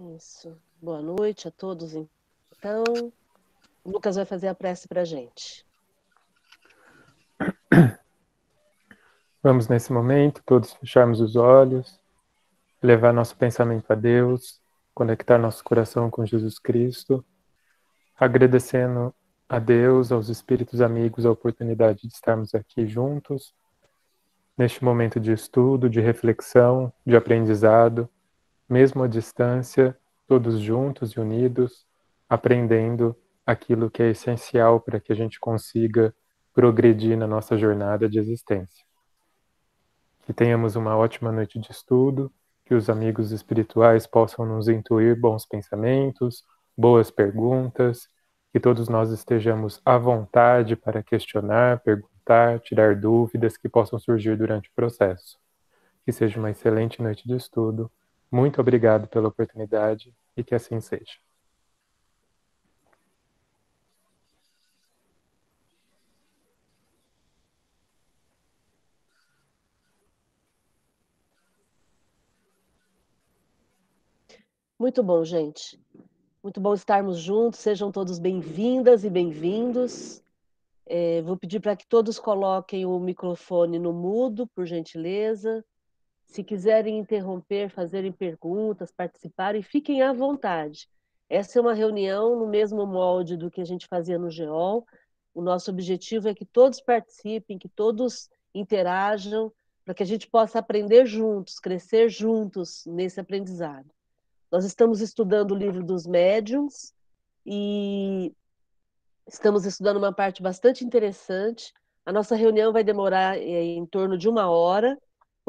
Isso. 0.00 0.56
Boa 0.80 1.02
noite 1.02 1.46
a 1.46 1.50
todos. 1.50 1.94
Então, 1.94 2.82
o 3.84 3.90
Lucas 3.90 4.16
vai 4.16 4.24
fazer 4.24 4.48
a 4.48 4.54
prece 4.54 4.88
para 4.88 5.02
a 5.02 5.04
gente. 5.04 5.66
Vamos 9.42 9.68
nesse 9.68 9.92
momento 9.92 10.42
todos 10.46 10.72
fecharmos 10.72 11.20
os 11.20 11.36
olhos, 11.36 12.00
levar 12.82 13.12
nosso 13.12 13.36
pensamento 13.36 13.90
a 13.90 13.94
Deus, 13.94 14.58
conectar 14.94 15.36
nosso 15.36 15.62
coração 15.62 16.10
com 16.10 16.24
Jesus 16.24 16.58
Cristo, 16.58 17.22
agradecendo 18.18 19.14
a 19.46 19.58
Deus, 19.58 20.10
aos 20.10 20.30
espíritos 20.30 20.80
amigos, 20.80 21.26
a 21.26 21.30
oportunidade 21.30 22.08
de 22.08 22.14
estarmos 22.14 22.54
aqui 22.54 22.86
juntos, 22.86 23.54
neste 24.56 24.82
momento 24.82 25.20
de 25.20 25.32
estudo, 25.32 25.90
de 25.90 26.00
reflexão, 26.00 26.90
de 27.04 27.16
aprendizado, 27.16 28.08
mesmo 28.70 29.02
à 29.02 29.08
distância, 29.08 29.96
todos 30.26 30.60
juntos 30.60 31.10
e 31.10 31.20
unidos, 31.20 31.84
aprendendo 32.28 33.16
aquilo 33.44 33.90
que 33.90 34.02
é 34.02 34.10
essencial 34.10 34.80
para 34.80 35.00
que 35.00 35.12
a 35.12 35.16
gente 35.16 35.40
consiga 35.40 36.14
progredir 36.54 37.16
na 37.18 37.26
nossa 37.26 37.58
jornada 37.58 38.08
de 38.08 38.18
existência. 38.20 38.84
Que 40.24 40.32
tenhamos 40.32 40.76
uma 40.76 40.96
ótima 40.96 41.32
noite 41.32 41.58
de 41.58 41.72
estudo, 41.72 42.32
que 42.64 42.74
os 42.74 42.88
amigos 42.88 43.32
espirituais 43.32 44.06
possam 44.06 44.46
nos 44.46 44.68
intuir 44.68 45.18
bons 45.18 45.44
pensamentos, 45.44 46.44
boas 46.76 47.10
perguntas, 47.10 48.08
que 48.52 48.60
todos 48.60 48.88
nós 48.88 49.10
estejamos 49.10 49.80
à 49.84 49.98
vontade 49.98 50.76
para 50.76 51.02
questionar, 51.02 51.80
perguntar, 51.80 52.60
tirar 52.60 52.94
dúvidas 52.94 53.56
que 53.56 53.68
possam 53.68 53.98
surgir 53.98 54.36
durante 54.36 54.68
o 54.68 54.72
processo. 54.74 55.38
Que 56.04 56.12
seja 56.12 56.38
uma 56.38 56.50
excelente 56.50 57.02
noite 57.02 57.26
de 57.26 57.34
estudo. 57.34 57.90
Muito 58.30 58.60
obrigado 58.60 59.08
pela 59.08 59.28
oportunidade 59.28 60.14
e 60.36 60.44
que 60.44 60.54
assim 60.54 60.80
seja. 60.80 61.18
Muito 74.78 75.02
bom, 75.02 75.24
gente. 75.24 75.78
Muito 76.42 76.60
bom 76.60 76.72
estarmos 76.72 77.18
juntos. 77.18 77.60
Sejam 77.60 77.90
todos 77.90 78.18
bem-vindas 78.18 79.04
e 79.04 79.10
bem-vindos. 79.10 80.22
É, 80.86 81.20
vou 81.22 81.36
pedir 81.36 81.60
para 81.60 81.76
que 81.76 81.86
todos 81.86 82.18
coloquem 82.18 82.86
o 82.86 82.98
microfone 82.98 83.78
no 83.78 83.92
mudo, 83.92 84.46
por 84.46 84.64
gentileza. 84.66 85.64
Se 86.30 86.44
quiserem 86.44 86.96
interromper, 86.96 87.70
fazerem 87.70 88.12
perguntas, 88.12 88.92
participarem, 88.92 89.62
fiquem 89.62 90.00
à 90.00 90.12
vontade. 90.12 90.88
Essa 91.28 91.58
é 91.58 91.60
uma 91.60 91.74
reunião 91.74 92.38
no 92.38 92.46
mesmo 92.46 92.86
molde 92.86 93.36
do 93.36 93.50
que 93.50 93.60
a 93.60 93.64
gente 93.64 93.88
fazia 93.88 94.16
no 94.16 94.30
GEOL. 94.30 94.86
O 95.34 95.42
nosso 95.42 95.72
objetivo 95.72 96.28
é 96.28 96.34
que 96.34 96.44
todos 96.44 96.80
participem, 96.80 97.58
que 97.58 97.68
todos 97.68 98.30
interajam, 98.54 99.52
para 99.84 99.92
que 99.92 100.04
a 100.04 100.06
gente 100.06 100.30
possa 100.30 100.60
aprender 100.60 101.04
juntos, 101.04 101.58
crescer 101.58 102.08
juntos 102.08 102.84
nesse 102.86 103.18
aprendizado. 103.18 103.90
Nós 104.52 104.64
estamos 104.64 105.00
estudando 105.00 105.50
o 105.50 105.58
livro 105.58 105.82
dos 105.82 106.06
médiums 106.06 106.94
e 107.44 108.32
estamos 109.26 109.64
estudando 109.64 109.96
uma 109.96 110.12
parte 110.12 110.40
bastante 110.40 110.84
interessante. 110.84 111.72
A 112.06 112.12
nossa 112.12 112.36
reunião 112.36 112.72
vai 112.72 112.84
demorar 112.84 113.36
é, 113.36 113.64
em 113.64 113.84
torno 113.84 114.16
de 114.16 114.28
uma 114.28 114.48
hora, 114.48 114.96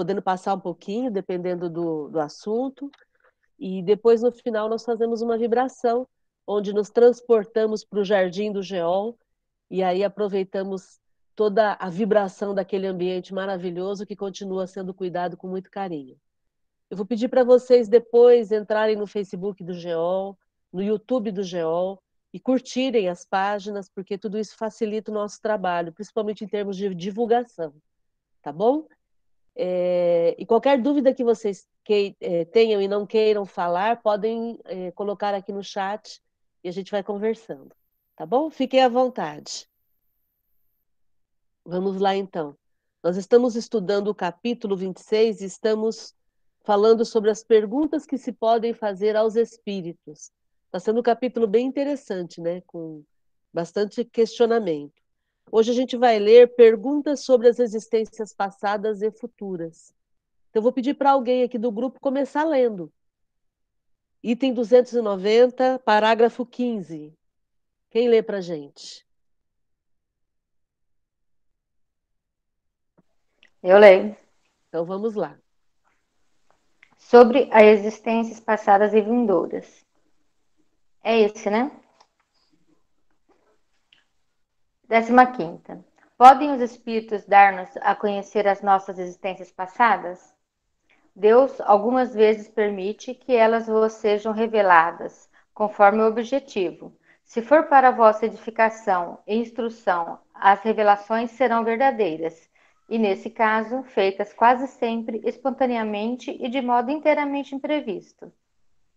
podendo 0.01 0.21
passar 0.21 0.55
um 0.55 0.59
pouquinho, 0.59 1.11
dependendo 1.11 1.69
do, 1.69 2.09
do 2.09 2.19
assunto. 2.19 2.89
E 3.59 3.83
depois, 3.83 4.23
no 4.23 4.31
final, 4.31 4.67
nós 4.67 4.83
fazemos 4.83 5.21
uma 5.21 5.37
vibração, 5.37 6.07
onde 6.47 6.73
nos 6.73 6.89
transportamos 6.89 7.83
para 7.83 7.99
o 7.99 8.03
jardim 8.03 8.51
do 8.51 8.63
Geol, 8.63 9.15
e 9.69 9.83
aí 9.83 10.03
aproveitamos 10.03 10.99
toda 11.35 11.77
a 11.79 11.87
vibração 11.87 12.55
daquele 12.55 12.87
ambiente 12.87 13.31
maravilhoso 13.31 14.07
que 14.07 14.15
continua 14.15 14.65
sendo 14.65 14.91
cuidado 14.91 15.37
com 15.37 15.47
muito 15.47 15.69
carinho. 15.69 16.17
Eu 16.89 16.97
vou 16.97 17.05
pedir 17.05 17.29
para 17.29 17.43
vocês 17.43 17.87
depois 17.87 18.51
entrarem 18.51 18.95
no 18.95 19.05
Facebook 19.05 19.63
do 19.63 19.75
GEOL, 19.75 20.35
no 20.73 20.81
YouTube 20.81 21.31
do 21.31 21.43
GEOL 21.43 22.01
e 22.33 22.39
curtirem 22.39 23.07
as 23.07 23.23
páginas, 23.23 23.87
porque 23.87 24.17
tudo 24.17 24.39
isso 24.39 24.57
facilita 24.57 25.11
o 25.11 25.13
nosso 25.13 25.39
trabalho, 25.39 25.93
principalmente 25.93 26.43
em 26.43 26.47
termos 26.47 26.75
de 26.75 26.93
divulgação, 26.95 27.71
tá 28.41 28.51
bom? 28.51 28.87
É, 29.55 30.35
e 30.37 30.45
qualquer 30.45 30.81
dúvida 30.81 31.13
que 31.13 31.23
vocês 31.23 31.67
que, 31.83 32.15
é, 32.19 32.45
tenham 32.45 32.81
e 32.81 32.87
não 32.87 33.05
queiram 33.05 33.45
falar, 33.45 34.01
podem 34.01 34.59
é, 34.65 34.91
colocar 34.91 35.33
aqui 35.33 35.51
no 35.51 35.63
chat 35.63 36.21
e 36.63 36.69
a 36.69 36.71
gente 36.71 36.91
vai 36.91 37.03
conversando, 37.03 37.75
tá 38.15 38.25
bom? 38.25 38.49
Fiquem 38.49 38.81
à 38.81 38.89
vontade. 38.89 39.67
Vamos 41.65 41.99
lá 41.99 42.15
então. 42.15 42.57
Nós 43.03 43.17
estamos 43.17 43.55
estudando 43.55 44.07
o 44.09 44.15
capítulo 44.15 44.75
26 44.75 45.41
e 45.41 45.45
estamos 45.45 46.15
falando 46.63 47.03
sobre 47.03 47.31
as 47.31 47.43
perguntas 47.43 48.05
que 48.05 48.17
se 48.17 48.31
podem 48.31 48.73
fazer 48.73 49.15
aos 49.15 49.35
espíritos. 49.35 50.31
Está 50.65 50.79
sendo 50.79 50.99
um 50.99 51.03
capítulo 51.03 51.47
bem 51.47 51.65
interessante, 51.65 52.39
né? 52.39 52.61
Com 52.61 53.03
bastante 53.53 54.05
questionamento. 54.05 55.00
Hoje 55.51 55.71
a 55.71 55.73
gente 55.73 55.97
vai 55.97 56.17
ler 56.17 56.55
perguntas 56.55 57.25
sobre 57.25 57.49
as 57.49 57.59
existências 57.59 58.33
passadas 58.33 59.01
e 59.01 59.11
futuras. 59.11 59.93
Então, 60.49 60.61
vou 60.61 60.71
pedir 60.71 60.93
para 60.93 61.11
alguém 61.11 61.43
aqui 61.43 61.57
do 61.57 61.71
grupo 61.71 61.99
começar 61.99 62.43
lendo. 62.45 62.91
Item 64.23 64.53
290, 64.53 65.79
parágrafo 65.79 66.45
15. 66.45 67.13
Quem 67.89 68.07
lê 68.07 68.23
para 68.23 68.37
a 68.37 68.41
gente? 68.41 69.05
Eu 73.61 73.77
leio. 73.77 74.15
Então, 74.69 74.85
vamos 74.85 75.15
lá 75.15 75.37
sobre 76.97 77.49
as 77.51 77.79
existências 77.79 78.39
passadas 78.39 78.93
e 78.93 79.01
vindouras. 79.01 79.85
É 81.03 81.19
esse, 81.19 81.49
né? 81.49 81.69
Décima 84.91 85.25
quinta. 85.25 85.79
Podem 86.17 86.51
os 86.51 86.59
espíritos 86.59 87.23
dar-nos 87.23 87.69
a 87.77 87.95
conhecer 87.95 88.45
as 88.45 88.61
nossas 88.61 88.99
existências 88.99 89.49
passadas? 89.49 90.35
Deus 91.15 91.61
algumas 91.61 92.13
vezes 92.13 92.49
permite 92.49 93.13
que 93.13 93.33
elas 93.33 93.67
vos 93.67 93.93
sejam 93.93 94.33
reveladas, 94.33 95.29
conforme 95.53 96.01
o 96.01 96.07
objetivo. 96.07 96.93
Se 97.23 97.41
for 97.41 97.67
para 97.67 97.89
vossa 97.89 98.25
edificação 98.25 99.19
e 99.25 99.37
instrução, 99.37 100.19
as 100.33 100.59
revelações 100.59 101.31
serão 101.31 101.63
verdadeiras 101.63 102.49
e, 102.89 102.99
nesse 102.99 103.29
caso, 103.29 103.83
feitas 103.83 104.33
quase 104.33 104.67
sempre 104.67 105.21
espontaneamente 105.23 106.35
e 106.37 106.49
de 106.49 106.61
modo 106.61 106.91
inteiramente 106.91 107.55
imprevisto. 107.55 108.29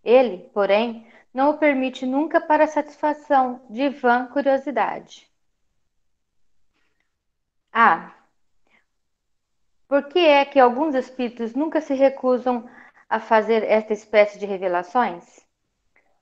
Ele, 0.03 0.51
porém, 0.53 1.07
não 1.33 1.51
o 1.51 1.59
permite 1.59 2.05
nunca 2.05 2.41
para 2.41 2.67
satisfação 2.67 3.61
de 3.71 3.91
vã 3.91 4.27
curiosidade. 4.27 5.33
A. 7.75 8.15
Por 9.89 10.05
que 10.09 10.21
é 10.21 10.45
que 10.45 10.61
alguns 10.61 10.95
espíritos 10.95 11.55
nunca 11.55 11.81
se 11.81 11.93
recusam 11.93 12.71
a 13.09 13.19
fazer 13.19 13.65
esta 13.65 13.93
espécie 13.93 14.39
de 14.39 14.47
revelações? 14.47 15.45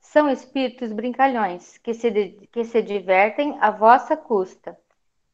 São 0.01 0.29
espíritos 0.29 0.91
brincalhões 0.91 1.77
que 1.77 1.93
se, 1.93 2.11
que 2.51 2.65
se 2.65 2.81
divertem 2.81 3.55
à 3.61 3.69
vossa 3.69 4.17
custa 4.17 4.75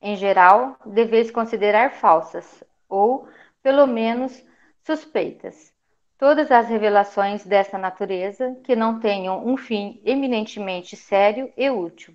em 0.01 0.15
geral, 0.15 0.77
deveis 0.85 1.29
considerar 1.29 1.91
falsas, 1.91 2.63
ou, 2.87 3.27
pelo 3.61 3.85
menos, 3.85 4.43
suspeitas, 4.83 5.73
todas 6.17 6.51
as 6.51 6.67
revelações 6.67 7.45
dessa 7.45 7.77
natureza 7.77 8.55
que 8.63 8.75
não 8.75 8.99
tenham 8.99 9.45
um 9.45 9.57
fim 9.57 10.01
eminentemente 10.05 10.95
sério 10.95 11.51
e 11.57 11.69
útil. 11.69 12.13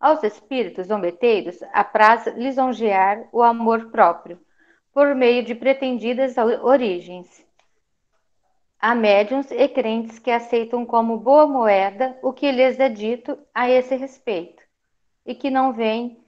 Aos 0.00 0.22
espíritos 0.22 0.86
zombeteiros 0.86 1.62
apraz 1.74 2.26
lisonjear 2.28 3.28
o 3.30 3.42
amor 3.42 3.90
próprio, 3.90 4.40
por 4.94 5.14
meio 5.14 5.44
de 5.44 5.54
pretendidas 5.54 6.36
origens. 6.38 7.44
Há 8.80 8.94
médiuns 8.94 9.50
e 9.50 9.68
crentes 9.68 10.18
que 10.18 10.30
aceitam 10.30 10.86
como 10.86 11.18
boa 11.18 11.46
moeda 11.46 12.18
o 12.22 12.32
que 12.32 12.50
lhes 12.50 12.80
é 12.80 12.88
dito 12.88 13.38
a 13.54 13.68
esse 13.68 13.94
respeito, 13.94 14.62
e 15.26 15.34
que 15.34 15.50
não 15.50 15.74
veem 15.74 16.18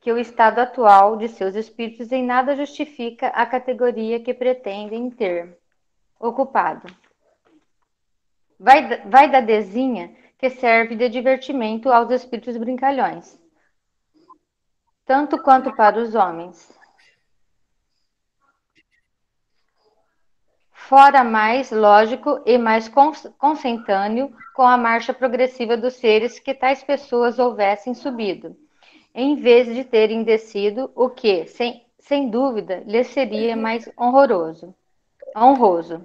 que 0.00 0.12
o 0.12 0.18
estado 0.18 0.60
atual 0.60 1.16
de 1.16 1.26
seus 1.28 1.56
espíritos 1.56 2.12
em 2.12 2.24
nada 2.24 2.54
justifica 2.54 3.26
a 3.28 3.44
categoria 3.44 4.20
que 4.20 4.32
pretendem 4.32 5.10
ter 5.10 5.58
ocupado. 6.20 6.86
Vai, 8.58 9.02
vai 9.08 9.28
da 9.28 9.40
desinha 9.40 10.14
que 10.40 10.50
serve 10.50 10.96
de 10.96 11.08
divertimento 11.08 11.92
aos 11.92 12.10
espíritos 12.10 12.56
brincalhões, 12.56 13.38
tanto 15.04 15.40
quanto 15.42 15.70
para 15.76 16.00
os 16.00 16.14
homens. 16.14 16.80
fora 20.90 21.22
mais 21.22 21.70
lógico 21.70 22.42
e 22.44 22.58
mais 22.58 22.90
consentâneo 23.38 24.34
com 24.56 24.62
a 24.62 24.76
marcha 24.76 25.14
progressiva 25.14 25.76
dos 25.76 25.94
seres 25.94 26.40
que 26.40 26.52
tais 26.52 26.82
pessoas 26.82 27.38
houvessem 27.38 27.94
subido, 27.94 28.56
em 29.14 29.36
vez 29.36 29.72
de 29.72 29.84
terem 29.84 30.24
descido, 30.24 30.90
o 30.96 31.08
que, 31.08 31.46
sem, 31.46 31.86
sem 32.00 32.28
dúvida, 32.28 32.82
lhes 32.84 33.06
seria 33.06 33.54
mais 33.54 33.88
honroso. 33.96 34.74
honroso. 35.36 36.04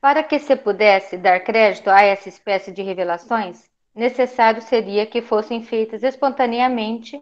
Para 0.00 0.22
que 0.22 0.38
se 0.38 0.54
pudesse 0.54 1.16
dar 1.16 1.40
crédito 1.40 1.88
a 1.88 2.02
essa 2.02 2.28
espécie 2.28 2.70
de 2.70 2.82
revelações, 2.82 3.68
necessário 3.94 4.62
seria 4.62 5.04
que 5.06 5.20
fossem 5.20 5.62
feitas 5.64 6.02
espontaneamente 6.02 7.20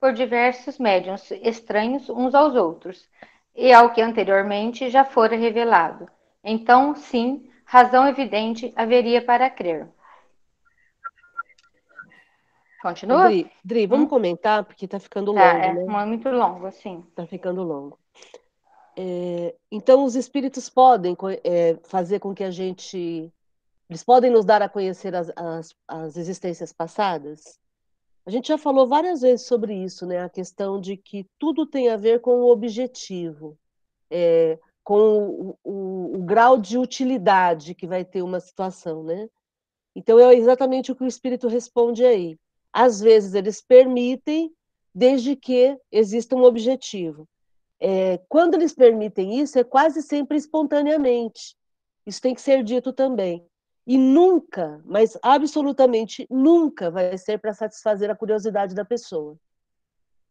por 0.00 0.12
diversos 0.12 0.78
médiums 0.78 1.30
estranhos 1.30 2.08
uns 2.08 2.34
aos 2.34 2.54
outros, 2.54 3.08
e 3.54 3.72
ao 3.72 3.90
que 3.92 4.00
anteriormente 4.00 4.88
já 4.88 5.04
fora 5.04 5.36
revelado. 5.36 6.08
Então, 6.42 6.94
sim, 6.94 7.48
razão 7.64 8.08
evidente 8.08 8.72
haveria 8.74 9.22
para 9.22 9.50
crer. 9.50 9.88
Continua? 12.80 13.28
Dri, 13.28 13.50
Dri 13.64 13.86
vamos 13.86 14.06
hum? 14.06 14.08
comentar, 14.08 14.64
porque 14.64 14.86
está 14.86 14.98
ficando 14.98 15.32
tá, 15.32 15.52
longo, 15.52 15.64
é, 15.64 15.72
né? 15.86 16.06
muito 16.06 16.28
longo, 16.30 16.70
sim. 16.72 17.04
Está 17.10 17.26
ficando 17.26 17.62
longo. 17.62 17.96
É, 18.96 19.54
então, 19.70 20.04
os 20.04 20.14
espíritos 20.14 20.68
podem 20.68 21.16
é, 21.44 21.78
fazer 21.84 22.18
com 22.20 22.34
que 22.34 22.44
a 22.44 22.50
gente. 22.50 23.32
Eles 23.88 24.04
podem 24.04 24.30
nos 24.30 24.44
dar 24.44 24.62
a 24.62 24.68
conhecer 24.68 25.14
as, 25.14 25.30
as, 25.36 25.74
as 25.88 26.16
existências 26.16 26.72
passadas? 26.72 27.58
A 28.24 28.30
gente 28.30 28.48
já 28.48 28.56
falou 28.56 28.86
várias 28.86 29.20
vezes 29.20 29.46
sobre 29.46 29.74
isso, 29.74 30.06
né? 30.06 30.20
A 30.20 30.28
questão 30.28 30.80
de 30.80 30.96
que 30.96 31.26
tudo 31.38 31.66
tem 31.66 31.88
a 31.88 31.96
ver 31.96 32.20
com 32.20 32.42
o 32.42 32.50
objetivo, 32.50 33.58
é, 34.10 34.58
com 34.84 34.94
o, 34.94 35.58
o, 35.64 36.16
o, 36.18 36.22
grau 36.22 36.56
de 36.58 36.78
utilidade 36.78 37.74
que 37.74 37.86
vai 37.86 38.04
ter 38.04 38.22
uma 38.22 38.40
situação, 38.40 39.02
né? 39.02 39.28
Então 39.94 40.18
é 40.18 40.34
exatamente 40.34 40.92
o 40.92 40.96
que 40.96 41.04
o 41.04 41.08
Espírito 41.08 41.48
responde 41.48 42.04
aí. 42.04 42.38
Às 42.72 43.00
vezes 43.00 43.34
eles 43.34 43.60
permitem, 43.60 44.54
desde 44.94 45.34
que 45.36 45.76
exista 45.90 46.36
um 46.36 46.44
objetivo. 46.44 47.28
É, 47.84 48.18
quando 48.28 48.54
eles 48.54 48.72
permitem 48.72 49.40
isso, 49.40 49.58
é 49.58 49.64
quase 49.64 50.02
sempre 50.02 50.36
espontaneamente. 50.36 51.56
Isso 52.06 52.22
tem 52.22 52.32
que 52.32 52.40
ser 52.40 52.62
dito 52.62 52.92
também. 52.92 53.44
E 53.84 53.98
nunca, 53.98 54.80
mas 54.84 55.18
absolutamente 55.20 56.24
nunca 56.30 56.92
vai 56.92 57.18
ser 57.18 57.38
para 57.38 57.52
satisfazer 57.52 58.08
a 58.08 58.14
curiosidade 58.14 58.72
da 58.72 58.84
pessoa. 58.84 59.36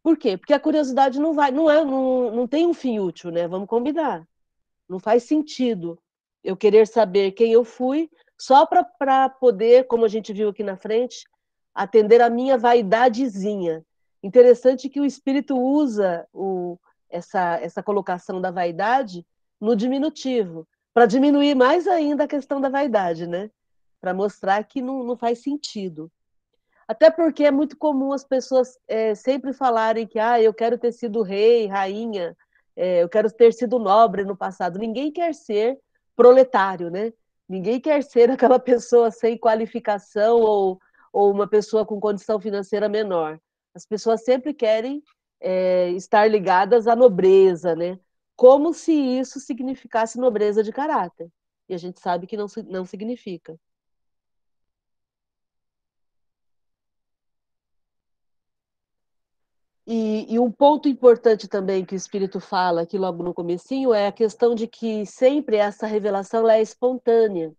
Por 0.02 0.16
quê? 0.16 0.38
Porque 0.38 0.54
a 0.54 0.58
curiosidade 0.58 1.20
não 1.20 1.34
vai, 1.34 1.50
não 1.50 1.70
é, 1.70 1.84
não, 1.84 2.30
não 2.30 2.48
tem 2.48 2.66
um 2.66 2.72
fim 2.72 2.98
útil, 2.98 3.30
né? 3.30 3.46
Vamos 3.46 3.68
combinar. 3.68 4.26
Não 4.88 4.98
faz 4.98 5.24
sentido 5.24 5.98
eu 6.42 6.56
querer 6.56 6.86
saber 6.86 7.32
quem 7.32 7.52
eu 7.52 7.64
fui 7.64 8.10
só 8.38 8.64
para 8.64 9.28
poder, 9.28 9.86
como 9.86 10.06
a 10.06 10.08
gente 10.08 10.32
viu 10.32 10.48
aqui 10.48 10.64
na 10.64 10.78
frente, 10.78 11.24
atender 11.74 12.22
a 12.22 12.30
minha 12.30 12.56
vaidadezinha. 12.56 13.84
Interessante 14.22 14.88
que 14.88 15.00
o 15.00 15.04
espírito 15.04 15.54
usa 15.54 16.26
o, 16.32 16.78
essa, 17.12 17.60
essa 17.60 17.82
colocação 17.82 18.40
da 18.40 18.50
vaidade 18.50 19.24
no 19.60 19.76
diminutivo 19.76 20.66
para 20.92 21.06
diminuir 21.06 21.54
mais 21.54 21.86
ainda 21.86 22.24
a 22.24 22.28
questão 22.28 22.60
da 22.60 22.68
vaidade, 22.68 23.26
né? 23.26 23.50
Para 24.00 24.12
mostrar 24.12 24.64
que 24.64 24.82
não, 24.82 25.04
não 25.04 25.16
faz 25.16 25.42
sentido. 25.42 26.10
Até 26.88 27.10
porque 27.10 27.44
é 27.44 27.50
muito 27.50 27.76
comum 27.76 28.12
as 28.12 28.24
pessoas 28.24 28.76
é, 28.88 29.14
sempre 29.14 29.52
falarem 29.52 30.06
que 30.06 30.18
ah, 30.18 30.40
eu 30.40 30.52
quero 30.52 30.76
ter 30.76 30.92
sido 30.92 31.22
rei, 31.22 31.66
rainha, 31.66 32.36
é, 32.76 33.02
eu 33.02 33.08
quero 33.08 33.30
ter 33.30 33.52
sido 33.52 33.78
nobre 33.78 34.24
no 34.24 34.36
passado. 34.36 34.78
Ninguém 34.78 35.12
quer 35.12 35.34
ser 35.34 35.78
proletário, 36.16 36.90
né? 36.90 37.12
Ninguém 37.48 37.80
quer 37.80 38.02
ser 38.02 38.30
aquela 38.32 38.58
pessoa 38.58 39.10
sem 39.10 39.38
qualificação 39.38 40.40
ou, 40.40 40.80
ou 41.12 41.30
uma 41.30 41.48
pessoa 41.48 41.86
com 41.86 42.00
condição 42.00 42.40
financeira 42.40 42.88
menor. 42.88 43.38
As 43.74 43.86
pessoas 43.86 44.24
sempre 44.24 44.52
querem 44.52 45.02
é, 45.42 45.90
estar 45.90 46.28
ligadas 46.30 46.86
à 46.86 46.96
nobreza, 46.96 47.74
né? 47.76 47.98
como 48.36 48.72
se 48.74 48.92
isso 48.92 49.38
significasse 49.40 50.18
nobreza 50.18 50.62
de 50.64 50.72
caráter. 50.72 51.30
E 51.68 51.74
a 51.74 51.78
gente 51.78 52.00
sabe 52.00 52.26
que 52.26 52.36
não, 52.36 52.46
não 52.68 52.84
significa. 52.84 53.56
E, 59.86 60.32
e, 60.32 60.38
um 60.38 60.50
ponto 60.50 60.88
importante 60.88 61.48
também 61.48 61.84
que 61.84 61.94
o 61.94 61.96
Espírito 61.96 62.38
fala 62.40 62.82
aqui 62.82 62.96
logo 62.98 63.22
no 63.22 63.34
comecinho 63.34 63.92
é 63.92 64.06
a 64.06 64.12
questão 64.12 64.54
de 64.54 64.66
que 64.68 65.04
sempre 65.06 65.56
essa 65.56 65.86
revelação 65.86 66.48
é 66.48 66.60
espontânea. 66.62 67.52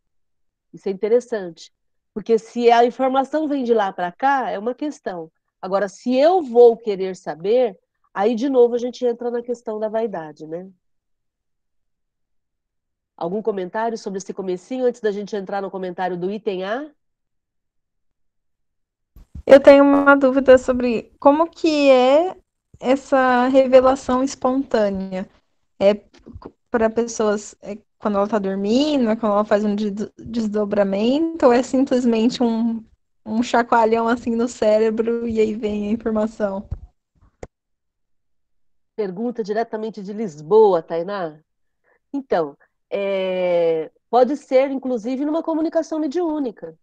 Isso 0.74 0.90
é 0.90 0.92
interessante. 0.92 1.74
Porque 2.14 2.38
se 2.40 2.72
a 2.72 2.86
informação 2.86 3.48
vem 3.48 3.64
de 3.64 3.74
lá 3.74 3.94
para 3.94 4.12
cá, 4.12 4.50
é 4.50 4.60
uma 4.60 4.76
questão. 4.76 5.32
Agora, 5.64 5.88
se 5.88 6.14
eu 6.16 6.44
vou 6.44 6.76
querer 6.76 7.16
saber, 7.16 7.80
Aí, 8.14 8.36
de 8.36 8.48
novo, 8.48 8.76
a 8.76 8.78
gente 8.78 9.04
entra 9.04 9.32
na 9.32 9.42
questão 9.42 9.80
da 9.80 9.90
vaidade, 9.90 10.46
né? 10.46 10.70
Algum 13.18 13.42
comentário 13.42 13.98
sobre 13.98 14.20
esse 14.20 14.34
comecinho 14.34 14.86
antes 14.86 15.02
da 15.02 15.12
gente 15.12 15.36
entrar 15.36 15.62
no 15.62 15.72
comentário 15.72 16.16
do 16.16 16.30
item 16.30 16.64
A? 16.64 16.92
Eu 19.46 19.60
tenho 19.60 19.84
uma 19.84 20.16
dúvida 20.16 20.58
sobre 20.58 21.12
como 21.20 21.50
que 21.50 21.90
é 21.90 22.38
essa 22.80 23.48
revelação 23.48 24.24
espontânea. 24.24 25.28
É 25.80 26.00
para 26.70 26.90
pessoas 26.90 27.56
é, 27.62 27.78
quando 27.98 28.16
ela 28.16 28.26
está 28.26 28.38
dormindo, 28.38 29.10
é 29.10 29.16
quando 29.16 29.34
ela 29.34 29.46
faz 29.46 29.64
um 29.66 29.76
desdobramento, 29.76 31.48
ou 31.48 31.54
é 31.54 31.64
simplesmente 31.64 32.44
um, 32.44 32.84
um 33.26 33.42
chacoalhão 33.42 34.08
assim 34.08 34.36
no 34.36 34.48
cérebro 34.48 35.28
e 35.28 35.40
aí 35.40 35.54
vem 35.54 35.90
a 35.90 35.92
informação? 35.92 36.68
Pergunta 38.96 39.44
diretamente 39.44 40.04
de 40.04 40.14
Lisboa, 40.14 40.82
Tainá. 40.82 41.40
Então, 42.14 42.56
é, 42.92 43.90
pode 44.10 44.38
ser, 44.38 44.70
inclusive, 44.70 45.26
numa 45.26 45.42
comunicação 45.42 46.00
mediúnica. 46.00 46.78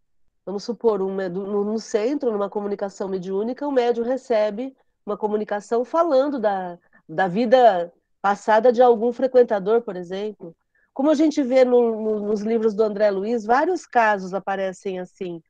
Vamos 0.44 0.64
supor, 0.64 1.00
um, 1.02 1.14
no, 1.28 1.78
centro, 1.78 2.32
numa 2.32 2.50
comunicação 2.50 3.08
mediúnica, 3.08 3.68
o 3.68 3.70
médium 3.70 4.04
recebe 4.04 4.76
uma 5.06 5.16
comunicação 5.16 5.84
falando 5.84 6.40
da, 6.40 6.78
da 7.08 7.28
vida 7.28 7.92
passada 8.20 8.72
de 8.72 8.82
algum 8.82 9.12
frequentador, 9.12 9.82
por 9.82 9.94
exemplo. 9.94 10.56
Como 10.92 11.10
a 11.10 11.14
gente 11.14 11.42
vê 11.42 11.64
no, 11.64 12.02
no, 12.02 12.20
nos 12.26 12.40
livros 12.40 12.74
do 12.74 12.82
André 12.82 13.10
Luiz, 13.10 13.44
vários 13.44 13.86
casos 13.86 14.34
aparecem 14.34 14.98
assim, 14.98 15.40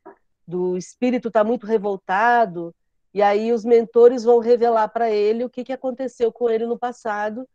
do 0.50 0.76
espírito 0.76 1.28
estar 1.28 1.40
tá 1.40 1.45
muito 1.45 1.64
revoltado 1.64 2.75
e 3.14 3.23
aí 3.23 3.52
os 3.52 3.64
mentores 3.64 4.25
vão 4.25 4.38
revelar 4.38 4.88
para 4.88 5.11
ele 5.11 5.45
o 5.45 5.50
que, 5.50 5.64
que 5.64 5.73
aconteceu 5.73 6.33
com 6.33 6.49
ele 6.49 6.66
no 6.66 6.78
passado, 6.78 7.49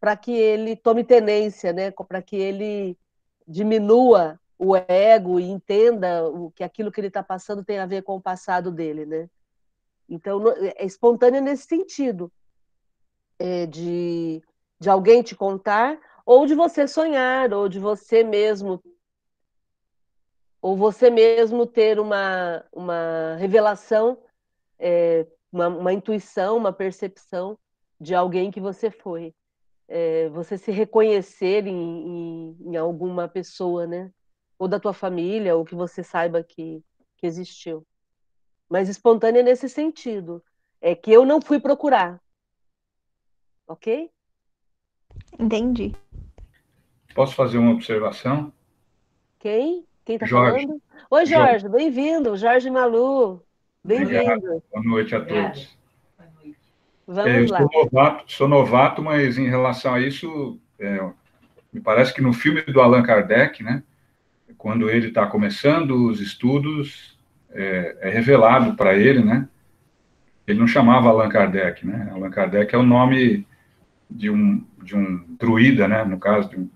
para 0.00 0.16
que 0.16 0.32
ele 0.32 0.76
tome 0.76 1.04
tenência, 1.04 1.72
né? 1.72 1.90
para 1.90 2.22
que 2.22 2.36
ele 2.36 2.96
diminua 3.46 4.38
o 4.58 4.74
ego 4.76 5.38
e 5.38 5.50
entenda 5.50 6.28
o 6.28 6.50
que 6.50 6.64
aquilo 6.64 6.90
que 6.90 7.00
ele 7.00 7.08
está 7.08 7.22
passando 7.22 7.64
tem 7.64 7.78
a 7.78 7.86
ver 7.86 8.02
com 8.02 8.16
o 8.16 8.22
passado 8.22 8.70
dele. 8.70 9.04
Né? 9.04 9.28
Então, 10.08 10.42
é 10.48 10.84
espontânea 10.84 11.40
nesse 11.40 11.66
sentido, 11.66 12.32
é 13.38 13.66
de, 13.66 14.42
de 14.80 14.88
alguém 14.88 15.22
te 15.22 15.34
contar, 15.34 15.98
ou 16.24 16.46
de 16.46 16.54
você 16.54 16.86
sonhar, 16.86 17.52
ou 17.52 17.68
de 17.68 17.78
você 17.78 18.24
mesmo 18.24 18.82
ou 20.62 20.76
você 20.76 21.10
mesmo 21.10 21.66
ter 21.66 21.98
uma, 21.98 22.64
uma 22.72 23.34
revelação 23.36 24.16
é, 24.78 25.26
uma, 25.52 25.66
uma, 25.66 25.92
intuição, 25.92 26.56
uma 26.56 26.72
percepção 26.72 27.58
de 28.00 28.14
alguém 28.14 28.50
que 28.50 28.60
você 28.60 28.88
foi. 28.88 29.34
É, 29.88 30.28
você 30.28 30.56
se 30.56 30.70
reconhecer 30.70 31.66
em, 31.66 31.74
em, 31.74 32.56
em, 32.60 32.76
alguma 32.76 33.28
pessoa, 33.28 33.86
né? 33.86 34.10
Ou 34.56 34.68
da 34.68 34.78
tua 34.78 34.94
família, 34.94 35.56
ou 35.56 35.64
que 35.64 35.74
você 35.74 36.02
saiba 36.04 36.44
que, 36.44 36.82
que 37.16 37.26
existiu. 37.26 37.84
Mas 38.70 38.88
espontânea 38.88 39.42
nesse 39.42 39.68
sentido. 39.68 40.42
É 40.80 40.94
que 40.94 41.12
eu 41.12 41.24
não 41.24 41.40
fui 41.40 41.60
procurar. 41.60 42.20
Ok? 43.66 44.10
Entendi. 45.38 45.94
Posso 47.14 47.34
fazer 47.34 47.58
uma 47.58 47.72
observação? 47.72 48.52
Quem? 49.38 49.86
Quem 50.04 50.16
está 50.16 50.26
falando? 50.26 50.82
Oi, 51.10 51.26
Jorge, 51.26 51.60
Jorge. 51.60 51.68
bem-vindo. 51.68 52.36
Jorge 52.36 52.68
Malu. 52.68 53.40
Bem-vindo. 53.84 54.62
Boa 54.72 54.84
noite 54.84 55.14
a 55.14 55.20
todos. 55.20 55.76
Vamos 57.06 57.50
é, 57.50 57.52
lá. 57.52 57.58
Sou 57.58 57.70
novato, 57.72 58.32
sou 58.32 58.48
novato, 58.48 59.02
mas 59.02 59.38
em 59.38 59.48
relação 59.48 59.94
a 59.94 60.00
isso, 60.00 60.58
é, 60.78 61.08
me 61.72 61.80
parece 61.80 62.12
que 62.12 62.20
no 62.20 62.32
filme 62.32 62.62
do 62.62 62.80
Allan 62.80 63.02
Kardec, 63.02 63.62
né, 63.62 63.82
quando 64.58 64.90
ele 64.90 65.08
está 65.08 65.26
começando 65.26 66.08
os 66.08 66.20
estudos, 66.20 67.16
é, 67.50 67.96
é 68.00 68.08
revelado 68.08 68.74
para 68.74 68.96
ele, 68.96 69.22
né, 69.22 69.48
ele 70.46 70.58
não 70.58 70.66
chamava 70.66 71.10
Allan 71.10 71.28
Kardec, 71.28 71.86
né, 71.86 72.08
Allan 72.12 72.30
Kardec 72.30 72.74
é 72.74 72.78
o 72.78 72.82
nome 72.82 73.46
de 74.10 74.30
um, 74.30 74.64
de 74.82 74.96
um 74.96 75.24
druida, 75.38 75.86
né, 75.86 76.04
no 76.04 76.18
caso 76.18 76.48
de 76.50 76.56
um, 76.56 76.68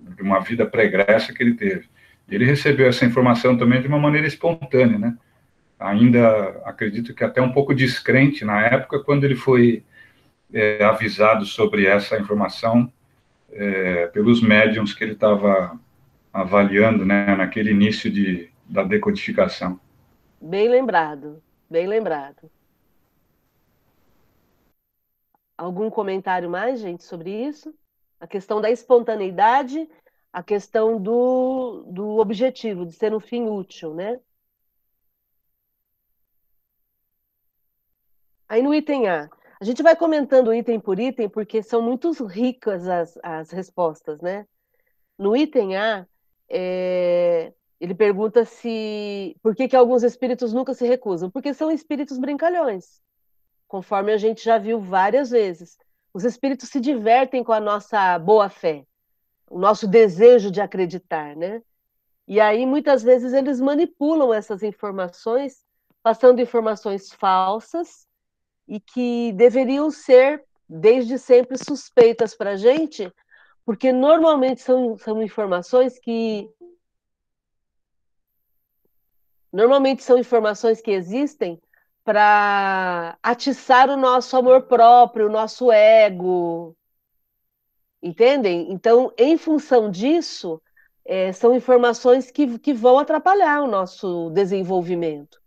de 0.00 0.22
uma 0.22 0.40
vida 0.40 0.66
pregressa 0.66 1.32
que 1.32 1.42
ele 1.42 1.54
teve. 1.54 1.93
Ele 2.28 2.44
recebeu 2.44 2.88
essa 2.88 3.04
informação 3.04 3.56
também 3.56 3.80
de 3.80 3.88
uma 3.88 3.98
maneira 3.98 4.26
espontânea, 4.26 4.98
né? 4.98 5.16
Ainda 5.78 6.62
acredito 6.64 7.14
que 7.14 7.24
até 7.24 7.42
um 7.42 7.52
pouco 7.52 7.74
descrente 7.74 8.44
na 8.44 8.60
época, 8.62 9.02
quando 9.02 9.24
ele 9.24 9.36
foi 9.36 9.84
é, 10.52 10.82
avisado 10.84 11.44
sobre 11.44 11.86
essa 11.86 12.18
informação 12.18 12.90
é, 13.52 14.06
pelos 14.08 14.40
médiums 14.40 14.94
que 14.94 15.04
ele 15.04 15.12
estava 15.12 15.78
avaliando, 16.32 17.04
né, 17.04 17.36
naquele 17.36 17.70
início 17.70 18.10
de, 18.10 18.50
da 18.64 18.82
decodificação. 18.82 19.78
Bem 20.40 20.68
lembrado, 20.68 21.42
bem 21.70 21.86
lembrado. 21.86 22.50
Algum 25.56 25.88
comentário 25.88 26.50
mais, 26.50 26.80
gente, 26.80 27.04
sobre 27.04 27.30
isso? 27.30 27.72
A 28.20 28.26
questão 28.26 28.60
da 28.60 28.70
espontaneidade, 28.70 29.88
a 30.34 30.42
questão 30.42 31.00
do, 31.00 31.84
do 31.86 32.18
objetivo, 32.18 32.84
de 32.84 32.92
ser 32.92 33.14
um 33.14 33.20
fim 33.20 33.44
útil, 33.44 33.94
né? 33.94 34.20
Aí 38.48 38.60
no 38.60 38.74
item 38.74 39.08
A, 39.08 39.30
a 39.60 39.64
gente 39.64 39.80
vai 39.80 39.94
comentando 39.94 40.52
item 40.52 40.80
por 40.80 40.98
item, 40.98 41.28
porque 41.28 41.62
são 41.62 41.80
muito 41.80 42.10
ricas 42.24 42.88
as, 42.88 43.16
as 43.22 43.50
respostas, 43.52 44.20
né? 44.20 44.44
No 45.16 45.36
item 45.36 45.76
A, 45.76 46.04
é, 46.48 47.52
ele 47.80 47.94
pergunta 47.94 48.44
se 48.44 49.36
por 49.40 49.54
que, 49.54 49.68
que 49.68 49.76
alguns 49.76 50.02
espíritos 50.02 50.52
nunca 50.52 50.74
se 50.74 50.84
recusam? 50.84 51.30
Porque 51.30 51.54
são 51.54 51.70
espíritos 51.70 52.18
brincalhões, 52.18 53.00
conforme 53.68 54.12
a 54.12 54.18
gente 54.18 54.42
já 54.44 54.58
viu 54.58 54.80
várias 54.80 55.30
vezes. 55.30 55.78
Os 56.12 56.24
espíritos 56.24 56.70
se 56.70 56.80
divertem 56.80 57.44
com 57.44 57.52
a 57.52 57.60
nossa 57.60 58.18
boa 58.18 58.48
fé, 58.48 58.84
o 59.48 59.58
nosso 59.58 59.86
desejo 59.86 60.50
de 60.50 60.60
acreditar, 60.60 61.36
né? 61.36 61.62
E 62.26 62.40
aí 62.40 62.64
muitas 62.64 63.02
vezes 63.02 63.32
eles 63.32 63.60
manipulam 63.60 64.32
essas 64.32 64.62
informações, 64.62 65.64
passando 66.02 66.40
informações 66.40 67.12
falsas 67.12 68.06
e 68.66 68.80
que 68.80 69.32
deveriam 69.32 69.90
ser 69.90 70.44
desde 70.68 71.18
sempre 71.18 71.58
suspeitas 71.58 72.34
para 72.34 72.52
a 72.52 72.56
gente, 72.56 73.12
porque 73.64 73.92
normalmente 73.92 74.62
são, 74.62 74.96
são 74.96 75.22
informações 75.22 75.98
que 75.98 76.48
normalmente 79.52 80.02
são 80.02 80.18
informações 80.18 80.80
que 80.80 80.90
existem 80.90 81.60
para 82.02 83.16
atiçar 83.22 83.88
o 83.88 83.96
nosso 83.96 84.36
amor 84.36 84.62
próprio, 84.62 85.26
o 85.26 85.32
nosso 85.32 85.70
ego, 85.70 86.76
entendem? 88.04 88.70
Então, 88.70 89.10
em 89.16 89.38
função 89.38 89.90
disso, 89.90 90.60
é, 91.06 91.32
são 91.32 91.54
informações 91.54 92.30
que, 92.30 92.58
que 92.58 92.74
vão 92.74 92.98
atrapalhar 92.98 93.62
o 93.62 93.66
nosso 93.66 94.28
desenvolvimento, 94.30 95.40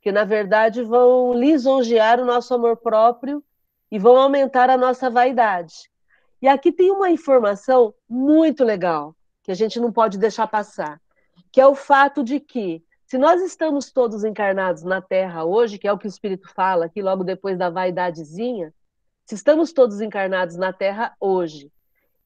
que 0.00 0.10
na 0.10 0.24
verdade 0.24 0.82
vão 0.82 1.32
lisonjear 1.32 2.20
o 2.20 2.24
nosso 2.24 2.52
amor 2.52 2.76
próprio 2.76 3.42
e 3.88 4.00
vão 4.00 4.16
aumentar 4.16 4.68
a 4.68 4.76
nossa 4.76 5.08
vaidade. 5.08 5.88
E 6.40 6.48
aqui 6.48 6.72
tem 6.72 6.90
uma 6.90 7.08
informação 7.08 7.94
muito 8.08 8.64
legal, 8.64 9.14
que 9.44 9.52
a 9.52 9.54
gente 9.54 9.78
não 9.78 9.92
pode 9.92 10.18
deixar 10.18 10.48
passar, 10.48 11.00
que 11.52 11.60
é 11.60 11.66
o 11.66 11.74
fato 11.74 12.24
de 12.24 12.40
que, 12.40 12.82
se 13.06 13.16
nós 13.16 13.40
estamos 13.42 13.92
todos 13.92 14.24
encarnados 14.24 14.82
na 14.82 15.00
Terra 15.00 15.44
hoje, 15.44 15.78
que 15.78 15.86
é 15.86 15.92
o 15.92 15.98
que 15.98 16.06
o 16.06 16.08
Espírito 16.08 16.48
fala 16.52 16.86
aqui 16.86 17.00
logo 17.00 17.22
depois 17.22 17.56
da 17.56 17.70
vaidadezinha, 17.70 18.74
se 19.24 19.36
estamos 19.36 19.72
todos 19.72 20.00
encarnados 20.00 20.56
na 20.56 20.72
Terra 20.72 21.14
hoje, 21.20 21.70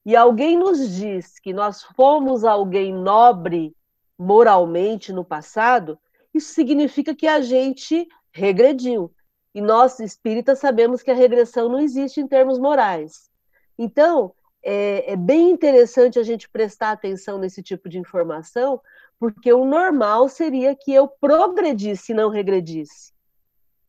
e 0.07 0.15
alguém 0.15 0.57
nos 0.57 0.89
diz 0.95 1.37
que 1.37 1.51
nós 1.51 1.83
fomos 1.83 2.45
alguém 2.45 2.93
nobre 2.93 3.75
moralmente 4.17 5.11
no 5.11 5.25
passado, 5.25 5.99
isso 6.33 6.53
significa 6.53 7.13
que 7.13 7.27
a 7.27 7.41
gente 7.41 8.07
regrediu. 8.31 9.13
E 9.53 9.59
nós, 9.59 9.99
espíritas, 9.99 10.59
sabemos 10.59 11.03
que 11.03 11.11
a 11.11 11.13
regressão 11.13 11.67
não 11.67 11.81
existe 11.81 12.21
em 12.21 12.27
termos 12.27 12.57
morais. 12.57 13.29
Então, 13.77 14.33
é, 14.63 15.11
é, 15.11 15.15
bem 15.17 15.51
interessante 15.51 16.17
a 16.17 16.23
gente 16.23 16.47
prestar 16.47 16.91
atenção 16.91 17.37
nesse 17.37 17.61
tipo 17.61 17.89
de 17.89 17.99
informação, 17.99 18.79
porque 19.19 19.51
o 19.51 19.65
normal 19.65 20.29
seria 20.29 20.73
que 20.73 20.93
eu 20.93 21.09
progredisse 21.09 22.13
e 22.13 22.15
não 22.15 22.29
regredisse. 22.29 23.11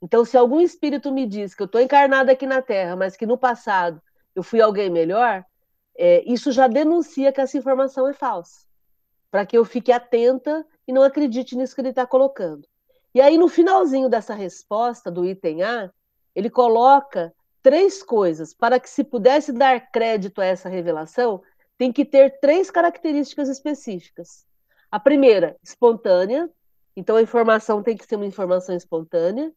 Então, 0.02 0.24
se 0.24 0.36
algum 0.36 0.60
espírito 0.60 1.12
me 1.12 1.28
diz 1.28 1.54
que 1.54 1.62
eu 1.62 1.66
estou 1.66 1.80
encarnado 1.80 2.28
aqui 2.28 2.44
na 2.44 2.60
Terra, 2.60 2.96
mas 2.96 3.16
que 3.16 3.24
no 3.24 3.38
passado 3.38 4.02
eu 4.34 4.42
fui 4.42 4.60
alguém 4.60 4.90
melhor, 4.90 5.44
é, 5.98 6.22
isso 6.24 6.52
já 6.52 6.68
denuncia 6.68 7.32
que 7.32 7.40
essa 7.40 7.58
informação 7.58 8.08
é 8.08 8.12
falsa, 8.12 8.64
para 9.32 9.44
que 9.44 9.58
eu 9.58 9.64
fique 9.64 9.90
atenta 9.90 10.64
e 10.86 10.92
não 10.92 11.02
acredite 11.02 11.56
nisso 11.56 11.74
que 11.74 11.80
ele 11.80 11.88
está 11.88 12.06
colocando. 12.06 12.66
E 13.12 13.20
aí, 13.20 13.36
no 13.36 13.48
finalzinho 13.48 14.08
dessa 14.08 14.32
resposta 14.32 15.10
do 15.10 15.24
item 15.24 15.64
A, 15.64 15.90
ele 16.36 16.48
coloca 16.48 17.34
três 17.60 18.00
coisas. 18.00 18.54
Para 18.54 18.78
que 18.78 18.88
se 18.88 19.02
pudesse 19.02 19.52
dar 19.52 19.90
crédito 19.90 20.40
a 20.40 20.44
essa 20.44 20.68
revelação, 20.68 21.42
tem 21.76 21.92
que 21.92 22.04
ter 22.04 22.38
três 22.38 22.70
características 22.70 23.48
específicas. 23.48 24.46
A 24.90 25.00
primeira, 25.00 25.56
espontânea. 25.62 26.48
Então, 26.96 27.16
a 27.16 27.22
informação 27.22 27.82
tem 27.82 27.96
que 27.96 28.06
ser 28.06 28.14
uma 28.14 28.26
informação 28.26 28.76
espontânea. 28.76 29.52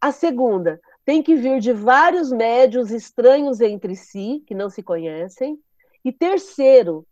A 0.00 0.12
segunda, 0.12 0.78
tem 1.04 1.22
que 1.22 1.34
vir 1.34 1.60
de 1.60 1.72
vários 1.72 2.30
médios 2.30 2.90
estranhos 2.90 3.60
entre 3.62 3.96
si, 3.96 4.44
que 4.46 4.54
não 4.54 4.68
se 4.68 4.82
conhecem. 4.82 5.58
E 6.08 6.12
terceiro, 6.12 7.06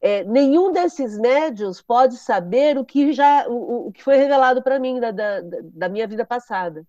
é, 0.00 0.24
nenhum 0.24 0.72
desses 0.72 1.16
médios 1.16 1.80
pode 1.80 2.16
saber 2.16 2.76
o 2.76 2.84
que 2.84 3.12
já 3.12 3.46
o, 3.48 3.86
o 3.86 3.92
que 3.92 4.02
foi 4.02 4.16
revelado 4.16 4.60
para 4.60 4.80
mim 4.80 4.98
da, 4.98 5.12
da, 5.12 5.40
da 5.62 5.88
minha 5.88 6.08
vida 6.08 6.26
passada. 6.26 6.84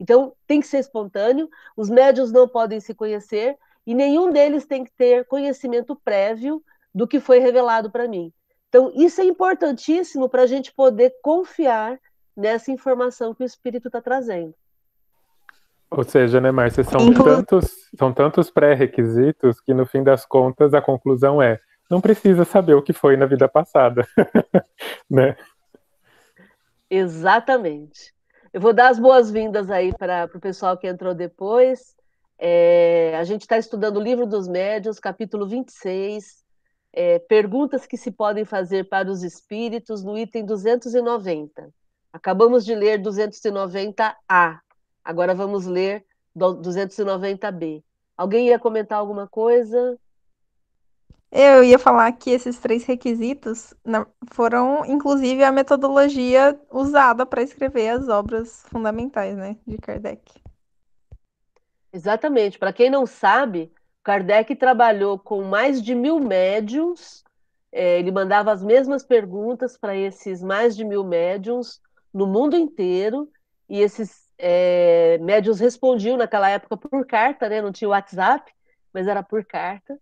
Então, 0.00 0.32
tem 0.44 0.60
que 0.60 0.66
ser 0.66 0.78
espontâneo, 0.78 1.48
os 1.76 1.88
médios 1.88 2.32
não 2.32 2.48
podem 2.48 2.80
se 2.80 2.92
conhecer 2.94 3.56
e 3.86 3.94
nenhum 3.94 4.32
deles 4.32 4.66
tem 4.66 4.82
que 4.82 4.90
ter 4.90 5.24
conhecimento 5.26 5.94
prévio 5.94 6.60
do 6.92 7.06
que 7.06 7.20
foi 7.20 7.38
revelado 7.38 7.92
para 7.92 8.08
mim. 8.08 8.32
Então, 8.68 8.90
isso 8.96 9.20
é 9.20 9.24
importantíssimo 9.24 10.28
para 10.28 10.42
a 10.42 10.46
gente 10.48 10.74
poder 10.74 11.14
confiar 11.22 11.96
nessa 12.36 12.72
informação 12.72 13.32
que 13.32 13.44
o 13.44 13.46
Espírito 13.46 13.86
está 13.86 14.02
trazendo. 14.02 14.52
Ou 15.90 16.04
seja, 16.04 16.40
né, 16.40 16.50
Márcia, 16.50 16.84
são 16.84 17.12
tantos, 17.12 17.90
são 17.96 18.12
tantos 18.12 18.50
pré-requisitos 18.50 19.60
que, 19.60 19.72
no 19.72 19.86
fim 19.86 20.02
das 20.02 20.26
contas, 20.26 20.74
a 20.74 20.82
conclusão 20.82 21.40
é 21.40 21.58
não 21.90 22.00
precisa 22.00 22.44
saber 22.44 22.74
o 22.74 22.82
que 22.82 22.92
foi 22.92 23.16
na 23.16 23.24
vida 23.24 23.48
passada. 23.48 24.06
né? 25.08 25.36
Exatamente. 26.90 28.12
Eu 28.52 28.60
vou 28.60 28.72
dar 28.72 28.88
as 28.88 28.98
boas-vindas 28.98 29.70
aí 29.70 29.96
para 29.96 30.28
o 30.34 30.40
pessoal 30.40 30.76
que 30.76 30.86
entrou 30.86 31.14
depois. 31.14 31.96
É, 32.38 33.16
a 33.18 33.24
gente 33.24 33.42
está 33.42 33.58
estudando 33.58 33.96
o 33.96 34.02
Livro 34.02 34.26
dos 34.26 34.46
Médios, 34.46 35.00
capítulo 35.00 35.46
26, 35.46 36.44
é, 36.92 37.18
perguntas 37.18 37.86
que 37.86 37.96
se 37.96 38.10
podem 38.10 38.44
fazer 38.44 38.88
para 38.88 39.10
os 39.10 39.22
espíritos, 39.22 40.04
no 40.04 40.16
item 40.16 40.44
290. 40.44 41.70
Acabamos 42.12 42.64
de 42.64 42.74
ler 42.74 43.00
290A, 43.00 44.60
agora 45.08 45.34
vamos 45.34 45.64
ler 45.64 46.04
290B. 46.36 47.82
Alguém 48.14 48.48
ia 48.48 48.58
comentar 48.58 48.98
alguma 48.98 49.26
coisa? 49.26 49.98
Eu 51.32 51.64
ia 51.64 51.78
falar 51.78 52.12
que 52.12 52.30
esses 52.30 52.58
três 52.58 52.84
requisitos 52.84 53.72
foram, 54.32 54.84
inclusive, 54.84 55.42
a 55.42 55.50
metodologia 55.50 56.60
usada 56.70 57.24
para 57.24 57.42
escrever 57.42 57.88
as 57.88 58.08
obras 58.08 58.64
fundamentais, 58.68 59.34
né, 59.34 59.56
de 59.66 59.78
Kardec. 59.78 60.22
Exatamente. 61.90 62.58
Para 62.58 62.72
quem 62.72 62.90
não 62.90 63.06
sabe, 63.06 63.72
Kardec 64.02 64.54
trabalhou 64.56 65.18
com 65.18 65.42
mais 65.42 65.82
de 65.82 65.94
mil 65.94 66.20
médiums. 66.20 67.24
É, 67.72 67.98
ele 67.98 68.12
mandava 68.12 68.52
as 68.52 68.62
mesmas 68.62 69.04
perguntas 69.04 69.76
para 69.78 69.96
esses 69.96 70.42
mais 70.42 70.76
de 70.76 70.84
mil 70.84 71.02
médiums 71.02 71.80
no 72.12 72.26
mundo 72.26 72.56
inteiro. 72.56 73.30
E 73.68 73.80
esses 73.80 74.27
é, 74.38 75.18
médiums 75.18 75.58
respondiam 75.58 76.16
naquela 76.16 76.48
época 76.48 76.76
por 76.76 77.04
carta, 77.06 77.48
né? 77.48 77.60
Não 77.60 77.72
tinha 77.72 77.88
WhatsApp, 77.88 78.52
mas 78.92 79.08
era 79.08 79.22
por 79.22 79.44
carta. 79.44 79.98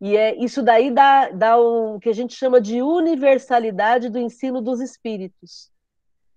E 0.00 0.16
é, 0.16 0.34
isso 0.36 0.62
daí 0.62 0.90
dá, 0.90 1.28
dá 1.30 1.58
o 1.58 1.98
que 2.00 2.08
a 2.08 2.14
gente 2.14 2.34
chama 2.34 2.60
de 2.60 2.80
universalidade 2.80 4.08
do 4.08 4.18
ensino 4.18 4.62
dos 4.62 4.80
espíritos. 4.80 5.70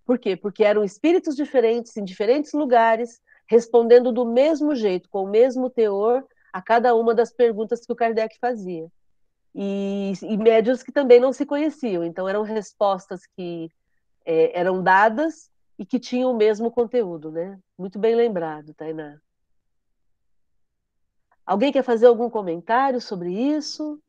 Por 0.05 0.19
quê? 0.19 0.35
Porque 0.35 0.63
eram 0.63 0.83
espíritos 0.83 1.35
diferentes, 1.35 1.95
em 1.95 2.03
diferentes 2.03 2.51
lugares, 2.51 3.21
respondendo 3.47 4.11
do 4.11 4.25
mesmo 4.25 4.75
jeito, 4.75 5.07
com 5.09 5.23
o 5.23 5.29
mesmo 5.29 5.69
teor, 5.69 6.25
a 6.51 6.61
cada 6.61 6.93
uma 6.93 7.15
das 7.15 7.31
perguntas 7.31 7.85
que 7.85 7.93
o 7.93 7.95
Kardec 7.95 8.37
fazia. 8.39 8.87
E, 9.55 10.13
e 10.23 10.35
médios 10.35 10.83
que 10.83 10.91
também 10.91 11.19
não 11.19 11.31
se 11.31 11.45
conheciam, 11.45 12.03
então 12.03 12.27
eram 12.27 12.41
respostas 12.41 13.21
que 13.37 13.69
é, 14.25 14.59
eram 14.59 14.81
dadas 14.81 15.52
e 15.77 15.85
que 15.85 15.99
tinham 15.99 16.31
o 16.31 16.37
mesmo 16.37 16.71
conteúdo, 16.71 17.31
né? 17.31 17.59
Muito 17.77 17.97
bem 17.99 18.15
lembrado, 18.15 18.73
Tainá. 18.73 19.19
Alguém 21.45 21.71
quer 21.71 21.83
fazer 21.83 22.07
algum 22.07 22.29
comentário 22.29 23.01
sobre 23.01 23.33
isso? 23.33 24.01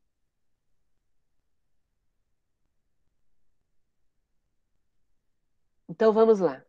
Então 5.88 6.12
vamos 6.12 6.40
lá. 6.40 6.62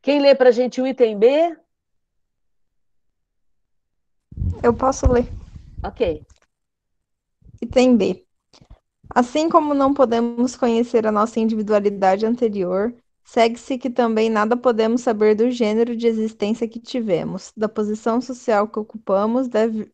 Quem 0.00 0.20
lê 0.20 0.34
para 0.34 0.48
a 0.48 0.52
gente 0.52 0.80
o 0.80 0.86
item 0.86 1.18
B? 1.18 1.56
Eu 4.62 4.74
posso 4.74 5.06
ler. 5.10 5.28
Ok. 5.84 6.24
Item 7.60 7.96
B. 7.96 8.26
Assim 9.14 9.48
como 9.48 9.74
não 9.74 9.92
podemos 9.92 10.56
conhecer 10.56 11.06
a 11.06 11.12
nossa 11.12 11.38
individualidade 11.38 12.24
anterior, 12.24 12.94
segue-se 13.24 13.78
que 13.78 13.90
também 13.90 14.28
nada 14.28 14.56
podemos 14.56 15.00
saber 15.02 15.34
do 15.34 15.50
gênero 15.50 15.96
de 15.96 16.06
existência 16.06 16.68
que 16.68 16.80
tivemos, 16.80 17.52
da 17.56 17.68
posição 17.68 18.20
social 18.20 18.68
que 18.68 18.78
ocupamos, 18.78 19.48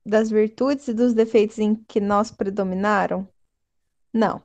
das 0.04 0.30
virtudes 0.30 0.88
e 0.88 0.94
dos 0.94 1.14
defeitos 1.14 1.58
em 1.58 1.74
que 1.74 2.00
nós 2.00 2.30
predominaram? 2.30 3.28
Não. 4.12 4.42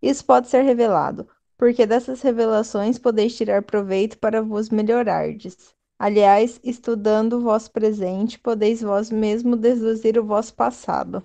Isso 0.00 0.24
pode 0.24 0.48
ser 0.48 0.62
revelado, 0.62 1.28
porque 1.56 1.86
dessas 1.86 2.22
revelações 2.22 2.98
podeis 2.98 3.36
tirar 3.36 3.62
proveito 3.62 4.18
para 4.18 4.42
vos 4.42 4.68
melhorardes. 4.68 5.74
Aliás, 5.98 6.58
estudando 6.64 7.34
o 7.34 7.40
vosso 7.40 7.70
presente, 7.70 8.36
podeis 8.36 8.82
vós 8.82 9.10
mesmo 9.10 9.56
deduzir 9.56 10.18
o 10.18 10.24
vosso 10.24 10.52
passado. 10.54 11.22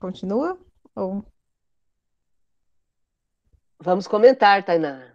Continua? 0.00 0.58
Ou... 0.94 1.22
Vamos 3.80 4.06
comentar, 4.06 4.64
Tainá. 4.64 5.14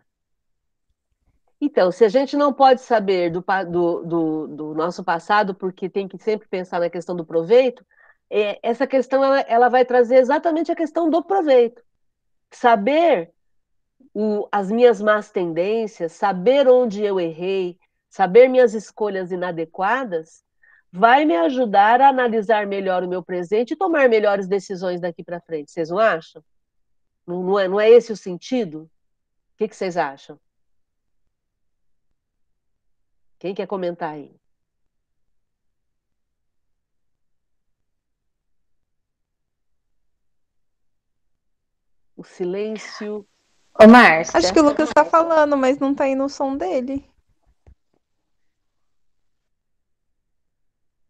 Então, 1.60 1.92
se 1.92 2.04
a 2.04 2.10
gente 2.10 2.36
não 2.36 2.54
pode 2.54 2.82
saber 2.82 3.30
do, 3.30 3.44
do, 3.70 4.04
do, 4.04 4.48
do, 4.48 4.74
nosso 4.76 5.04
passado, 5.04 5.56
porque 5.56 5.90
tem 5.90 6.08
que 6.08 6.18
sempre 6.18 6.48
pensar 6.48 6.80
na 6.80 6.90
questão 6.90 7.16
do 7.16 7.26
proveito, 7.26 7.86
é, 8.30 8.60
essa 8.62 8.86
questão 8.86 9.24
ela, 9.24 9.40
ela 9.42 9.70
vai 9.70 9.86
trazer 9.86 10.18
exatamente 10.18 10.72
a 10.72 10.76
questão 10.76 11.10
do 11.10 11.24
proveito 11.24 11.82
saber 12.56 13.32
o, 14.14 14.48
as 14.52 14.72
minhas 14.72 15.02
más 15.02 15.32
tendências, 15.32 16.14
saber 16.14 16.68
onde 16.68 17.04
eu 17.04 17.20
errei, 17.20 17.78
saber 18.10 18.48
minhas 18.48 18.74
escolhas 18.74 19.32
inadequadas, 19.32 20.44
vai 20.92 21.26
me 21.26 21.36
ajudar 21.36 22.00
a 22.00 22.10
analisar 22.10 22.68
melhor 22.68 23.04
o 23.04 23.08
meu 23.08 23.24
presente 23.24 23.72
e 23.72 23.78
tomar 23.78 24.08
melhores 24.08 24.48
decisões 24.48 25.02
daqui 25.02 25.24
para 25.24 25.42
frente. 25.42 25.72
Vocês 25.72 25.90
não 25.90 25.98
acham? 25.98 26.44
Não, 27.26 27.42
não, 27.44 27.60
é, 27.60 27.68
não 27.68 27.80
é 27.80 27.90
esse 27.90 28.12
o 28.12 28.18
sentido? 28.18 28.84
O 28.84 29.58
que, 29.58 29.68
que 29.68 29.76
vocês 29.76 29.98
acham? 29.98 30.40
Quem 33.40 33.54
quer 33.54 33.68
comentar 33.68 34.14
aí? 34.14 34.34
O 42.16 42.24
silêncio. 42.24 43.28
Ô, 43.78 43.88
Márcia. 43.88 44.38
Acho 44.38 44.54
que 44.54 44.60
o 44.60 44.64
Lucas 44.64 44.90
tá 44.94 45.04
falando, 45.04 45.58
mas 45.58 45.80
não 45.80 45.94
tá 45.94 46.08
indo 46.08 46.24
o 46.24 46.30
som 46.30 46.56
dele. 46.56 47.10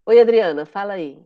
Oi, 0.06 0.20
Adriana, 0.20 0.66
fala 0.66 0.94
aí. 0.94 1.24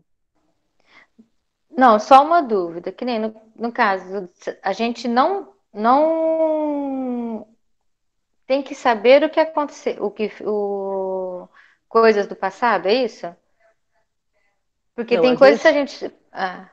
Não, 1.77 1.99
só 1.99 2.23
uma 2.25 2.41
dúvida, 2.41 2.91
que 2.91 3.05
nem 3.05 3.19
no, 3.19 3.39
no 3.55 3.71
caso, 3.71 4.27
a 4.63 4.73
gente 4.73 5.07
não, 5.07 5.53
não 5.71 7.47
tem 8.47 8.63
que 8.63 8.73
saber 8.73 9.23
o 9.23 9.29
que 9.29 9.39
aconteceu, 9.39 10.03
o 10.03 10.09
que, 10.09 10.31
o, 10.41 11.47
coisas 11.87 12.25
do 12.25 12.35
passado, 12.35 12.87
é 12.87 12.93
isso? 12.95 13.27
Porque 14.95 15.17
não, 15.17 15.21
tem 15.21 15.35
coisas 15.35 15.61
gente... 15.61 15.99
que 15.99 16.05
a 16.05 16.07
gente. 16.07 16.15
Ah. 16.31 16.69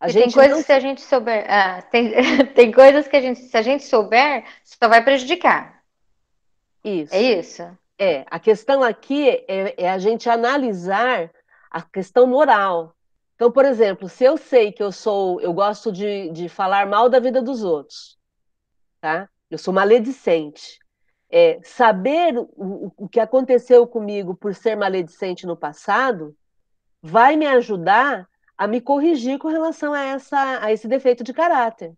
A 0.00 0.08
gente 0.08 0.24
tem 0.24 0.32
coisas 0.32 0.50
não... 0.50 0.58
que 0.58 0.66
se 0.66 0.72
a 0.72 0.80
gente 0.80 1.00
souber. 1.00 1.46
Ah, 1.48 1.82
tem, 1.82 2.12
tem 2.54 2.72
coisas 2.72 3.06
que 3.06 3.16
a 3.16 3.20
gente, 3.20 3.40
se 3.40 3.56
a 3.56 3.62
gente 3.62 3.84
souber, 3.84 4.44
só 4.64 4.88
vai 4.88 5.04
prejudicar. 5.04 5.80
Isso. 6.82 7.14
É 7.14 7.20
isso? 7.20 7.78
É. 7.96 8.24
A 8.28 8.40
questão 8.40 8.82
aqui 8.82 9.28
é, 9.46 9.84
é 9.84 9.88
a 9.88 9.98
gente 9.98 10.28
analisar 10.28 11.30
a 11.70 11.80
questão 11.80 12.26
moral. 12.26 12.96
Então, 13.38 13.52
por 13.52 13.64
exemplo, 13.64 14.08
se 14.08 14.24
eu 14.24 14.36
sei 14.36 14.72
que 14.72 14.82
eu 14.82 14.90
sou, 14.90 15.40
eu 15.40 15.52
gosto 15.52 15.92
de, 15.92 16.28
de 16.32 16.48
falar 16.48 16.88
mal 16.88 17.08
da 17.08 17.20
vida 17.20 17.40
dos 17.40 17.62
outros, 17.62 18.18
tá? 19.00 19.28
Eu 19.48 19.56
sou 19.56 19.72
maledicente. 19.72 20.80
É, 21.30 21.60
saber 21.62 22.36
o, 22.36 22.92
o 22.96 23.08
que 23.08 23.20
aconteceu 23.20 23.86
comigo 23.86 24.34
por 24.34 24.56
ser 24.56 24.74
maledicente 24.74 25.46
no 25.46 25.56
passado 25.56 26.36
vai 27.00 27.36
me 27.36 27.46
ajudar 27.46 28.28
a 28.56 28.66
me 28.66 28.80
corrigir 28.80 29.38
com 29.38 29.46
relação 29.46 29.92
a, 29.94 30.02
essa, 30.02 30.58
a 30.60 30.72
esse 30.72 30.88
defeito 30.88 31.22
de 31.22 31.32
caráter. 31.32 31.94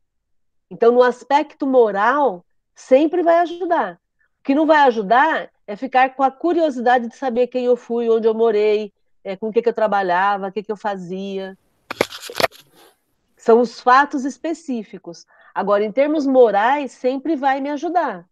Então, 0.70 0.92
no 0.92 1.02
aspecto 1.02 1.66
moral, 1.66 2.44
sempre 2.74 3.22
vai 3.22 3.38
ajudar. 3.38 3.94
O 3.94 4.42
que 4.44 4.54
não 4.54 4.66
vai 4.66 4.80
ajudar 4.80 5.50
é 5.66 5.74
ficar 5.74 6.14
com 6.14 6.22
a 6.22 6.30
curiosidade 6.30 7.08
de 7.08 7.16
saber 7.16 7.46
quem 7.46 7.64
eu 7.64 7.76
fui, 7.76 8.10
onde 8.10 8.28
eu 8.28 8.34
morei, 8.34 8.92
é, 9.24 9.36
com 9.36 9.48
o 9.48 9.52
que, 9.52 9.62
que 9.62 9.68
eu 9.68 9.74
trabalhava, 9.74 10.48
o 10.48 10.52
que, 10.52 10.62
que 10.62 10.72
eu 10.72 10.76
fazia. 10.76 11.56
São 13.36 13.60
os 13.60 13.80
fatos 13.80 14.24
específicos. 14.24 15.26
Agora, 15.54 15.84
em 15.84 15.92
termos 15.92 16.26
morais, 16.26 16.92
sempre 16.92 17.36
vai 17.36 17.60
me 17.60 17.70
ajudar. 17.70 18.28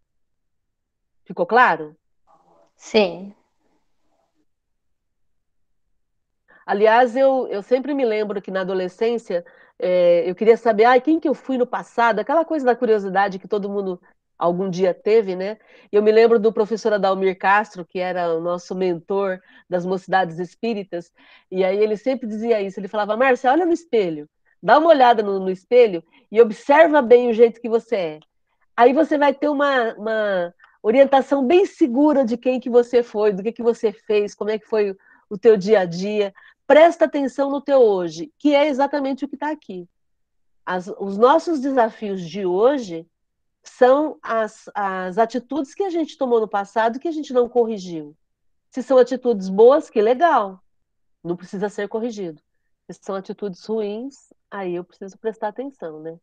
Ficou 1.24 1.46
claro? 1.46 1.96
Sim. 2.76 3.34
Aliás, 6.64 7.16
eu, 7.16 7.48
eu 7.48 7.62
sempre 7.62 7.94
me 7.94 8.04
lembro 8.04 8.42
que 8.42 8.50
na 8.50 8.60
adolescência 8.60 9.44
é, 9.78 10.28
eu 10.28 10.34
queria 10.34 10.56
saber 10.56 10.84
ah, 10.84 11.00
quem 11.00 11.18
que 11.18 11.28
eu 11.28 11.34
fui 11.34 11.56
no 11.56 11.66
passado, 11.66 12.18
aquela 12.18 12.44
coisa 12.44 12.66
da 12.66 12.76
curiosidade 12.76 13.38
que 13.38 13.48
todo 13.48 13.70
mundo 13.70 14.00
algum 14.38 14.70
dia 14.70 14.94
teve, 14.94 15.34
né? 15.34 15.58
Eu 15.90 16.02
me 16.02 16.12
lembro 16.12 16.38
do 16.38 16.52
professor 16.52 16.92
Adalmir 16.92 17.36
Castro, 17.36 17.84
que 17.84 17.98
era 17.98 18.32
o 18.34 18.40
nosso 18.40 18.74
mentor 18.74 19.40
das 19.68 19.84
mocidades 19.84 20.38
espíritas, 20.38 21.12
e 21.50 21.64
aí 21.64 21.76
ele 21.78 21.96
sempre 21.96 22.28
dizia 22.28 22.62
isso, 22.62 22.78
ele 22.78 22.88
falava, 22.88 23.16
Márcia, 23.16 23.50
olha 23.50 23.66
no 23.66 23.72
espelho, 23.72 24.28
dá 24.62 24.78
uma 24.78 24.88
olhada 24.88 25.22
no, 25.22 25.40
no, 25.40 25.50
espelho 25.50 26.04
e 26.30 26.40
observa 26.40 27.02
bem 27.02 27.28
o 27.28 27.34
jeito 27.34 27.60
que 27.60 27.68
você 27.68 27.96
é. 27.96 28.20
Aí 28.76 28.92
você 28.92 29.18
vai 29.18 29.34
ter 29.34 29.48
uma, 29.48 29.94
uma 29.94 30.54
orientação 30.80 31.44
bem 31.44 31.66
segura 31.66 32.24
de 32.24 32.36
quem 32.36 32.60
que 32.60 32.70
você 32.70 33.02
foi, 33.02 33.32
do 33.32 33.42
que 33.42 33.50
que 33.50 33.62
você 33.62 33.92
fez, 33.92 34.34
como 34.34 34.50
é 34.50 34.58
que 34.58 34.66
foi 34.66 34.96
o 35.28 35.36
teu 35.36 35.56
dia 35.56 35.80
a 35.80 35.84
dia, 35.84 36.32
presta 36.66 37.06
atenção 37.06 37.50
no 37.50 37.60
teu 37.60 37.80
hoje, 37.80 38.32
que 38.38 38.54
é 38.54 38.68
exatamente 38.68 39.24
o 39.24 39.28
que 39.28 39.34
está 39.34 39.50
aqui. 39.50 39.88
As, 40.64 40.86
os 40.98 41.18
nossos 41.18 41.60
desafios 41.60 42.22
de 42.22 42.46
hoje 42.46 43.06
são 43.68 44.18
as, 44.22 44.68
as 44.74 45.18
atitudes 45.18 45.74
que 45.74 45.82
a 45.82 45.90
gente 45.90 46.16
tomou 46.16 46.40
no 46.40 46.48
passado 46.48 46.98
que 46.98 47.08
a 47.08 47.12
gente 47.12 47.32
não 47.32 47.48
corrigiu. 47.48 48.16
Se 48.70 48.82
são 48.82 48.98
atitudes 48.98 49.48
boas, 49.48 49.88
que 49.88 50.00
legal, 50.00 50.62
não 51.22 51.36
precisa 51.36 51.68
ser 51.68 51.88
corrigido. 51.88 52.40
Se 52.90 52.98
são 53.02 53.14
atitudes 53.14 53.64
ruins, 53.64 54.32
aí 54.50 54.74
eu 54.74 54.84
preciso 54.84 55.18
prestar 55.18 55.48
atenção, 55.48 56.00
né? 56.00 56.18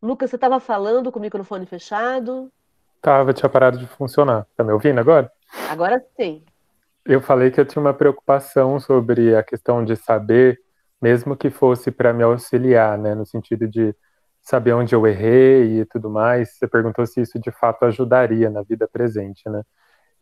Lucas, 0.00 0.30
você 0.30 0.36
estava 0.36 0.58
falando 0.58 1.12
com 1.12 1.18
o 1.18 1.22
microfone 1.22 1.64
fechado? 1.64 2.52
Tava, 3.00 3.32
tinha 3.32 3.48
parado 3.48 3.78
de 3.78 3.86
funcionar. 3.86 4.46
Tá 4.56 4.64
me 4.64 4.72
ouvindo 4.72 4.98
agora? 4.98 5.30
Agora 5.68 6.04
sim. 6.16 6.44
Eu 7.04 7.20
falei 7.20 7.50
que 7.50 7.60
eu 7.60 7.64
tinha 7.64 7.80
uma 7.80 7.94
preocupação 7.94 8.78
sobre 8.78 9.34
a 9.36 9.42
questão 9.42 9.84
de 9.84 9.96
saber, 9.96 10.60
mesmo 11.00 11.36
que 11.36 11.50
fosse 11.50 11.90
para 11.90 12.12
me 12.12 12.22
auxiliar, 12.22 12.96
né, 12.96 13.14
no 13.14 13.26
sentido 13.26 13.66
de 13.68 13.94
saber 14.42 14.74
onde 14.74 14.94
eu 14.94 15.06
errei 15.06 15.80
e 15.80 15.84
tudo 15.86 16.10
mais. 16.10 16.56
Você 16.56 16.66
perguntou 16.68 17.06
se 17.06 17.20
isso 17.20 17.38
de 17.38 17.50
fato 17.50 17.84
ajudaria 17.84 18.50
na 18.50 18.62
vida 18.62 18.88
presente, 18.88 19.48
né? 19.48 19.62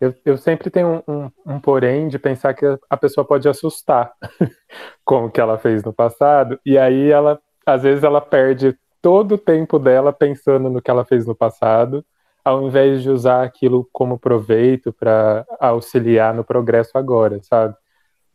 Eu, 0.01 0.15
eu 0.25 0.39
sempre 0.39 0.71
tenho 0.71 1.03
um, 1.07 1.13
um, 1.13 1.31
um 1.55 1.61
porém 1.61 2.09
de 2.09 2.19
pensar 2.19 2.55
que 2.55 2.65
a 2.89 2.97
pessoa 2.97 3.25
pode 3.25 3.49
assustar 3.49 4.13
com 5.05 5.27
o 5.27 5.31
que 5.31 5.41
ela 5.41 5.59
fez 5.59 5.83
no 5.85 5.93
passado, 5.93 6.59
e 6.65 6.79
aí 6.79 7.11
ela, 7.11 7.39
às 7.67 7.83
vezes, 7.83 8.03
ela 8.03 8.21
perde 8.21 8.79
todo 9.03 9.33
o 9.33 9.39
tempo 9.39 9.79
dela 9.79 10.13
pensando 10.13 10.71
no 10.71 10.81
que 10.81 10.91
ela 10.91 11.05
fez 11.05 11.27
no 11.27 11.35
passado 11.35 12.05
ao 12.45 12.67
invés 12.67 13.03
de 13.03 13.11
usar 13.11 13.45
aquilo 13.45 13.89
como 13.93 14.19
proveito 14.19 14.93
para 14.93 15.47
auxiliar 15.59 16.35
no 16.35 16.45
progresso 16.45 16.97
agora, 16.97 17.41
sabe? 17.43 17.75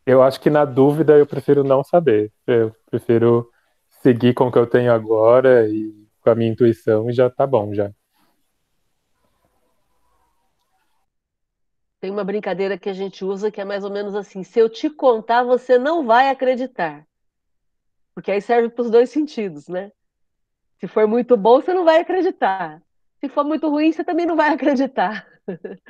Eu 0.06 0.22
acho 0.22 0.40
que 0.40 0.50
na 0.50 0.64
dúvida 0.64 1.18
eu 1.18 1.26
prefiro 1.26 1.64
não 1.64 1.82
saber. 1.82 2.32
Eu 2.46 2.72
prefiro 2.88 3.50
seguir 4.06 4.34
com 4.34 4.46
o 4.46 4.52
que 4.52 4.58
eu 4.58 4.68
tenho 4.68 4.92
agora 4.92 5.68
e 5.68 5.92
com 6.20 6.30
a 6.30 6.34
minha 6.36 6.52
intuição 6.52 7.10
e 7.10 7.12
já 7.12 7.28
tá 7.28 7.44
bom 7.44 7.74
já. 7.74 7.90
Tem 12.00 12.08
uma 12.12 12.22
brincadeira 12.22 12.78
que 12.78 12.88
a 12.88 12.92
gente 12.92 13.24
usa 13.24 13.50
que 13.50 13.60
é 13.60 13.64
mais 13.64 13.82
ou 13.82 13.90
menos 13.90 14.14
assim: 14.14 14.44
se 14.44 14.60
eu 14.60 14.68
te 14.68 14.88
contar, 14.88 15.42
você 15.42 15.76
não 15.76 16.06
vai 16.06 16.30
acreditar. 16.30 17.04
Porque 18.14 18.30
aí 18.30 18.40
serve 18.40 18.68
para 18.68 18.82
os 18.82 18.90
dois 18.92 19.10
sentidos, 19.10 19.66
né? 19.66 19.90
Se 20.78 20.86
for 20.86 21.08
muito 21.08 21.36
bom, 21.36 21.60
você 21.60 21.74
não 21.74 21.84
vai 21.84 21.98
acreditar. 21.98 22.80
Se 23.18 23.28
for 23.28 23.44
muito 23.44 23.68
ruim, 23.68 23.90
você 23.90 24.04
também 24.04 24.24
não 24.24 24.36
vai 24.36 24.50
acreditar. 24.50 25.26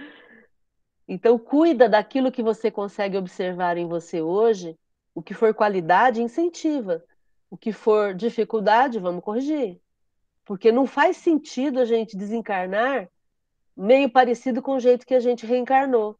Então, 1.08 1.38
cuida 1.38 1.88
daquilo 1.88 2.32
que 2.32 2.42
você 2.42 2.68
consegue 2.68 3.16
observar 3.16 3.76
em 3.76 3.86
você 3.86 4.20
hoje. 4.20 4.76
O 5.14 5.22
que 5.22 5.34
for 5.34 5.54
qualidade, 5.54 6.20
incentiva. 6.20 7.00
O 7.50 7.56
que 7.56 7.72
for 7.72 8.14
dificuldade, 8.14 8.98
vamos 8.98 9.22
corrigir. 9.22 9.80
Porque 10.44 10.70
não 10.72 10.86
faz 10.86 11.16
sentido 11.16 11.80
a 11.80 11.84
gente 11.84 12.16
desencarnar 12.16 13.08
meio 13.76 14.10
parecido 14.10 14.62
com 14.62 14.76
o 14.76 14.80
jeito 14.80 15.06
que 15.06 15.14
a 15.14 15.20
gente 15.20 15.46
reencarnou. 15.46 16.18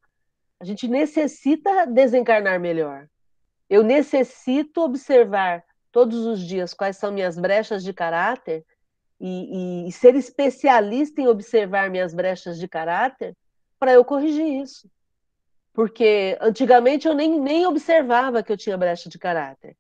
A 0.60 0.64
gente 0.64 0.88
necessita 0.88 1.86
desencarnar 1.86 2.60
melhor. 2.60 3.08
Eu 3.68 3.82
necessito 3.82 4.82
observar 4.82 5.64
todos 5.90 6.26
os 6.26 6.40
dias 6.40 6.74
quais 6.74 6.96
são 6.96 7.12
minhas 7.12 7.38
brechas 7.38 7.82
de 7.82 7.92
caráter 7.92 8.64
e, 9.18 9.84
e, 9.84 9.88
e 9.88 9.92
ser 9.92 10.14
especialista 10.14 11.20
em 11.20 11.26
observar 11.26 11.90
minhas 11.90 12.14
brechas 12.14 12.58
de 12.58 12.68
caráter 12.68 13.34
para 13.78 13.92
eu 13.92 14.04
corrigir 14.04 14.62
isso. 14.62 14.90
Porque 15.72 16.38
antigamente 16.40 17.06
eu 17.06 17.14
nem, 17.14 17.38
nem 17.40 17.66
observava 17.66 18.42
que 18.42 18.50
eu 18.50 18.56
tinha 18.56 18.78
brecha 18.78 19.08
de 19.08 19.18
caráter. 19.18 19.76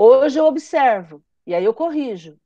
Hoje 0.00 0.38
eu 0.38 0.44
observo, 0.44 1.20
e 1.44 1.52
aí 1.52 1.64
eu 1.64 1.74
corrijo. 1.74 2.38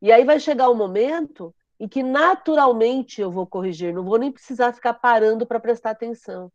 E 0.00 0.10
aí 0.10 0.24
vai 0.24 0.40
chegar 0.40 0.70
um 0.70 0.74
momento 0.74 1.54
em 1.78 1.86
que 1.86 2.02
naturalmente 2.02 3.20
eu 3.20 3.30
vou 3.30 3.46
corrigir, 3.46 3.92
não 3.92 4.02
vou 4.02 4.16
nem 4.16 4.32
precisar 4.32 4.72
ficar 4.72 4.94
parando 4.94 5.44
para 5.44 5.60
prestar 5.60 5.90
atenção. 5.90 6.50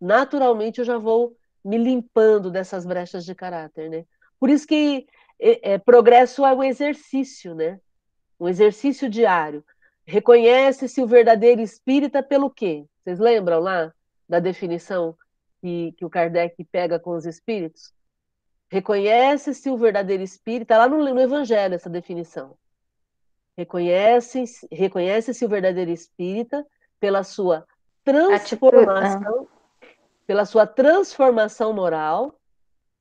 Naturalmente 0.00 0.80
eu 0.80 0.84
já 0.84 0.98
vou 0.98 1.36
me 1.64 1.78
limpando 1.78 2.50
dessas 2.50 2.84
brechas 2.84 3.24
de 3.24 3.36
caráter, 3.36 3.88
né? 3.88 4.04
Por 4.40 4.50
isso 4.50 4.66
que 4.66 5.06
é, 5.38 5.74
é, 5.74 5.78
progresso 5.78 6.44
é 6.44 6.52
um 6.52 6.64
exercício, 6.64 7.54
né? 7.54 7.78
Um 8.40 8.48
exercício 8.48 9.08
diário. 9.08 9.64
Reconhece-se 10.04 11.00
o 11.00 11.06
verdadeiro 11.06 11.60
espírita 11.60 12.20
pelo 12.20 12.50
quê? 12.50 12.84
Vocês 13.04 13.20
lembram 13.20 13.60
lá 13.60 13.94
da 14.28 14.40
definição 14.40 15.16
que, 15.60 15.92
que 15.92 16.04
o 16.04 16.10
Kardec 16.10 16.64
pega 16.64 16.98
com 16.98 17.12
os 17.12 17.26
espíritos? 17.26 17.94
Reconhece-se 18.74 19.70
o 19.70 19.76
verdadeiro 19.76 20.24
espírita, 20.24 20.76
lá 20.76 20.88
no, 20.88 20.98
no 20.98 21.20
Evangelho, 21.20 21.76
essa 21.76 21.88
definição. 21.88 22.58
Reconhece-se 23.56 24.66
reconhece 24.68 25.44
o 25.44 25.48
verdadeiro 25.48 25.92
espírita 25.92 26.66
pela 26.98 27.22
sua 27.22 27.64
transformação, 28.02 29.46
pela 30.26 30.44
sua 30.44 30.66
transformação 30.66 31.72
moral 31.72 32.36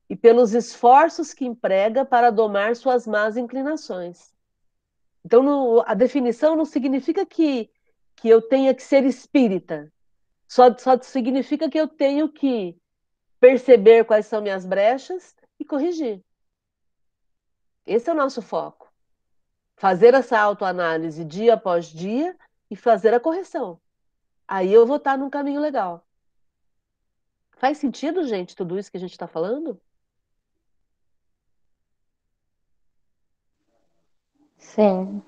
e 0.08 0.16
pelos 0.16 0.54
esforços 0.54 1.34
que 1.34 1.44
emprega 1.44 2.06
para 2.06 2.30
domar 2.30 2.76
suas 2.76 3.08
más 3.08 3.36
inclinações. 3.36 4.32
Então, 5.26 5.42
no, 5.42 5.84
a 5.88 5.96
definição 5.96 6.56
não 6.56 6.66
significa 6.66 7.26
que, 7.26 7.68
que 8.18 8.30
eu 8.30 8.44
tenha 8.44 8.76
que 8.76 8.84
ser 8.84 9.06
espírita, 9.06 9.92
só, 10.48 10.72
só 10.78 11.02
significa 11.02 11.68
que 11.68 11.80
eu 11.80 11.88
tenho 11.88 12.30
que 12.30 12.78
perceber 13.40 14.06
quais 14.06 14.28
são 14.28 14.40
minhas 14.40 14.68
brechas 14.68 15.36
e 15.60 15.66
corrigir. 15.66 16.24
Esse 17.86 18.10
é 18.10 18.14
o 18.14 18.16
nosso 18.16 18.42
foco. 18.42 18.92
Fazer 19.76 20.14
essa 20.14 20.40
autoanálise 20.40 21.26
dia 21.26 21.56
após 21.56 21.88
dia 21.88 22.38
e 22.70 22.76
fazer 22.76 23.14
a 23.14 23.20
correção. 23.20 23.80
Aí 24.48 24.72
eu 24.72 24.86
vou 24.86 24.98
estar 24.98 25.18
num 25.18 25.30
caminho 25.30 25.62
legal. 25.62 26.06
Faz 27.58 27.78
sentido, 27.78 28.28
gente, 28.28 28.56
tudo 28.56 28.78
isso 28.78 28.92
que 28.92 28.98
a 28.98 29.00
gente 29.00 29.12
está 29.12 29.28
falando? 29.28 29.82
Sim. 34.58 35.22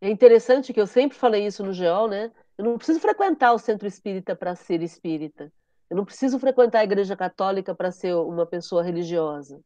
É 0.00 0.10
interessante 0.10 0.72
que 0.72 0.80
eu 0.80 0.86
sempre 0.86 1.16
falei 1.16 1.46
isso 1.46 1.62
no 1.64 1.72
GEOL, 1.72 2.08
né? 2.08 2.32
Eu 2.56 2.64
não 2.64 2.76
preciso 2.76 3.00
frequentar 3.00 3.52
o 3.52 3.58
centro 3.58 3.86
espírita 3.86 4.36
para 4.36 4.54
ser 4.54 4.82
espírita. 4.82 5.52
Eu 5.88 5.96
não 5.96 6.04
preciso 6.04 6.38
frequentar 6.38 6.80
a 6.80 6.84
igreja 6.84 7.16
católica 7.16 7.74
para 7.74 7.92
ser 7.92 8.14
uma 8.14 8.46
pessoa 8.46 8.82
religiosa. 8.82 9.60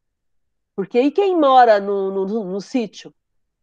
Porque 0.75 0.99
e 0.99 1.11
quem 1.11 1.35
mora 1.39 1.79
no, 1.79 2.11
no, 2.11 2.43
no 2.45 2.61
sítio, 2.61 3.13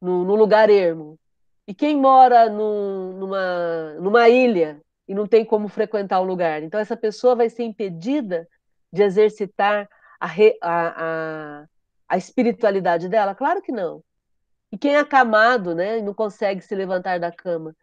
no, 0.00 0.24
no, 0.24 0.34
lugar 0.34 0.68
ermo? 0.68 1.18
E 1.66 1.74
quem 1.74 1.96
mora 1.96 2.50
numa, 2.50 3.94
numa 4.00 4.28
ilha 4.28 4.80
e 5.06 5.14
não 5.14 5.26
tem 5.26 5.44
como 5.44 5.68
frequentar 5.68 6.20
o 6.20 6.24
lugar? 6.24 6.62
Então, 6.62 6.80
essa 6.80 6.96
pessoa 6.96 7.36
vai 7.36 7.48
ser 7.48 7.64
impedida 7.64 8.48
de 8.92 9.02
exercitar 9.02 9.88
a, 10.20 10.26
a, 10.26 11.60
a, 11.62 11.64
a 12.08 12.16
espiritualidade 12.16 13.08
dela? 13.08 13.34
Claro 13.34 13.62
que 13.62 13.72
não. 13.72 14.02
E 14.72 14.78
quem 14.78 14.96
é 14.96 14.98
acamado 14.98 15.74
né, 15.74 15.98
e 15.98 16.02
não 16.02 16.14
consegue 16.14 16.60
se 16.60 16.74
levantar 16.74 17.20
da 17.20 17.30
cama? 17.30 17.76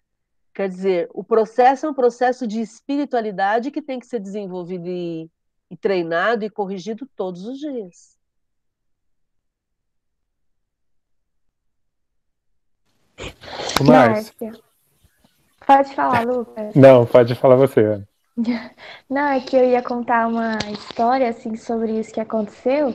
Quer 0.53 0.67
dizer, 0.67 1.09
o 1.13 1.23
processo 1.23 1.85
é 1.85 1.89
um 1.89 1.93
processo 1.93 2.45
de 2.45 2.59
espiritualidade 2.59 3.71
que 3.71 3.81
tem 3.81 3.99
que 3.99 4.05
ser 4.05 4.19
desenvolvido 4.19 4.87
e, 4.87 5.29
e 5.69 5.77
treinado 5.77 6.43
e 6.43 6.49
corrigido 6.49 7.07
todos 7.15 7.45
os 7.45 7.57
dias. 7.57 8.19
Márcia. 13.83 14.51
Pode 15.65 15.95
falar, 15.95 16.25
Lucas. 16.25 16.75
Não, 16.75 17.05
pode 17.05 17.35
falar 17.35 17.55
você, 17.55 17.81
Ana. 17.81 18.07
Não, 19.09 19.27
é 19.27 19.39
que 19.39 19.55
eu 19.55 19.63
ia 19.63 19.81
contar 19.81 20.27
uma 20.27 20.57
história 20.71 21.29
assim 21.29 21.55
sobre 21.55 21.99
isso 21.99 22.13
que 22.13 22.19
aconteceu. 22.19 22.93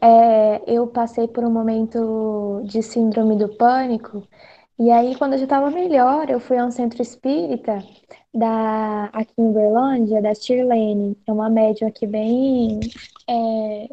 É, 0.00 0.62
eu 0.66 0.86
passei 0.86 1.28
por 1.28 1.44
um 1.44 1.50
momento 1.50 2.62
de 2.64 2.82
síndrome 2.82 3.36
do 3.36 3.48
pânico, 3.56 4.26
e 4.80 4.90
aí, 4.90 5.14
quando 5.16 5.34
eu 5.34 5.38
já 5.38 5.44
estava 5.44 5.70
melhor, 5.70 6.30
eu 6.30 6.40
fui 6.40 6.56
a 6.56 6.64
um 6.64 6.70
centro 6.70 7.02
espírita 7.02 7.84
da, 8.34 9.06
aqui 9.12 9.32
em 9.38 9.50
Uberlândia, 9.50 10.22
da 10.22 10.34
Shirlene. 10.34 11.18
É 11.26 11.32
uma 11.32 11.50
médium 11.50 11.88
aqui 11.88 12.06
bem, 12.06 12.80
é, 13.28 13.88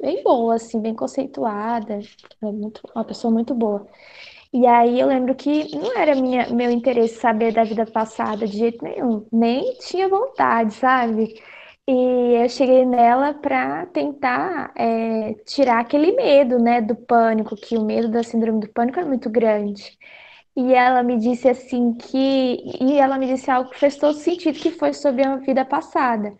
bem 0.00 0.22
boa, 0.22 0.56
assim, 0.56 0.80
bem 0.80 0.94
conceituada, 0.94 2.00
é 2.42 2.46
muito, 2.52 2.82
uma 2.94 3.04
pessoa 3.04 3.32
muito 3.32 3.54
boa. 3.54 3.86
E 4.52 4.66
aí 4.66 5.00
eu 5.00 5.06
lembro 5.08 5.34
que 5.34 5.74
não 5.76 5.96
era 5.98 6.14
minha, 6.14 6.48
meu 6.50 6.70
interesse 6.70 7.16
saber 7.20 7.52
da 7.52 7.64
vida 7.64 7.86
passada 7.86 8.46
de 8.46 8.58
jeito 8.58 8.84
nenhum, 8.84 9.26
nem 9.32 9.74
tinha 9.78 10.08
vontade, 10.08 10.74
sabe? 10.74 11.34
E 11.88 12.34
eu 12.42 12.48
cheguei 12.48 12.84
nela 12.84 13.34
para 13.34 13.86
tentar 13.86 14.72
é, 14.76 15.34
tirar 15.44 15.80
aquele 15.80 16.12
medo, 16.12 16.58
né, 16.58 16.80
do 16.80 16.96
pânico, 16.96 17.54
que 17.56 17.76
o 17.78 17.84
medo 17.84 18.08
da 18.10 18.22
síndrome 18.22 18.60
do 18.60 18.68
pânico 18.68 18.98
é 19.00 19.04
muito 19.04 19.30
grande. 19.30 19.96
E 20.56 20.72
ela 20.74 21.02
me 21.02 21.18
disse 21.18 21.48
assim 21.48 21.92
que. 21.94 22.16
E 22.82 22.98
ela 22.98 23.18
me 23.18 23.26
disse 23.26 23.50
algo 23.50 23.70
que 23.70 23.78
fez 23.78 23.96
todo 23.96 24.14
sentido, 24.14 24.58
que 24.58 24.70
foi 24.70 24.92
sobre 24.94 25.24
a 25.24 25.36
vida 25.36 25.64
passada. 25.64 26.36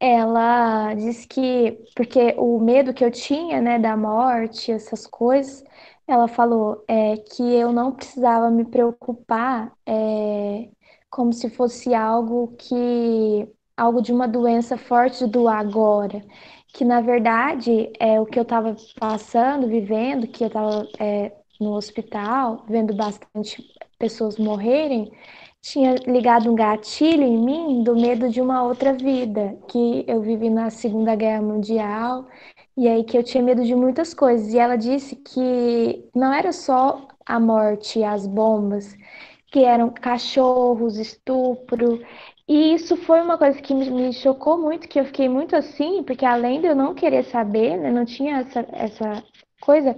Ela 0.00 0.94
disse 0.94 1.26
que. 1.28 1.78
Porque 1.96 2.34
o 2.38 2.60
medo 2.60 2.94
que 2.94 3.04
eu 3.04 3.10
tinha, 3.10 3.60
né, 3.60 3.78
da 3.78 3.96
morte, 3.96 4.72
essas 4.72 5.06
coisas 5.06 5.64
ela 6.06 6.28
falou 6.28 6.84
é, 6.88 7.16
que 7.18 7.42
eu 7.42 7.72
não 7.72 7.92
precisava 7.92 8.50
me 8.50 8.64
preocupar 8.64 9.72
é, 9.86 10.70
como 11.10 11.32
se 11.32 11.50
fosse 11.50 11.94
algo 11.94 12.54
que 12.58 13.48
algo 13.76 14.00
de 14.02 14.12
uma 14.12 14.26
doença 14.28 14.78
forte 14.78 15.26
do 15.26 15.48
agora, 15.48 16.24
que 16.68 16.84
na 16.84 17.00
verdade 17.00 17.92
é 18.00 18.20
o 18.20 18.26
que 18.26 18.38
eu 18.38 18.42
estava 18.42 18.74
passando, 18.98 19.68
vivendo, 19.68 20.26
que 20.28 20.44
eu 20.44 20.48
estava 20.48 20.86
é, 20.98 21.32
no 21.60 21.74
hospital, 21.74 22.64
vendo 22.68 22.94
bastante 22.94 23.64
pessoas 23.98 24.38
morrerem, 24.38 25.10
tinha 25.60 25.94
ligado 26.06 26.50
um 26.50 26.54
gatilho 26.54 27.22
em 27.24 27.38
mim 27.38 27.82
do 27.82 27.96
medo 27.96 28.28
de 28.30 28.40
uma 28.40 28.62
outra 28.62 28.92
vida, 28.92 29.58
que 29.68 30.04
eu 30.06 30.20
vivi 30.22 30.48
na 30.48 30.70
Segunda 30.70 31.14
Guerra 31.16 31.42
Mundial 31.42 32.26
e 32.76 32.86
aí 32.88 33.02
que 33.04 33.16
eu 33.18 33.22
tinha 33.24 33.42
medo 33.42 33.64
de 33.64 33.74
muitas 33.74 34.14
coisas. 34.14 34.52
E 34.52 34.58
ela 34.58 34.76
disse 34.76 35.16
que 35.16 36.08
não 36.14 36.32
era 36.32 36.52
só 36.52 37.08
a 37.26 37.40
morte, 37.40 38.04
as 38.04 38.26
bombas, 38.26 38.94
que 39.50 39.64
eram 39.64 39.90
cachorros, 39.90 40.98
estupro. 40.98 42.00
E 42.48 42.74
isso 42.74 42.96
foi 42.96 43.20
uma 43.20 43.36
coisa 43.38 43.60
que 43.60 43.74
me 43.74 44.12
chocou 44.12 44.58
muito, 44.58 44.88
que 44.88 45.00
eu 45.00 45.04
fiquei 45.04 45.28
muito 45.28 45.56
assim, 45.56 46.02
porque 46.04 46.24
além 46.24 46.60
de 46.60 46.68
eu 46.68 46.76
não 46.76 46.94
querer 46.94 47.24
saber, 47.24 47.76
né, 47.76 47.90
não 47.90 48.04
tinha 48.04 48.38
essa, 48.40 48.66
essa 48.72 49.24
coisa, 49.60 49.96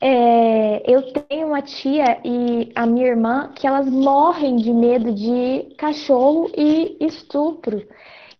é, 0.00 0.82
eu 0.92 1.12
tenho 1.12 1.48
uma 1.48 1.62
tia 1.62 2.20
e 2.24 2.70
a 2.74 2.86
minha 2.86 3.06
irmã 3.08 3.52
que 3.54 3.66
elas 3.66 3.88
morrem 3.88 4.56
de 4.56 4.72
medo 4.72 5.12
de 5.12 5.74
cachorro 5.76 6.50
e 6.56 6.96
estupro. 7.00 7.86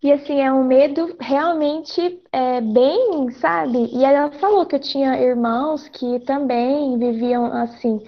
E 0.01 0.11
assim, 0.13 0.39
é 0.41 0.51
um 0.51 0.63
medo 0.63 1.15
realmente 1.19 2.21
é, 2.31 2.61
bem, 2.61 3.29
sabe? 3.31 3.89
E 3.93 4.05
ela 4.05 4.31
falou 4.31 4.65
que 4.65 4.75
eu 4.75 4.79
tinha 4.79 5.19
irmãos 5.21 5.89
que 5.89 6.19
também 6.21 6.97
viviam 6.97 7.45
assim. 7.47 7.99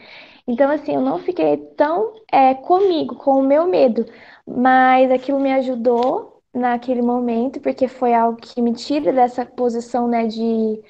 Então, 0.48 0.70
assim, 0.72 0.96
eu 0.96 1.02
não 1.02 1.20
fiquei 1.20 1.58
tão 1.78 2.14
é, 2.32 2.54
comigo, 2.56 3.16
com 3.16 3.40
o 3.40 3.44
meu 3.44 3.68
medo, 3.68 4.06
mas 4.46 5.12
aquilo 5.12 5.40
me 5.40 5.52
ajudou 5.54 6.42
naquele 6.54 7.02
momento, 7.02 7.60
porque 7.62 7.88
foi 7.88 8.14
algo 8.14 8.38
que 8.40 8.62
me 8.62 8.74
tira 8.74 9.14
dessa 9.14 9.46
posição, 9.46 10.08
né, 10.08 10.28
de 10.28 10.82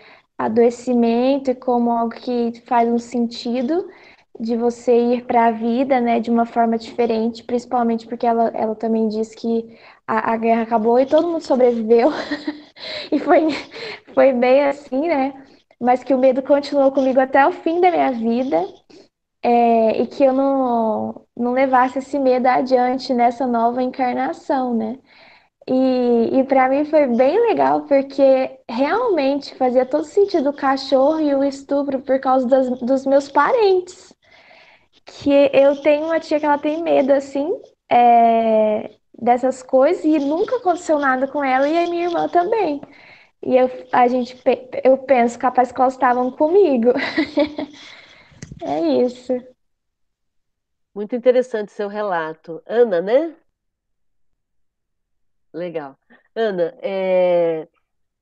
adoecimento 0.46 1.52
e 1.52 1.56
como 1.56 1.92
algo 1.92 2.14
que 2.14 2.62
faz 2.66 2.90
um 2.90 2.98
sentido 2.98 3.88
de 4.40 4.58
você 4.58 4.98
ir 5.16 5.26
para 5.26 5.48
a 5.48 5.52
vida, 5.52 6.02
né, 6.02 6.20
de 6.20 6.32
uma 6.32 6.46
forma 6.46 6.78
diferente, 6.78 7.44
principalmente 7.44 8.08
porque 8.08 8.26
ela, 8.26 8.50
ela 8.56 8.76
também 8.76 9.08
diz 9.08 9.36
que 9.36 9.78
a, 10.08 10.34
a 10.34 10.38
guerra 10.38 10.64
acabou 10.64 11.00
e 11.00 11.06
todo 11.06 11.28
mundo 11.28 11.42
sobreviveu. 11.44 12.10
e 13.12 13.20
foi, 13.20 13.48
foi 14.14 14.34
bem 14.34 14.66
assim, 14.66 15.08
né? 15.08 15.34
mas 15.82 16.04
que 16.04 16.14
o 16.14 16.18
medo 16.18 16.44
continuou 16.44 16.92
comigo 16.92 17.20
até 17.20 17.46
o 17.48 17.52
fim 17.52 17.82
da 17.82 17.90
minha 17.90 18.12
vida 18.12 18.64
é, 19.44 20.00
e 20.00 20.06
que 20.06 20.24
eu 20.24 20.32
não, 20.32 21.26
não 21.36 21.54
levasse 21.54 21.98
esse 21.98 22.20
medo 22.20 22.46
adiante 22.46 23.14
nessa 23.14 23.48
nova 23.48 23.82
encarnação, 23.82 24.76
né? 24.76 25.00
E, 25.68 26.40
e 26.40 26.44
para 26.46 26.70
mim 26.70 26.86
foi 26.86 27.08
bem 27.08 27.40
legal 27.48 27.82
porque 27.86 28.60
realmente 28.68 29.56
fazia 29.56 29.86
todo 29.86 30.04
sentido 30.04 30.50
o 30.50 30.56
cachorro 30.56 31.20
e 31.22 31.34
o 31.36 31.44
estupro 31.44 32.02
por 32.02 32.20
causa 32.20 32.48
das, 32.48 32.70
dos 32.82 33.06
meus 33.06 33.30
parentes. 33.32 34.14
Que 35.06 35.50
eu 35.54 35.82
tenho 35.82 36.06
uma 36.06 36.20
tia 36.20 36.40
que 36.40 36.46
ela 36.46 36.58
tem 36.58 36.82
medo 36.84 37.12
assim 37.14 37.50
é, 37.90 38.92
dessas 39.14 39.62
coisas 39.64 40.04
e 40.04 40.20
nunca 40.20 40.58
aconteceu 40.58 40.98
nada 41.00 41.28
com 41.28 41.44
ela 41.44 41.68
e 41.68 41.78
a 41.78 41.90
minha 41.90 42.06
irmã 42.06 42.28
também. 42.28 42.82
E 43.44 43.58
eu, 43.58 43.70
a 43.92 44.08
gente, 44.08 44.40
eu 44.84 44.98
penso, 45.00 45.38
capaz 45.40 45.72
que 45.72 45.82
elas 45.82 45.94
estavam 45.94 46.32
comigo. 46.32 46.92
é 48.62 48.80
isso. 49.04 49.34
Muito 50.94 51.16
interessante 51.16 51.72
seu 51.72 51.88
relato. 51.88 52.62
Ana, 52.66 53.02
né? 53.02 53.36
Legal. 55.54 55.98
Ana, 56.34 56.74
é, 56.82 57.68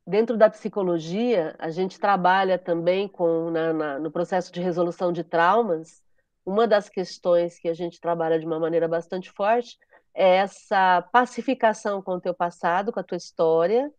dentro 0.05 0.35
da 0.35 0.49
psicologia, 0.49 1.55
a 1.59 1.69
gente 1.69 1.99
trabalha 1.99 2.57
também 2.57 3.07
com 3.07 3.51
na, 3.51 3.73
na, 3.73 3.99
no 3.99 4.11
processo 4.11 4.51
de 4.51 4.59
resolução 4.59 5.11
de 5.11 5.23
traumas. 5.23 6.01
Uma 6.45 6.67
das 6.67 6.89
questões 6.89 7.59
que 7.59 7.69
a 7.69 7.73
gente 7.73 8.01
trabalha 8.01 8.39
de 8.39 8.45
uma 8.45 8.59
maneira 8.59 8.87
bastante 8.87 9.31
forte 9.31 9.77
é 10.13 10.37
essa 10.37 11.03
pacificação 11.11 12.01
com 12.01 12.13
o 12.13 12.21
teu 12.21 12.33
passado, 12.33 12.91
com 12.91 12.99
a 12.99 13.03
tua 13.03 13.17
história, 13.17 13.91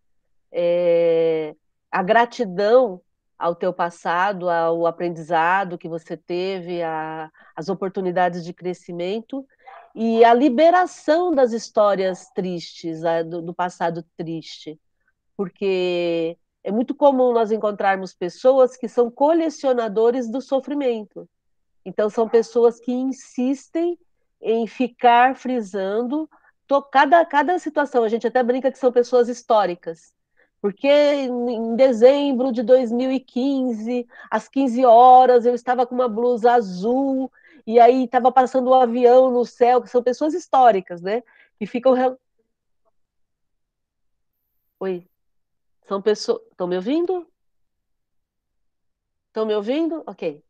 é, 0.51 1.55
a 1.90 2.03
gratidão 2.03 3.01
ao 3.38 3.55
teu 3.55 3.73
passado, 3.73 4.51
ao 4.51 4.87
aprendizado 4.87 5.79
que 5.79 5.88
você 5.88 6.16
teve, 6.16 6.83
a, 6.83 7.31
as 7.57 7.69
oportunidades 7.69 8.45
de 8.45 8.53
crescimento 8.53 9.47
e 9.94 10.24
a 10.24 10.33
liberação 10.33 11.33
das 11.33 11.53
histórias 11.53 12.31
tristes, 12.31 13.00
do, 13.29 13.42
do 13.42 13.55
passado 13.55 14.05
triste, 14.16 14.79
porque 15.37 16.38
é 16.62 16.70
muito 16.70 16.94
comum 16.94 17.33
nós 17.33 17.50
encontrarmos 17.50 18.14
pessoas 18.14 18.76
que 18.76 18.88
são 18.88 19.11
colecionadores 19.11 20.31
do 20.31 20.40
sofrimento. 20.40 21.29
Então, 21.85 22.11
são 22.11 22.29
pessoas 22.29 22.79
que 22.79 22.92
insistem 22.92 23.98
em 24.40 24.66
ficar 24.66 25.35
frisando 25.35 26.29
cada, 26.92 27.24
cada 27.24 27.59
situação. 27.59 28.05
A 28.05 28.09
gente 28.09 28.26
até 28.26 28.42
brinca 28.42 28.70
que 28.70 28.79
são 28.79 28.92
pessoas 28.92 29.29
históricas, 29.29 30.14
porque 30.61 30.88
em 30.88 31.74
dezembro 31.74 32.53
de 32.53 32.62
2015, 32.62 34.07
às 34.31 34.46
15 34.46 34.85
horas, 34.85 35.46
eu 35.46 35.55
estava 35.55 35.87
com 35.87 35.94
uma 35.94 36.09
blusa 36.09 36.53
azul 36.53 37.33
e 37.71 37.79
aí 37.81 38.05
estava 38.05 38.33
passando 38.33 38.71
um 38.71 38.75
avião 38.75 39.31
no 39.31 39.45
céu, 39.45 39.81
que 39.81 39.89
são 39.89 40.03
pessoas 40.03 40.35
históricas, 40.35 41.01
né? 41.01 41.23
Que 41.59 41.67
ficam. 41.67 41.95
Oi. 44.81 45.07
São 45.87 46.03
pessoas. 46.03 46.43
Estão 46.51 46.67
me 46.67 46.77
ouvindo? 46.77 47.27
Estão 49.29 49.47
me 49.47 49.55
ouvindo? 49.55 50.03
Ok. 50.07 50.43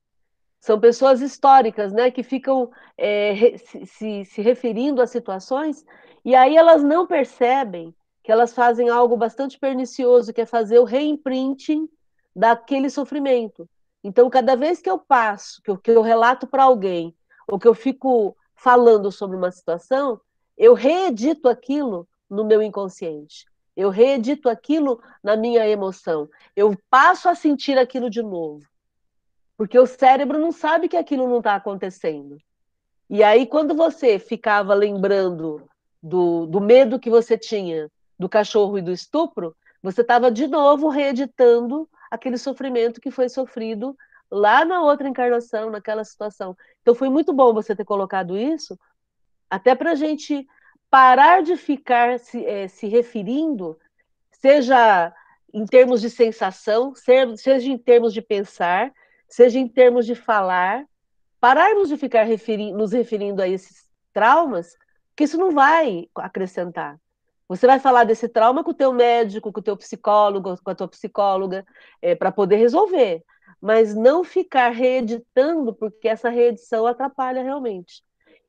São 0.61 0.81
pessoas 0.81 1.21
históricas, 1.21 1.93
né? 1.93 2.11
Que 2.11 2.23
ficam 2.23 2.71
é, 2.97 3.57
se, 3.59 4.25
se 4.25 4.41
referindo 4.41 5.03
a 5.03 5.07
situações 5.07 5.85
e 6.25 6.35
aí 6.35 6.57
elas 6.57 6.83
não 6.83 7.07
percebem 7.07 7.95
que 8.23 8.31
elas 8.31 8.53
fazem 8.53 8.89
algo 8.89 9.17
bastante 9.17 9.59
pernicioso, 9.59 10.33
que 10.33 10.41
é 10.41 10.47
fazer 10.47 10.79
o 10.79 10.85
reimprinting 10.85 11.89
daquele 12.35 12.91
sofrimento. 12.91 13.69
Então, 14.03 14.31
cada 14.31 14.57
vez 14.57 14.81
que 14.81 14.91
eu 14.91 14.99
passo, 14.99 15.61
que 15.63 15.71
eu, 15.71 15.79
que 15.79 15.91
eu 15.91 16.03
relato 16.03 16.47
para 16.47 16.65
alguém, 16.65 17.15
ou 17.47 17.59
que 17.59 17.69
eu 17.69 17.75
fico 17.75 18.37
falando 18.55 19.11
sobre 19.11 19.37
uma 19.37 19.51
situação, 19.51 20.21
eu 20.57 20.75
reedito 20.75 21.49
aquilo 21.49 22.09
no 22.29 22.45
meu 22.45 22.63
inconsciente. 22.63 23.47
Eu 23.77 23.91
reedito 23.91 24.49
aquilo 24.49 25.03
na 25.23 25.37
minha 25.37 25.67
emoção. 25.67 26.29
Eu 26.55 26.77
passo 26.89 27.29
a 27.29 27.35
sentir 27.35 27.79
aquilo 27.79 28.11
de 28.11 28.23
novo. 28.23 28.65
Porque 29.57 29.79
o 29.79 29.87
cérebro 29.87 30.39
não 30.39 30.53
sabe 30.53 30.89
que 30.89 30.97
aquilo 30.97 31.29
não 31.29 31.39
está 31.39 31.55
acontecendo. 31.55 32.39
E 33.09 33.23
aí, 33.23 33.47
quando 33.47 33.75
você 33.75 34.19
ficava 34.19 34.73
lembrando 34.73 35.69
do, 36.03 36.47
do 36.47 36.61
medo 36.61 37.01
que 37.01 37.11
você 37.11 37.37
tinha 37.37 37.91
do 38.19 38.29
cachorro 38.29 38.79
e 38.79 38.83
do 38.83 38.93
estupro, 38.93 39.57
você 39.83 40.03
estava 40.03 40.31
de 40.31 40.47
novo 40.47 40.89
reeditando 40.89 41.89
aquele 42.11 42.37
sofrimento 42.37 43.01
que 43.01 43.11
foi 43.11 43.29
sofrido 43.29 43.97
lá 44.31 44.65
na 44.65 44.83
outra 44.83 45.09
encarnação, 45.09 45.71
naquela 45.71 46.05
situação. 46.05 46.57
Então 46.83 46.95
foi 46.95 47.09
muito 47.09 47.33
bom 47.33 47.53
você 47.53 47.75
ter 47.75 47.85
colocado 47.85 48.37
isso, 48.37 48.79
até 49.49 49.75
para 49.75 49.93
a 49.93 49.95
gente 49.95 50.47
parar 50.89 51.43
de 51.43 51.57
ficar 51.57 52.19
se, 52.19 52.45
é, 52.45 52.69
se 52.69 52.87
referindo, 52.89 53.79
seja 54.33 55.15
em 55.53 55.65
termos 55.65 56.01
de 56.01 56.09
sensação, 56.09 56.95
seja 56.95 57.69
em 57.69 57.79
termos 57.79 58.13
de 58.13 58.23
pensar, 58.23 58.93
seja 59.29 59.59
em 59.59 59.69
termos 59.69 60.07
de 60.07 60.15
falar, 60.15 60.85
pararmos 61.41 61.89
de 61.89 61.97
ficar 61.97 62.25
referi 62.25 62.73
nos 62.73 62.93
referindo 62.93 63.43
a 63.43 63.49
esses 63.49 63.89
traumas, 64.13 64.77
que 65.17 65.25
isso 65.25 65.39
não 65.39 65.51
vai 65.51 66.09
acrescentar. 66.17 66.99
Você 67.51 67.67
vai 67.67 67.81
falar 67.81 68.05
desse 68.05 68.29
trauma 68.29 68.63
com 68.63 68.71
o 68.71 68.75
teu 68.75 68.93
médico, 68.93 69.53
com 69.53 69.59
o 69.59 69.63
teu 69.63 69.77
psicólogo, 69.77 70.57
com 70.63 70.71
a 70.71 70.75
tua 70.75 70.87
psicóloga, 70.87 71.67
é, 72.01 72.15
para 72.15 72.31
poder 72.31 72.55
resolver. 72.59 73.25
Mas 73.61 73.93
não 73.93 74.23
ficar 74.23 74.69
reeditando, 74.69 75.75
porque 75.75 76.07
essa 76.07 76.29
reedição 76.29 76.87
atrapalha 76.87 77.43
realmente. 77.43 78.05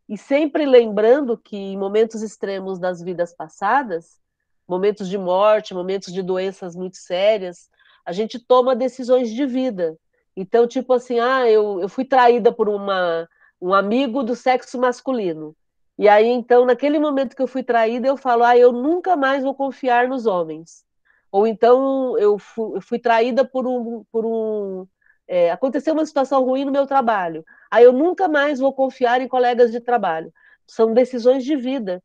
E 0.08 0.16
sempre 0.20 0.68
lembrando 0.68 1.36
que 1.36 1.58
em 1.58 1.76
momentos 1.80 2.22
extremos 2.22 2.78
das 2.78 3.02
vidas 3.02 3.34
passadas, 3.34 4.20
momentos 4.68 5.10
de 5.10 5.18
morte, 5.18 5.74
momentos 5.74 6.14
de 6.14 6.22
doenças 6.22 6.76
muito 6.76 6.98
sérias, 6.98 7.72
a 8.06 8.12
gente 8.12 8.38
toma 8.38 8.76
decisões 8.76 9.32
de 9.32 9.48
vida. 9.48 9.98
Então, 10.38 10.68
tipo 10.68 10.94
assim, 10.94 11.20
ah, 11.20 11.50
eu, 11.50 11.82
eu 11.82 11.90
fui 11.90 12.06
traída 12.06 12.52
por 12.52 12.70
uma, 12.70 13.28
um 13.60 13.74
amigo 13.74 14.22
do 14.22 14.36
sexo 14.36 14.78
masculino. 14.78 15.56
E 16.02 16.10
aí, 16.10 16.26
então, 16.26 16.66
naquele 16.66 16.98
momento 16.98 17.36
que 17.36 17.42
eu 17.44 17.48
fui 17.48 17.62
traída, 17.62 18.08
eu 18.08 18.18
falo, 18.18 18.44
ah, 18.44 18.58
eu 18.58 18.72
nunca 18.72 19.16
mais 19.16 19.44
vou 19.44 19.54
confiar 19.54 20.08
nos 20.08 20.26
homens. 20.26 20.84
Ou 21.32 21.46
então, 21.46 22.18
eu 22.18 22.40
fui, 22.40 22.78
eu 22.78 22.82
fui 22.82 22.98
traída 22.98 23.46
por 23.46 23.68
um. 23.68 24.04
Por 24.12 24.26
um 24.26 24.88
é, 25.28 25.52
aconteceu 25.52 25.94
uma 25.94 26.04
situação 26.04 26.44
ruim 26.44 26.66
no 26.66 26.72
meu 26.72 26.88
trabalho. 26.88 27.46
Aí 27.70 27.84
eu 27.84 27.94
nunca 27.94 28.28
mais 28.28 28.58
vou 28.58 28.74
confiar 28.74 29.22
em 29.22 29.28
colegas 29.28 29.72
de 29.72 29.80
trabalho. 29.80 30.34
São 30.66 30.92
decisões 30.92 31.46
de 31.46 31.56
vida 31.56 32.02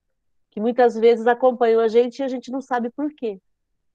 que 0.51 0.61
muitas 0.61 0.95
vezes 0.95 1.27
acompanham 1.27 1.81
a 1.81 1.89
gente 1.89 2.19
e 2.19 2.23
a 2.23 2.29
gente 2.29 2.51
não 2.51 2.61
sabe 2.61 2.91
por 2.91 3.11
quê. 3.15 3.41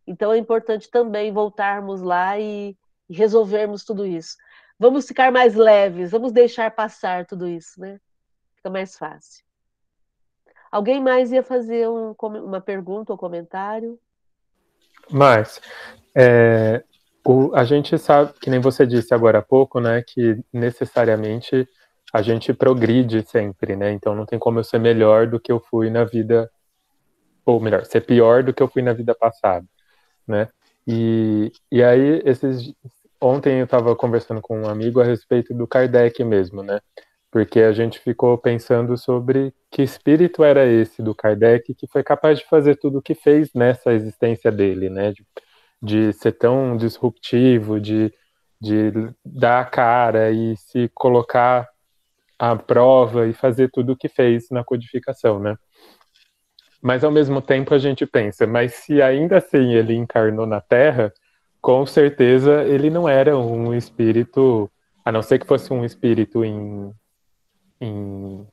Então 0.08 0.34
é 0.34 0.38
importante 0.40 0.90
também 0.90 1.32
voltarmos 1.32 2.02
lá 2.02 2.40
e 2.40 2.76
resolvermos 3.08 3.84
tudo 3.84 4.04
isso. 4.04 4.36
Vamos 4.80 5.08
ficar 5.08 5.32
mais 5.32 5.54
leves, 5.54 6.10
vamos 6.10 6.32
deixar 6.32 6.72
passar 6.72 7.28
tudo 7.28 7.48
isso, 7.48 7.80
né? 7.80 8.00
Fica 8.56 8.72
mais 8.72 8.98
fácil. 8.98 9.51
Alguém 10.72 11.02
mais 11.02 11.32
ia 11.32 11.44
fazer 11.44 11.88
um, 11.90 12.16
uma 12.20 12.62
pergunta 12.62 13.12
ou 13.12 13.18
comentário? 13.18 14.00
Mas, 15.10 15.60
é, 16.16 16.84
o, 17.26 17.54
a 17.54 17.64
gente 17.64 17.98
sabe, 17.98 18.34
que 18.40 18.50
nem 18.50 18.60
você 18.60 18.86
disse 18.86 19.14
agora 19.14 19.40
há 19.40 19.42
pouco, 19.42 19.80
né, 19.80 20.02
que 20.02 20.40
necessariamente 20.54 21.68
a 22.14 22.22
gente 22.22 22.54
progride 22.54 23.26
sempre, 23.28 23.76
né? 23.76 23.92
Então 23.92 24.14
não 24.16 24.26
tem 24.26 24.38
como 24.38 24.60
eu 24.60 24.64
ser 24.64 24.80
melhor 24.80 25.28
do 25.28 25.40
que 25.40 25.52
eu 25.52 25.60
fui 25.60 25.90
na 25.90 26.04
vida, 26.04 26.52
ou 27.46 27.60
melhor, 27.60 27.86
ser 27.86 28.02
pior 28.02 28.44
do 28.44 28.54
que 28.54 28.62
eu 28.62 28.68
fui 28.68 28.82
na 28.82 28.94
vida 28.94 29.16
passada, 29.16 29.66
né? 30.28 30.50
E, 30.86 31.52
e 31.72 31.82
aí, 31.84 32.22
esses, 32.26 32.74
ontem 33.20 33.60
eu 33.60 33.66
estava 33.66 33.96
conversando 33.96 34.42
com 34.42 34.62
um 34.62 34.68
amigo 34.68 35.00
a 35.00 35.06
respeito 35.06 35.54
do 35.54 35.68
Kardec 35.68 36.22
mesmo, 36.24 36.64
né? 36.64 36.82
Porque 37.32 37.62
a 37.62 37.72
gente 37.72 37.98
ficou 38.00 38.38
pensando 38.38 38.98
sobre 38.98 39.54
que 39.72 39.82
espírito 39.82 40.44
era 40.44 40.66
esse 40.66 41.02
do 41.02 41.16
Kardec 41.16 41.74
que 41.74 41.88
foi 41.88 42.04
capaz 42.04 42.40
de 42.40 42.46
fazer 42.46 42.76
tudo 42.76 43.00
o 43.00 43.02
que 43.02 43.16
fez 43.16 43.54
nessa 43.54 43.94
existência 43.94 44.52
dele, 44.52 44.90
né? 44.90 45.14
De, 45.14 45.26
de 45.82 46.14
ser 46.14 46.34
tão 46.34 46.76
disruptivo, 46.76 47.80
de, 47.80 48.14
de 48.60 48.92
dar 49.26 49.62
a 49.62 49.66
cara 49.66 50.30
e 50.30 50.58
se 50.58 50.92
colocar 50.94 51.70
à 52.38 52.56
prova 52.56 53.28
e 53.28 53.34
fazer 53.34 53.70
tudo 53.72 53.94
o 53.94 53.98
que 53.98 54.10
fez 54.10 54.50
na 54.52 54.64
codificação, 54.64 55.40
né? 55.40 55.56
Mas 56.82 57.04
ao 57.04 57.12
mesmo 57.12 57.42
tempo 57.42 57.74
a 57.74 57.78
gente 57.78 58.06
pensa, 58.06 58.46
mas 58.46 58.74
se 58.74 59.02
ainda 59.02 59.38
assim 59.38 59.74
ele 59.74 59.96
encarnou 59.96 60.46
na 60.46 60.60
Terra, 60.60 61.14
com 61.62 61.86
certeza 61.86 62.64
ele 62.64 62.90
não 62.90 63.08
era 63.08 63.38
um 63.38 63.74
espírito, 63.74 64.70
a 65.06 65.12
não 65.12 65.22
ser 65.22 65.40
que 65.40 65.46
fosse 65.48 65.72
um 65.72 65.86
espírito 65.86 66.44
em 66.44 66.92
em, 67.82 68.48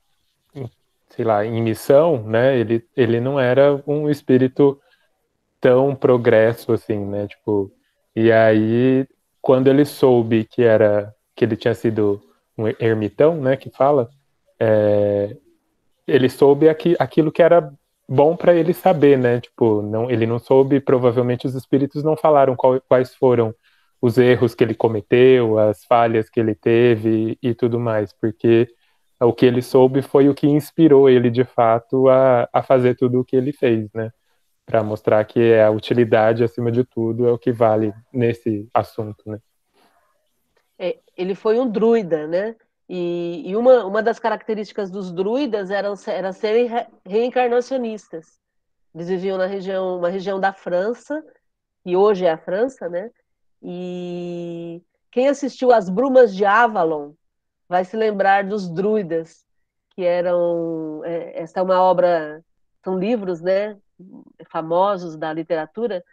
em, 0.54 0.70
sei 1.10 1.24
lá, 1.24 1.44
em 1.44 1.62
missão, 1.62 2.22
né? 2.24 2.58
Ele, 2.58 2.84
ele 2.96 3.20
não 3.20 3.38
era 3.38 3.80
um 3.86 4.10
espírito 4.10 4.80
tão 5.60 5.94
progresso 5.94 6.72
assim, 6.72 6.98
né? 7.04 7.28
Tipo, 7.28 7.70
e 8.16 8.32
aí 8.32 9.06
quando 9.40 9.68
ele 9.68 9.84
soube 9.84 10.44
que 10.44 10.62
era 10.62 11.14
que 11.34 11.44
ele 11.44 11.56
tinha 11.56 11.74
sido 11.74 12.20
um 12.56 12.66
ermitão, 12.80 13.40
né, 13.40 13.56
que 13.56 13.70
fala, 13.70 14.10
é, 14.58 15.36
ele 16.06 16.28
soube 16.28 16.68
aqui, 16.68 16.96
aquilo 16.98 17.30
que 17.30 17.40
era 17.42 17.72
bom 18.08 18.36
para 18.36 18.54
ele 18.54 18.74
saber, 18.74 19.16
né? 19.16 19.40
Tipo, 19.40 19.80
não, 19.82 20.10
ele 20.10 20.26
não 20.26 20.38
soube, 20.38 20.80
provavelmente 20.80 21.46
os 21.46 21.54
espíritos 21.54 22.02
não 22.02 22.16
falaram 22.16 22.56
qual, 22.56 22.80
quais 22.88 23.14
foram 23.14 23.54
os 24.02 24.18
erros 24.18 24.54
que 24.54 24.64
ele 24.64 24.74
cometeu, 24.74 25.58
as 25.58 25.84
falhas 25.84 26.28
que 26.28 26.40
ele 26.40 26.54
teve 26.54 27.38
e, 27.42 27.50
e 27.50 27.54
tudo 27.54 27.78
mais, 27.78 28.12
porque 28.12 28.68
o 29.20 29.32
que 29.32 29.44
ele 29.44 29.62
soube 29.62 30.00
foi 30.00 30.28
o 30.28 30.34
que 30.34 30.46
inspirou 30.46 31.08
ele 31.08 31.30
de 31.30 31.44
fato 31.44 32.08
a, 32.08 32.48
a 32.52 32.62
fazer 32.62 32.94
tudo 32.94 33.20
o 33.20 33.24
que 33.24 33.36
ele 33.36 33.52
fez, 33.52 33.92
né? 33.92 34.12
Para 34.64 34.82
mostrar 34.82 35.24
que 35.24 35.54
a 35.54 35.70
utilidade, 35.70 36.44
acima 36.44 36.70
de 36.70 36.84
tudo, 36.84 37.26
é 37.26 37.32
o 37.32 37.38
que 37.38 37.50
vale 37.50 37.92
nesse 38.12 38.68
assunto, 38.72 39.22
né? 39.26 39.40
É, 40.78 40.98
ele 41.16 41.34
foi 41.34 41.58
um 41.58 41.68
druida, 41.68 42.26
né? 42.26 42.54
E, 42.88 43.42
e, 43.44 43.56
uma, 43.56 43.84
uma 43.84 44.02
das 44.02 44.18
características 44.18 44.90
dos 44.90 45.12
druidas 45.12 45.70
era, 45.70 45.92
era 46.06 46.32
serem 46.32 46.70
reencarnacionistas. 47.04 48.38
Eles 48.94 49.08
viviam 49.08 49.36
na 49.36 49.46
região, 49.46 49.98
uma 49.98 50.08
região 50.08 50.40
da 50.40 50.52
França, 50.52 51.22
que 51.82 51.96
hoje 51.96 52.24
é 52.24 52.30
a 52.30 52.38
França, 52.38 52.88
né? 52.88 53.10
E 53.60 54.80
quem 55.10 55.28
assistiu 55.28 55.72
As 55.72 55.88
Brumas 55.88 56.34
de 56.34 56.44
Avalon 56.44 57.12
vai 57.68 57.84
se 57.84 57.96
lembrar 57.96 58.44
dos 58.44 58.68
druidas, 58.68 59.44
que 59.90 60.04
eram. 60.04 61.02
É, 61.04 61.42
é 61.42 61.62
uma 61.62 61.80
obra, 61.82 62.42
são 62.84 62.98
livros, 62.98 63.40
né? 63.40 63.76
Famosos 64.50 65.16
da 65.16 65.32
literatura. 65.32 66.04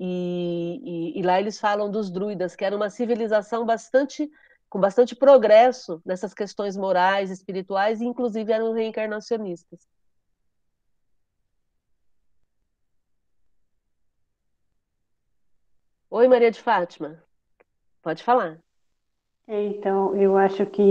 E, 0.00 1.14
e, 1.16 1.20
e 1.20 1.22
lá 1.22 1.40
eles 1.40 1.60
falam 1.60 1.90
dos 1.90 2.10
druidas, 2.10 2.56
que 2.56 2.64
era 2.64 2.74
uma 2.76 2.90
civilização 2.90 3.64
bastante 3.64 4.28
com 4.68 4.80
bastante 4.80 5.14
progresso 5.14 6.02
nessas 6.04 6.34
questões 6.34 6.76
morais, 6.76 7.30
espirituais, 7.30 8.00
e 8.00 8.04
inclusive 8.06 8.52
eram 8.52 8.72
reencarnacionistas. 8.72 9.86
Oi, 16.10 16.26
Maria 16.28 16.50
de 16.50 16.60
Fátima. 16.60 17.22
Pode 18.02 18.22
falar. 18.24 18.60
Então, 19.46 20.16
eu 20.16 20.36
acho 20.36 20.64
que 20.66 20.82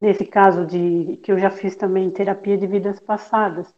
nesse 0.00 0.26
caso 0.26 0.66
de 0.66 1.16
que 1.18 1.32
eu 1.32 1.38
já 1.38 1.50
fiz 1.50 1.76
também 1.76 2.10
terapia 2.10 2.58
de 2.58 2.66
vidas 2.66 3.00
passadas. 3.00 3.74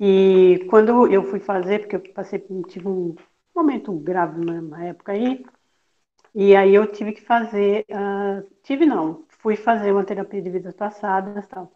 E 0.00 0.66
quando 0.70 1.08
eu 1.12 1.24
fui 1.24 1.40
fazer, 1.40 1.80
porque 1.80 1.96
eu 1.96 2.14
passei 2.14 2.40
tive 2.68 2.88
um 2.88 3.14
momento 3.54 3.92
grave 3.92 4.40
na 4.44 4.86
época 4.86 5.12
aí, 5.12 5.44
e 6.34 6.56
aí 6.56 6.74
eu 6.74 6.86
tive 6.90 7.12
que 7.12 7.22
fazer, 7.22 7.86
uh, 7.90 8.48
tive 8.62 8.86
não, 8.86 9.26
fui 9.40 9.56
fazer 9.56 9.92
uma 9.92 10.04
terapia 10.04 10.42
de 10.42 10.50
vidas 10.50 10.74
passadas 10.74 11.46
tal. 11.48 11.72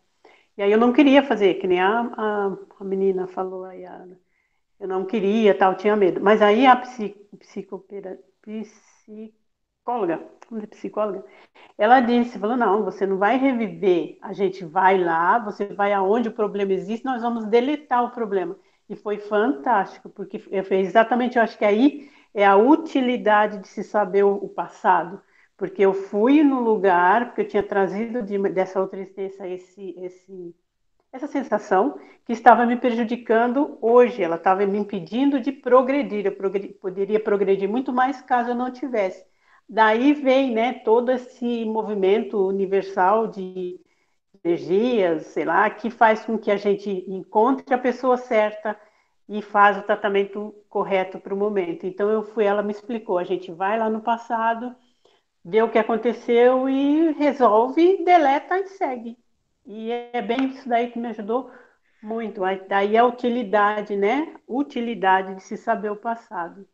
E 0.59 0.63
aí 0.63 0.73
eu 0.73 0.79
não 0.79 0.93
queria 0.93 1.23
fazer, 1.25 1.55
que 1.57 1.67
nem 1.69 1.81
a, 1.81 2.01
a, 2.17 2.59
a 2.81 2.85
menina 2.85 3.27
falou 3.29 3.65
aí, 3.67 3.85
a, 3.87 4.07
eu 4.81 4.89
não 4.89 5.07
queria, 5.07 5.57
tal, 5.59 5.77
tinha 5.77 5.97
medo. 5.97 6.21
Mas 6.21 6.43
aí 6.43 6.67
a 6.67 6.77
psicopera, 7.39 8.19
psicóloga, 9.83 10.23
vamos 10.49 10.67
psicóloga, 10.67 11.25
ela 11.77 12.01
disse, 12.01 12.39
falou, 12.39 12.57
não, 12.57 12.85
você 12.85 13.05
não 13.05 13.19
vai 13.19 13.37
reviver, 13.37 14.17
a 14.23 14.33
gente 14.33 14.65
vai 14.65 14.97
lá, 14.97 15.39
você 15.39 15.67
vai 15.67 15.93
aonde 15.93 16.29
o 16.29 16.33
problema 16.33 16.73
existe, 16.73 17.05
nós 17.05 17.23
vamos 17.23 17.45
deletar 17.47 18.05
o 18.05 18.11
problema. 18.11 18.57
E 18.89 18.95
foi 18.95 19.19
fantástico, 19.19 20.09
porque 20.09 20.39
foi 20.39 20.79
exatamente, 20.79 21.37
eu 21.37 21.43
acho 21.43 21.59
que 21.59 21.65
aí 21.65 22.11
é 22.35 22.47
a 22.47 22.57
utilidade 22.57 23.59
de 23.59 23.69
se 23.69 23.83
saber 23.83 24.23
o, 24.23 24.49
passado, 24.49 25.21
porque 25.57 25.83
eu 25.83 25.93
fui 25.93 26.43
no 26.43 26.61
lugar, 26.61 27.27
porque 27.27 27.41
eu 27.43 27.49
tinha 27.49 27.63
trazido 27.63 28.23
de, 28.23 28.39
dessa 28.51 28.81
outra 28.81 29.01
existência 29.01 29.49
esse, 29.49 29.95
esse, 29.99 30.55
essa 31.13 31.27
sensação 31.27 31.99
que 32.25 32.33
estava 32.33 32.67
me 32.67 32.77
prejudicando 32.77 33.79
hoje, 33.81 34.23
ela 34.23 34.37
estava 34.37 34.65
me 34.67 34.79
impedindo 34.79 35.41
de 35.41 35.53
progredir, 35.53 36.27
eu 36.27 36.37
progredir, 36.37 36.79
poderia 36.79 37.21
progredir 37.21 37.69
muito 37.69 37.93
mais 37.93 38.21
caso 38.23 38.51
eu 38.51 38.55
não 38.55 38.73
tivesse. 38.73 39.32
Daí 39.69 40.13
vem 40.13 40.53
né, 40.53 40.73
todo 40.75 41.11
esse 41.11 41.65
movimento 41.65 42.47
universal 42.47 43.27
de 43.27 43.81
energias, 44.45 45.27
sei 45.27 45.45
lá, 45.45 45.69
que 45.71 45.91
faz 45.91 46.25
com 46.25 46.39
que 46.39 46.51
a 46.51 46.57
gente 46.57 46.91
encontre 47.09 47.75
a 47.75 47.79
pessoa 47.79 48.17
certa, 48.17 48.79
e 49.29 49.41
faz 49.41 49.79
o 49.79 49.83
tratamento 49.83 50.55
correto 50.69 51.19
para 51.19 51.35
o 51.35 51.37
momento. 51.37 51.87
Então 51.87 52.11
eu 52.11 52.23
fui, 52.23 52.45
ela 52.45 52.63
me 52.63 52.73
explicou, 52.73 53.19
a 53.19 53.25
gente 53.25 53.51
vai 53.51 53.79
lá 53.79 53.89
no 53.89 54.03
passado, 54.03 54.75
vê 55.45 55.63
o 55.63 55.71
que 55.71 55.79
aconteceu 55.79 56.69
e 56.69 57.13
resolve, 57.13 58.05
deleta 58.05 58.59
e 58.59 58.67
segue. 58.69 59.19
E 59.65 59.91
é 59.91 60.21
bem 60.21 60.49
isso 60.49 60.69
daí 60.69 60.91
que 60.91 60.99
me 60.99 61.09
ajudou 61.09 61.51
muito. 62.03 62.43
Daí 62.69 62.97
a 62.97 63.07
utilidade, 63.07 63.97
né? 63.97 64.37
Utilidade 64.47 65.37
de 65.37 65.43
se 65.43 65.57
saber 65.57 65.91
o 65.91 65.97
passado. 65.97 66.67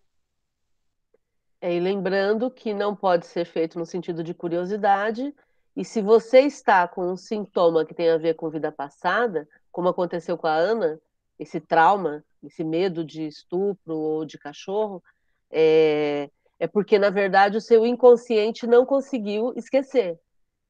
É, 1.61 1.75
e 1.75 1.81
lembrando 1.81 2.51
que 2.51 2.73
não 2.73 2.95
pode 2.95 3.27
ser 3.27 3.45
feito 3.45 3.79
no 3.79 3.85
sentido 3.85 4.23
de 4.23 4.33
curiosidade, 4.33 5.35
e 5.77 5.85
se 5.85 6.01
você 6.01 6.41
está 6.41 6.87
com 6.87 7.13
um 7.13 7.17
sintoma 7.17 7.85
que 7.85 7.95
tem 7.95 8.11
a 8.11 8.17
ver 8.17 8.35
com 8.35 8.51
vida 8.51 8.71
passada, 8.71 9.49
como 9.71 9.89
aconteceu 9.89 10.37
com 10.37 10.47
a 10.47 10.55
Ana, 10.55 11.01
esse 11.39 11.61
trauma, 11.61 12.25
esse 12.43 12.65
medo 12.65 13.05
de 13.05 13.27
estupro 13.27 13.97
ou 13.97 14.25
de 14.25 14.39
cachorro, 14.39 15.03
é, 15.51 16.31
é 16.59 16.67
porque, 16.67 16.99
na 16.99 17.11
verdade, 17.11 17.57
o 17.57 17.61
seu 17.61 17.87
inconsciente 17.87 18.67
não 18.67 18.85
conseguiu 18.85 19.53
esquecer. 19.57 20.19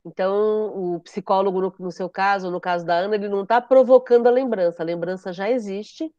Então, 0.05 0.95
o 0.95 1.01
psicólogo, 1.01 1.61
no, 1.61 1.75
no 1.79 1.93
seu 1.93 2.09
caso, 2.09 2.51
no 2.51 2.61
caso 2.61 2.85
da 2.85 2.95
Ana, 2.95 3.15
ele 3.15 3.29
não 3.29 3.43
está 3.43 3.61
provocando 3.61 4.27
a 4.27 4.31
lembrança. 4.31 4.83
A 4.83 4.87
lembrança 4.87 5.33
já 5.33 5.51
existe 5.51 6.15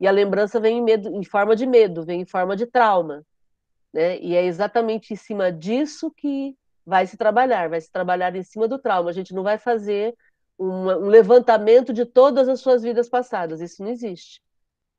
e 0.00 0.06
a 0.06 0.10
lembrança 0.10 0.60
vem 0.60 0.78
em, 0.78 0.82
medo, 0.82 1.08
em 1.08 1.24
forma 1.24 1.56
de 1.56 1.66
medo, 1.66 2.04
vem 2.04 2.20
em 2.20 2.24
forma 2.24 2.56
de 2.56 2.66
trauma. 2.66 3.24
Né? 3.92 4.18
E 4.20 4.34
é 4.34 4.44
exatamente 4.44 5.12
em 5.12 5.16
cima 5.16 5.52
disso 5.52 6.10
que 6.10 6.56
vai 6.84 7.06
se 7.06 7.16
trabalhar, 7.16 7.68
vai 7.68 7.80
se 7.80 7.90
trabalhar 7.90 8.34
em 8.34 8.42
cima 8.42 8.66
do 8.66 8.78
trauma. 8.78 9.10
A 9.10 9.12
gente 9.12 9.34
não 9.34 9.42
vai 9.42 9.58
fazer 9.58 10.16
um 10.58 11.08
levantamento 11.08 11.92
de 11.92 12.04
todas 12.04 12.48
as 12.48 12.60
suas 12.60 12.82
vidas 12.82 13.08
passadas, 13.08 13.60
isso 13.60 13.82
não 13.82 13.90
existe. 13.90 14.40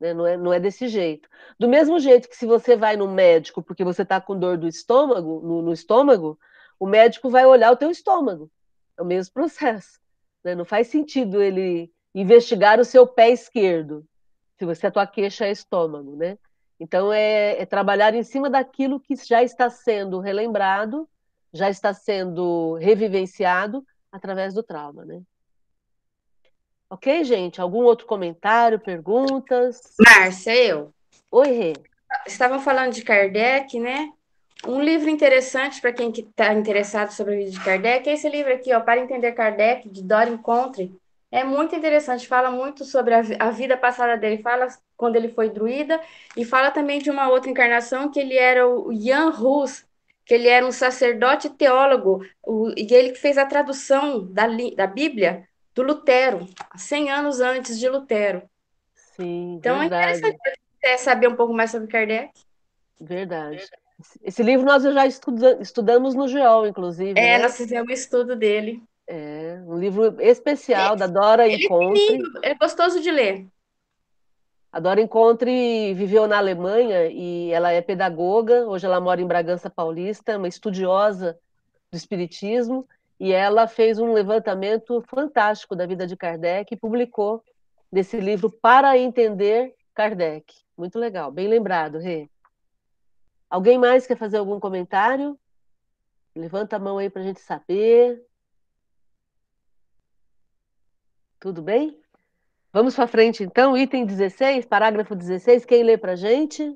Né? 0.00 0.12
Não, 0.12 0.26
é, 0.26 0.36
não 0.36 0.52
é 0.52 0.60
desse 0.60 0.88
jeito. 0.88 1.28
Do 1.58 1.68
mesmo 1.68 1.98
jeito 1.98 2.28
que 2.28 2.36
se 2.36 2.46
você 2.46 2.76
vai 2.76 2.96
no 2.96 3.08
médico 3.08 3.62
porque 3.62 3.84
você 3.84 4.02
está 4.02 4.20
com 4.20 4.38
dor 4.38 4.58
do 4.58 4.68
estômago, 4.68 5.40
no, 5.40 5.62
no, 5.62 5.72
estômago, 5.72 6.38
o 6.78 6.86
médico 6.86 7.30
vai 7.30 7.46
olhar 7.46 7.70
o 7.72 7.76
teu 7.76 7.90
estômago. 7.90 8.50
É 8.98 9.02
o 9.02 9.06
mesmo 9.06 9.32
processo. 9.32 9.98
Né? 10.42 10.54
Não 10.54 10.64
faz 10.64 10.88
sentido 10.88 11.42
ele 11.42 11.90
investigar 12.14 12.78
o 12.78 12.84
seu 12.84 13.06
pé 13.06 13.30
esquerdo, 13.30 14.06
se 14.56 14.64
você 14.64 14.86
a 14.86 14.90
tua 14.90 15.06
queixa 15.06 15.46
é 15.46 15.50
estômago, 15.50 16.14
né? 16.14 16.38
Então 16.84 17.10
é, 17.10 17.62
é 17.62 17.64
trabalhar 17.64 18.14
em 18.14 18.22
cima 18.22 18.50
daquilo 18.50 19.00
que 19.00 19.16
já 19.16 19.42
está 19.42 19.70
sendo 19.70 20.20
relembrado, 20.20 21.08
já 21.50 21.70
está 21.70 21.94
sendo 21.94 22.74
revivenciado 22.74 23.82
através 24.12 24.52
do 24.52 24.62
trauma, 24.62 25.02
né? 25.02 25.22
Ok, 26.90 27.24
gente? 27.24 27.58
Algum 27.58 27.84
outro 27.84 28.06
comentário, 28.06 28.78
perguntas? 28.78 29.80
Márcia, 29.98 30.54
eu. 30.54 30.92
Oi, 31.30 31.50
Rê. 31.52 31.72
Estavam 32.26 32.60
falando 32.60 32.92
de 32.92 33.02
Kardec, 33.02 33.80
né? 33.80 34.12
Um 34.66 34.78
livro 34.78 35.08
interessante 35.08 35.80
para 35.80 35.92
quem 35.92 36.10
está 36.10 36.52
interessado 36.52 37.12
sobre 37.12 37.32
a 37.34 37.38
vida 37.38 37.50
de 37.50 37.64
Kardec 37.64 38.08
é 38.08 38.12
esse 38.12 38.28
livro 38.28 38.52
aqui, 38.52 38.74
ó, 38.74 38.80
Para 38.80 39.00
Entender 39.00 39.32
Kardec, 39.32 39.88
de 39.88 40.02
Dorian 40.02 40.36
Contre. 40.36 40.94
É 41.34 41.42
muito 41.42 41.74
interessante, 41.74 42.28
fala 42.28 42.48
muito 42.48 42.84
sobre 42.84 43.12
a, 43.12 43.20
a, 43.40 43.50
vida 43.50 43.76
passada 43.76 44.16
dele, 44.16 44.40
fala 44.40 44.68
quando 44.96 45.16
ele 45.16 45.28
foi 45.28 45.50
druida, 45.50 46.00
e 46.36 46.44
fala 46.44 46.70
também 46.70 47.00
de 47.00 47.10
uma 47.10 47.28
outra 47.28 47.50
encarnação 47.50 48.08
que 48.08 48.20
ele 48.20 48.36
era 48.36 48.68
o 48.68 48.94
Jan 48.94 49.30
Hus, 49.30 49.84
que 50.24 50.32
ele 50.32 50.46
era 50.46 50.64
um 50.64 50.70
sacerdote 50.70 51.50
teólogo, 51.50 52.24
o, 52.40 52.70
e 52.76 52.86
ele 52.94 53.10
que 53.10 53.18
fez 53.18 53.36
a 53.36 53.44
tradução 53.44 54.24
da, 54.32 54.46
da 54.76 54.86
Bíblia 54.86 55.48
do 55.74 55.82
Lutero, 55.82 56.46
100 56.76 57.10
anos 57.10 57.40
antes 57.40 57.80
de 57.80 57.88
Lutero. 57.88 58.48
Sim, 58.94 59.56
então 59.56 59.80
verdade. 59.80 60.12
é 60.12 60.16
interessante 60.18 60.60
você 60.80 60.98
saber 60.98 61.26
um 61.26 61.34
pouco 61.34 61.52
mais 61.52 61.72
sobre 61.72 61.88
Kardec. 61.88 62.30
Verdade. 63.00 63.68
Esse 64.22 64.40
livro 64.40 64.64
nós 64.64 64.84
já 64.84 65.04
estuda, 65.04 65.58
estudamos 65.60 66.14
no 66.14 66.28
GEOL, 66.28 66.68
inclusive. 66.68 67.18
É, 67.18 67.38
né? 67.38 67.42
nós 67.42 67.56
fizemos 67.56 67.88
um 67.88 67.92
estudo 67.92 68.36
dele. 68.36 68.80
É, 69.06 69.62
um 69.66 69.78
livro 69.78 70.20
especial 70.20 70.94
é, 70.94 70.96
da 70.96 71.06
Dora 71.06 71.46
ele 71.46 71.64
Encontre. 71.64 72.22
É, 72.42 72.50
é 72.50 72.54
gostoso 72.54 73.00
de 73.00 73.10
ler. 73.10 73.46
A 74.72 74.80
Dora 74.80 75.00
Encontre 75.00 75.94
viveu 75.94 76.26
na 76.26 76.38
Alemanha 76.38 77.06
e 77.06 77.52
ela 77.52 77.70
é 77.70 77.80
pedagoga. 77.80 78.66
Hoje 78.66 78.86
ela 78.86 79.00
mora 79.00 79.20
em 79.20 79.26
Bragança 79.26 79.70
Paulista, 79.70 80.36
uma 80.36 80.48
estudiosa 80.48 81.38
do 81.92 81.96
Espiritismo 81.96 82.88
e 83.20 83.32
ela 83.32 83.68
fez 83.68 83.98
um 83.98 84.12
levantamento 84.12 85.00
fantástico 85.06 85.76
da 85.76 85.86
vida 85.86 86.06
de 86.06 86.16
Kardec 86.16 86.74
e 86.74 86.76
publicou 86.76 87.42
desse 87.92 88.18
livro 88.18 88.50
Para 88.50 88.98
Entender 88.98 89.74
Kardec. 89.94 90.52
Muito 90.76 90.98
legal, 90.98 91.30
bem 91.30 91.46
lembrado, 91.46 91.98
Rê. 91.98 92.28
Alguém 93.48 93.78
mais 93.78 94.06
quer 94.06 94.16
fazer 94.16 94.38
algum 94.38 94.58
comentário? 94.58 95.38
Levanta 96.34 96.74
a 96.74 96.80
mão 96.80 96.98
aí 96.98 97.08
para 97.08 97.22
a 97.22 97.24
gente 97.24 97.40
saber. 97.40 98.20
Tudo 101.44 101.60
bem? 101.60 102.02
Vamos 102.72 102.96
para 102.96 103.06
frente, 103.06 103.42
então. 103.42 103.76
Item 103.76 104.06
16, 104.06 104.64
parágrafo 104.64 105.14
16. 105.14 105.66
Quem 105.66 105.82
lê 105.82 105.98
para 105.98 106.12
a 106.12 106.16
gente? 106.16 106.74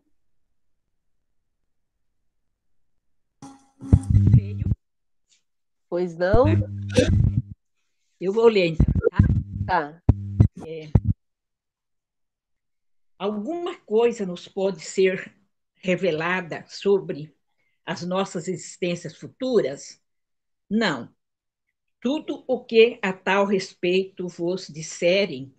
Pois 5.88 6.18
não? 6.18 6.44
Eu 8.20 8.30
vou 8.30 8.46
ler, 8.46 8.66
então. 8.66 8.84
Tá. 9.66 10.02
tá. 10.02 10.02
É, 10.66 10.90
alguma 13.18 13.74
coisa 13.74 14.26
nos 14.26 14.46
pode 14.46 14.82
ser 14.82 15.34
revelada 15.76 16.62
sobre 16.68 17.34
as 17.86 18.02
nossas 18.02 18.48
existências 18.48 19.16
futuras? 19.16 19.98
Não. 20.68 21.10
Tudo 22.00 22.44
o 22.46 22.64
que 22.64 22.98
a 23.02 23.12
tal 23.12 23.44
respeito 23.44 24.28
vos 24.28 24.68
disserem 24.68 25.54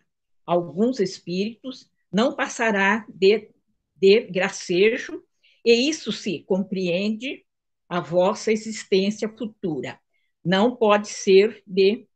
alguns 0.45 0.99
espíritos 0.99 1.91
não 2.11 2.35
passará 2.35 3.05
de, 3.09 3.51
de 3.95 4.21
gracejo, 4.21 5.23
e 5.63 5.89
isso 5.89 6.11
se 6.11 6.43
compreende 6.43 7.45
a 7.87 7.99
vossa 7.99 8.51
existência 8.51 9.27
futura. 9.29 9.99
Não 10.43 10.75
pode 10.75 11.09
ser 11.09 11.61
de, 11.67 12.07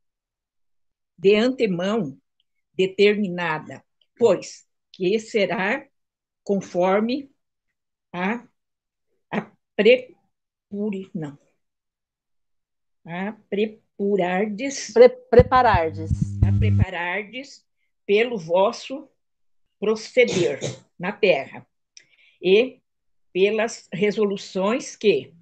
de 1.18 1.36
antemão 1.36 2.18
determinada, 2.74 3.84
pois 4.18 4.66
que 4.92 5.20
será 5.20 5.86
conforme 6.44 7.30
a, 8.12 8.48
a 9.32 9.52
prepuri, 9.76 11.10
não, 11.14 11.38
a 13.06 13.34
prepurardes, 13.98 14.92
Pre, 14.94 15.10
preparardes, 15.10 16.12
a 16.44 16.58
preparardes 16.58 17.66
pelo 18.06 18.38
vosso 18.38 19.10
proceder 19.80 20.60
na 20.98 21.12
terra 21.12 21.66
e 22.42 22.82
pelas 23.32 23.88
resoluções 23.92 24.96
que 24.96 25.34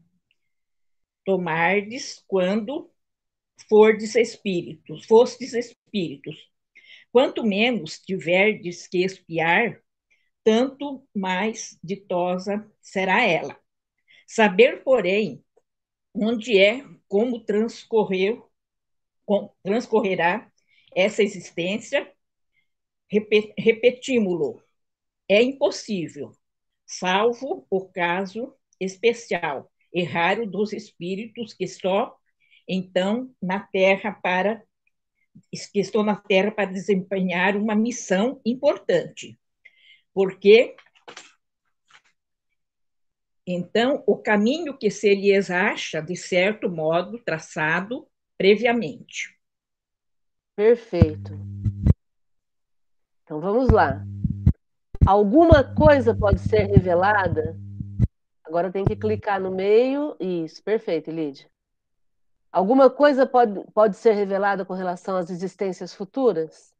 tomardes 1.25 2.23
quando 2.27 2.91
fordes 3.69 4.15
espíritos, 4.15 5.05
fostes 5.05 5.53
espíritos. 5.53 6.49
Quanto 7.11 7.43
menos 7.43 7.99
tiverdes 7.99 8.87
que 8.87 9.03
espiar, 9.03 9.81
tanto 10.43 11.05
mais 11.15 11.77
ditosa 11.83 12.65
será 12.81 13.23
ela. 13.23 13.59
Saber, 14.25 14.83
porém, 14.83 15.43
onde 16.13 16.57
é, 16.57 16.83
como 17.07 17.43
transcorreu, 17.43 18.49
transcorrerá 19.63 20.51
essa 20.95 21.23
existência, 21.23 22.11
repetimos-lo, 23.57 24.61
é 25.27 25.41
impossível, 25.41 26.31
salvo 26.85 27.65
o 27.69 27.85
caso 27.87 28.53
especial. 28.79 29.71
E 29.93 30.03
raro 30.03 30.49
dos 30.49 30.71
espíritos 30.71 31.53
que 31.53 31.67
só 31.67 32.17
então 32.67 33.33
na 33.41 33.59
Terra 33.59 34.13
para 34.13 34.63
que 35.71 35.79
estou 35.79 36.03
na 36.03 36.15
Terra 36.15 36.51
para 36.51 36.71
desempenhar 36.71 37.55
uma 37.57 37.75
missão 37.75 38.39
importante. 38.45 39.39
Porque 40.13 40.75
então 43.51 44.03
o 44.05 44.17
caminho 44.17 44.77
que 44.77 44.89
se 44.89 45.13
lhes 45.13 45.49
acha 45.49 46.01
de 46.01 46.15
certo 46.15 46.69
modo 46.69 47.19
traçado 47.23 48.07
previamente. 48.37 49.37
Perfeito. 50.55 51.31
Então 53.23 53.39
vamos 53.39 53.69
lá. 53.69 54.03
Alguma 55.05 55.63
coisa 55.63 56.13
pode 56.15 56.39
ser 56.39 56.67
revelada? 56.67 57.57
Agora 58.43 58.71
tem 58.71 58.83
que 58.83 58.95
clicar 58.95 59.39
no 59.39 59.49
meio. 59.49 60.15
Isso, 60.19 60.63
perfeito, 60.63 61.09
Lídia. 61.09 61.49
Alguma 62.51 62.89
coisa 62.89 63.25
pode, 63.25 63.63
pode 63.73 63.95
ser 63.95 64.11
revelada 64.11 64.65
com 64.65 64.73
relação 64.73 65.15
às 65.15 65.29
existências 65.29 65.93
futuras? 65.93 66.73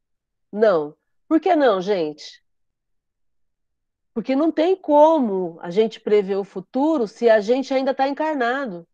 Não. 0.52 0.96
Por 1.28 1.40
que 1.40 1.56
não, 1.56 1.82
gente? 1.82 2.41
Porque 4.14 4.36
não 4.36 4.52
tem 4.52 4.76
como 4.76 5.58
a 5.62 5.70
gente 5.70 6.00
prever 6.00 6.36
o 6.36 6.44
futuro 6.44 7.08
se 7.08 7.30
a 7.30 7.40
gente 7.40 7.74
ainda 7.74 7.92
está 7.92 8.08
encarnado. 8.08 8.86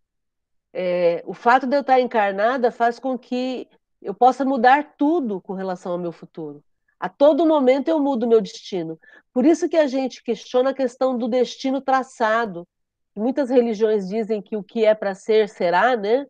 É, 0.74 1.24
o 1.26 1.34
fato 1.34 1.66
de 1.66 1.76
eu 1.76 1.82
estar 1.82 2.00
encarnada 2.00 2.72
faz 2.72 3.00
com 3.00 3.18
que 3.18 3.68
eu 4.02 4.14
possa 4.14 4.46
mudar 4.46 4.96
tudo 4.98 5.42
com 5.42 5.54
relação 5.54 5.94
ao 5.94 5.98
meu 5.98 6.12
futuro. 6.12 6.64
A 7.00 7.10
todo 7.10 7.46
momento 7.46 7.88
eu 7.88 8.00
mudo 8.00 8.28
meu 8.28 8.42
destino. 8.42 9.00
Por 9.34 9.46
isso 9.46 9.70
que 9.70 9.78
a 9.78 9.88
gente 9.88 10.24
questiona 10.24 10.72
a 10.72 10.74
questão 10.74 11.18
do 11.18 11.28
destino 11.28 11.82
traçado. 11.82 12.68
Muitas 13.16 13.50
religiões 13.50 14.08
dizem 14.08 14.42
que 14.42 14.56
o 14.56 14.64
que 14.64 14.86
é 14.86 14.94
para 14.96 15.16
ser 15.16 15.50
será, 15.50 15.96
né? 15.96 16.26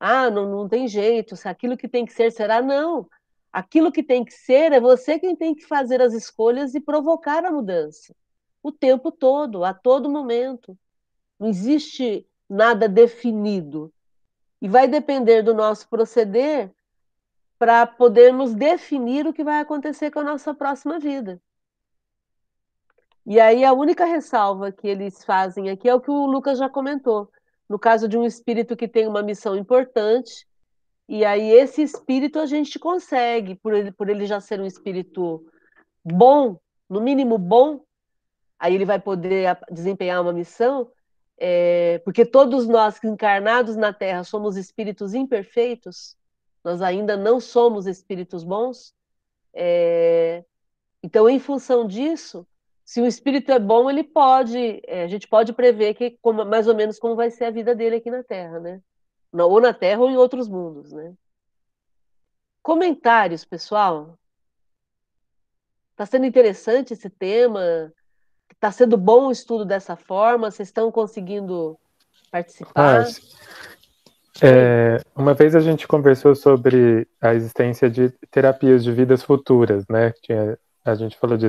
Ah, 0.00 0.30
não, 0.30 0.48
não 0.48 0.68
tem 0.68 0.86
jeito, 0.86 1.36
se 1.36 1.48
aquilo 1.48 1.76
que 1.76 1.88
tem 1.88 2.06
que 2.06 2.12
ser 2.12 2.30
será, 2.30 2.62
não. 2.62 3.08
Aquilo 3.52 3.90
que 3.90 4.02
tem 4.02 4.24
que 4.24 4.32
ser 4.32 4.72
é 4.72 4.80
você 4.80 5.18
quem 5.18 5.34
tem 5.34 5.54
que 5.54 5.64
fazer 5.64 6.00
as 6.02 6.12
escolhas 6.12 6.74
e 6.74 6.80
provocar 6.80 7.44
a 7.44 7.50
mudança. 7.50 8.14
O 8.62 8.70
tempo 8.70 9.10
todo, 9.10 9.64
a 9.64 9.72
todo 9.72 10.10
momento. 10.10 10.76
Não 11.38 11.48
existe 11.48 12.26
nada 12.48 12.88
definido. 12.88 13.92
E 14.60 14.68
vai 14.68 14.88
depender 14.88 15.42
do 15.42 15.54
nosso 15.54 15.88
proceder 15.88 16.72
para 17.58 17.86
podermos 17.86 18.54
definir 18.54 19.26
o 19.26 19.32
que 19.32 19.44
vai 19.44 19.60
acontecer 19.60 20.10
com 20.10 20.20
a 20.20 20.24
nossa 20.24 20.54
próxima 20.54 20.98
vida. 20.98 21.40
E 23.26 23.38
aí 23.38 23.62
a 23.62 23.74
única 23.74 24.06
ressalva 24.06 24.72
que 24.72 24.88
eles 24.88 25.22
fazem 25.22 25.68
aqui 25.68 25.88
é 25.88 25.94
o 25.94 26.00
que 26.00 26.10
o 26.10 26.24
Lucas 26.24 26.58
já 26.58 26.68
comentou. 26.68 27.30
No 27.68 27.78
caso 27.78 28.08
de 28.08 28.16
um 28.16 28.24
espírito 28.24 28.74
que 28.74 28.88
tem 28.88 29.06
uma 29.06 29.22
missão 29.22 29.54
importante, 29.54 30.47
e 31.08 31.24
aí 31.24 31.50
esse 31.50 31.82
espírito 31.82 32.38
a 32.38 32.46
gente 32.46 32.78
consegue, 32.78 33.54
por 33.54 33.72
ele, 33.72 33.90
por 33.90 34.08
ele 34.08 34.26
já 34.26 34.40
ser 34.40 34.60
um 34.60 34.66
espírito 34.66 35.46
bom, 36.04 36.58
no 36.88 37.00
mínimo 37.00 37.38
bom, 37.38 37.82
aí 38.58 38.74
ele 38.74 38.84
vai 38.84 39.00
poder 39.00 39.58
desempenhar 39.70 40.20
uma 40.20 40.32
missão, 40.32 40.90
é, 41.38 41.98
porque 42.04 42.26
todos 42.26 42.66
nós 42.66 43.02
encarnados 43.02 43.76
na 43.76 43.92
Terra 43.92 44.24
somos 44.24 44.56
espíritos 44.56 45.14
imperfeitos, 45.14 46.16
nós 46.62 46.82
ainda 46.82 47.16
não 47.16 47.40
somos 47.40 47.86
espíritos 47.86 48.44
bons. 48.44 48.92
É, 49.54 50.44
então, 51.02 51.28
em 51.28 51.38
função 51.38 51.86
disso, 51.86 52.46
se 52.84 53.00
o 53.00 53.06
espírito 53.06 53.52
é 53.52 53.58
bom, 53.58 53.88
ele 53.88 54.02
pode, 54.02 54.82
é, 54.86 55.04
a 55.04 55.06
gente 55.06 55.28
pode 55.28 55.52
prever 55.52 55.94
que 55.94 56.18
como, 56.20 56.44
mais 56.44 56.66
ou 56.66 56.74
menos 56.74 56.98
como 56.98 57.14
vai 57.14 57.30
ser 57.30 57.44
a 57.44 57.50
vida 57.50 57.74
dele 57.74 57.96
aqui 57.96 58.10
na 58.10 58.22
Terra, 58.22 58.58
né? 58.58 58.82
Ou 59.32 59.60
na 59.60 59.72
Terra 59.72 60.00
ou 60.00 60.10
em 60.10 60.16
outros 60.16 60.48
mundos, 60.48 60.92
né? 60.92 61.14
Comentários, 62.62 63.44
pessoal? 63.44 64.18
Está 65.92 66.06
sendo 66.06 66.26
interessante 66.26 66.92
esse 66.92 67.10
tema? 67.10 67.92
Está 68.52 68.70
sendo 68.70 68.96
bom 68.96 69.26
o 69.26 69.32
estudo 69.32 69.64
dessa 69.64 69.96
forma? 69.96 70.50
Vocês 70.50 70.68
estão 70.68 70.90
conseguindo 70.90 71.78
participar? 72.30 73.02
Ah, 73.02 73.08
é, 74.40 75.00
uma 75.16 75.34
vez 75.34 75.56
a 75.56 75.60
gente 75.60 75.88
conversou 75.88 76.34
sobre 76.34 77.08
a 77.20 77.34
existência 77.34 77.90
de 77.90 78.10
terapias 78.30 78.84
de 78.84 78.92
vidas 78.92 79.22
futuras, 79.22 79.86
né? 79.88 80.12
Tinha, 80.22 80.56
a 80.84 80.94
gente 80.94 81.18
falou 81.18 81.36
de 81.36 81.48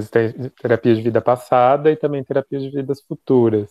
terapias 0.60 0.98
de 0.98 1.04
vida 1.04 1.22
passada 1.22 1.92
e 1.92 1.96
também 1.96 2.24
terapias 2.24 2.64
de 2.64 2.70
vidas 2.72 3.02
futuras. 3.02 3.70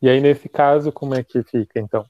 E 0.00 0.08
aí, 0.08 0.20
nesse 0.20 0.48
caso, 0.48 0.92
como 0.92 1.14
é 1.14 1.22
que 1.22 1.42
fica, 1.42 1.80
então? 1.80 2.06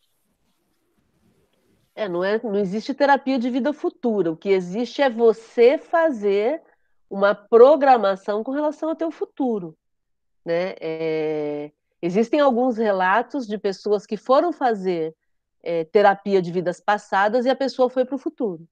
É, 1.95 2.09
não, 2.09 2.25
é, 2.25 2.41
não 2.43 2.57
existe 2.57 2.95
terapia 2.95 3.39
de 3.39 3.51
vida 3.51 3.73
futura. 3.73 4.33
O 4.33 4.37
que 4.37 4.49
existe 4.49 5.03
é 5.03 5.11
você 5.11 5.77
fazer 5.77 6.63
uma 7.09 7.35
programação 7.35 8.43
com 8.43 8.51
relação 8.51 8.89
ao 8.89 8.97
teu 8.97 9.11
futuro. 9.11 9.77
Né? 10.45 10.75
É, 10.81 11.71
existem 12.01 12.41
alguns 12.41 12.79
relatos 12.79 13.47
de 13.47 13.59
pessoas 13.59 14.07
que 14.07 14.17
foram 14.17 14.53
fazer 14.53 15.15
é, 15.63 15.85
terapia 15.85 16.41
de 16.41 16.51
vidas 16.51 16.81
passadas 16.81 17.45
e 17.45 17.51
a 17.51 17.57
pessoa 17.57 17.91
foi 17.91 18.05
para 18.05 18.17
o 18.17 18.19
futuro. 18.19 18.67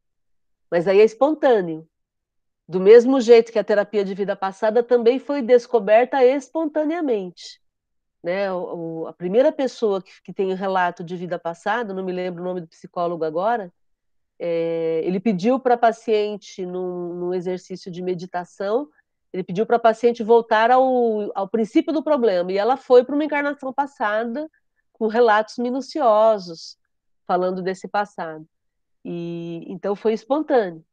Mas 0.71 0.89
aí 0.89 1.01
é 1.01 1.05
espontâneo. 1.05 1.87
Do 2.66 2.81
mesmo 2.81 3.21
jeito 3.21 3.53
que 3.53 3.59
a 3.59 3.64
terapia 3.64 4.05
de 4.05 4.14
vida 4.14 4.35
passada 4.35 4.83
também 4.83 5.18
foi 5.18 5.43
descoberta 5.43 6.25
espontaneamente. 6.25 7.60
Né? 8.23 8.53
O, 8.53 9.07
a 9.07 9.12
primeira 9.12 9.51
pessoa 9.51 10.03
que, 10.03 10.11
que 10.23 10.33
tem 10.33 10.47
o 10.47 10.53
um 10.53 10.57
relato 10.57 11.03
de 11.03 11.16
vida 11.16 11.39
passada, 11.39 11.95
não 11.95 12.05
me 12.05 12.12
lembro 12.12 12.43
o 12.43 12.45
nome 12.45 12.61
do 12.61 12.68
psicólogo 12.68 13.25
agora, 13.25 13.73
é, 14.39 15.03
ele 15.05 15.21
pediu 15.21 15.61
para 15.61 15.75
a 15.75 15.79
paciente, 15.79 16.64
num, 16.64 17.14
num, 17.14 17.35
exercício 17.35 17.91
de 17.91 18.03
meditação, 18.03 18.89
Ele 19.33 19.45
pediu 19.45 19.66
para 19.66 19.77
a 19.77 19.81
paciente 19.81 20.23
voltar 20.23 20.71
ao, 20.71 21.31
ao 21.35 21.47
princípio 21.47 21.93
do 21.93 22.03
problema, 22.03 22.51
e 22.51 22.57
ela 22.57 22.77
foi 22.77 23.05
para 23.05 23.14
uma 23.14 23.25
encarnação 23.25 23.73
passada, 23.73 24.51
com 24.95 25.09
relatos 25.09 25.59
minuciosos, 25.59 26.79
falando 27.27 27.62
desse 27.62 27.87
passado. 27.87 28.47
E 29.05 29.64
então 29.68 29.95
foi 29.95 30.14
espontâneo. 30.14 30.85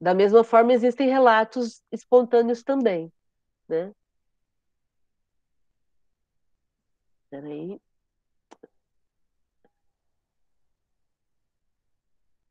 Da 0.00 0.14
mesma 0.14 0.42
forma, 0.44 0.72
existem 0.72 1.08
relatos 1.08 1.82
espontâneos 1.92 2.62
também, 2.62 3.12
né? 3.68 3.92
Peraí. 7.32 7.80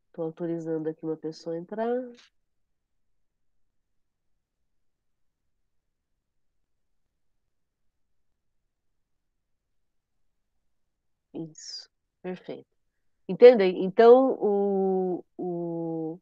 Estou 0.07 0.25
autorizando 0.25 0.88
aqui 0.89 1.03
uma 1.03 1.17
pessoa 1.17 1.55
a 1.55 1.59
entrar. 1.59 1.89
Isso, 11.34 11.89
perfeito. 12.21 12.67
Entendem? 13.29 13.84
Então, 13.86 14.38
o, 14.41 15.25
o, 15.38 16.19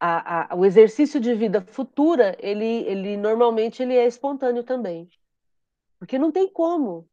a, 0.00 0.52
a, 0.52 0.56
o 0.56 0.64
exercício 0.64 1.20
de 1.20 1.34
vida 1.34 1.60
futura, 1.62 2.36
ele, 2.40 2.64
ele 2.86 3.16
normalmente 3.16 3.82
ele 3.82 3.94
é 3.96 4.06
espontâneo 4.06 4.62
também. 4.64 5.08
Porque 5.98 6.18
não 6.18 6.30
tem 6.30 6.48
como. 6.50 7.08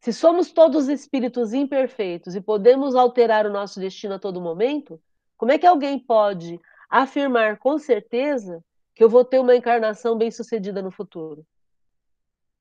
Se 0.00 0.12
somos 0.12 0.50
todos 0.50 0.88
espíritos 0.88 1.52
imperfeitos 1.52 2.34
e 2.34 2.40
podemos 2.40 2.94
alterar 2.94 3.46
o 3.46 3.52
nosso 3.52 3.78
destino 3.78 4.14
a 4.14 4.18
todo 4.18 4.40
momento, 4.40 5.00
como 5.36 5.52
é 5.52 5.58
que 5.58 5.66
alguém 5.66 5.98
pode 5.98 6.60
afirmar 6.88 7.58
com 7.58 7.78
certeza 7.78 8.64
que 8.94 9.04
eu 9.04 9.08
vou 9.08 9.24
ter 9.24 9.38
uma 9.38 9.54
encarnação 9.54 10.16
bem-sucedida 10.16 10.80
no 10.82 10.90
futuro? 10.90 11.46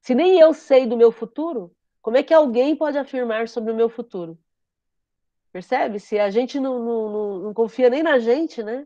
Se 0.01 0.15
nem 0.15 0.39
eu 0.39 0.53
sei 0.53 0.85
do 0.85 0.97
meu 0.97 1.11
futuro, 1.11 1.73
como 2.01 2.17
é 2.17 2.23
que 2.23 2.33
alguém 2.33 2.75
pode 2.75 2.97
afirmar 2.97 3.47
sobre 3.47 3.71
o 3.71 3.75
meu 3.75 3.89
futuro? 3.89 4.37
Percebe? 5.51 5.99
Se 5.99 6.19
a 6.19 6.29
gente 6.29 6.59
não, 6.59 6.79
não, 6.79 7.09
não, 7.09 7.39
não 7.39 7.53
confia 7.53 7.89
nem 7.89 8.03
na 8.03 8.19
gente, 8.19 8.63
né? 8.63 8.85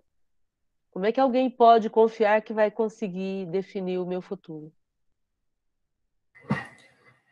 Como 0.92 1.06
é 1.06 1.12
que 1.12 1.20
alguém 1.20 1.50
pode 1.50 1.90
confiar 1.90 2.42
que 2.42 2.54
vai 2.54 2.70
conseguir 2.72 3.48
definir 3.48 3.98
o 3.98 4.06
meu 4.06 4.22
futuro? 4.22 4.72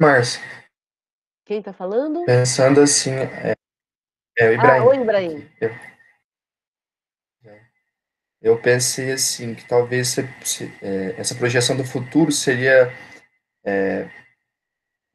Márcia. 0.02 0.42
Quem 1.46 1.60
está 1.60 1.72
falando? 1.72 2.26
Pensando 2.26 2.82
assim, 2.82 3.12
é, 3.12 3.54
é 4.36 4.50
o 4.50 4.54
Ibrahim. 4.54 4.80
Ah, 4.80 4.84
oi, 4.84 4.98
Ibrahim. 4.98 5.50
Eu, 5.62 5.72
eu 8.42 8.60
pensei 8.60 9.12
assim, 9.12 9.54
que 9.54 9.64
talvez 9.64 10.08
se, 10.08 10.28
se, 10.44 10.74
é, 10.82 11.14
essa 11.20 11.36
projeção 11.36 11.78
do 11.78 11.84
futuro 11.84 12.32
seria 12.32 12.92
é, 13.64 14.10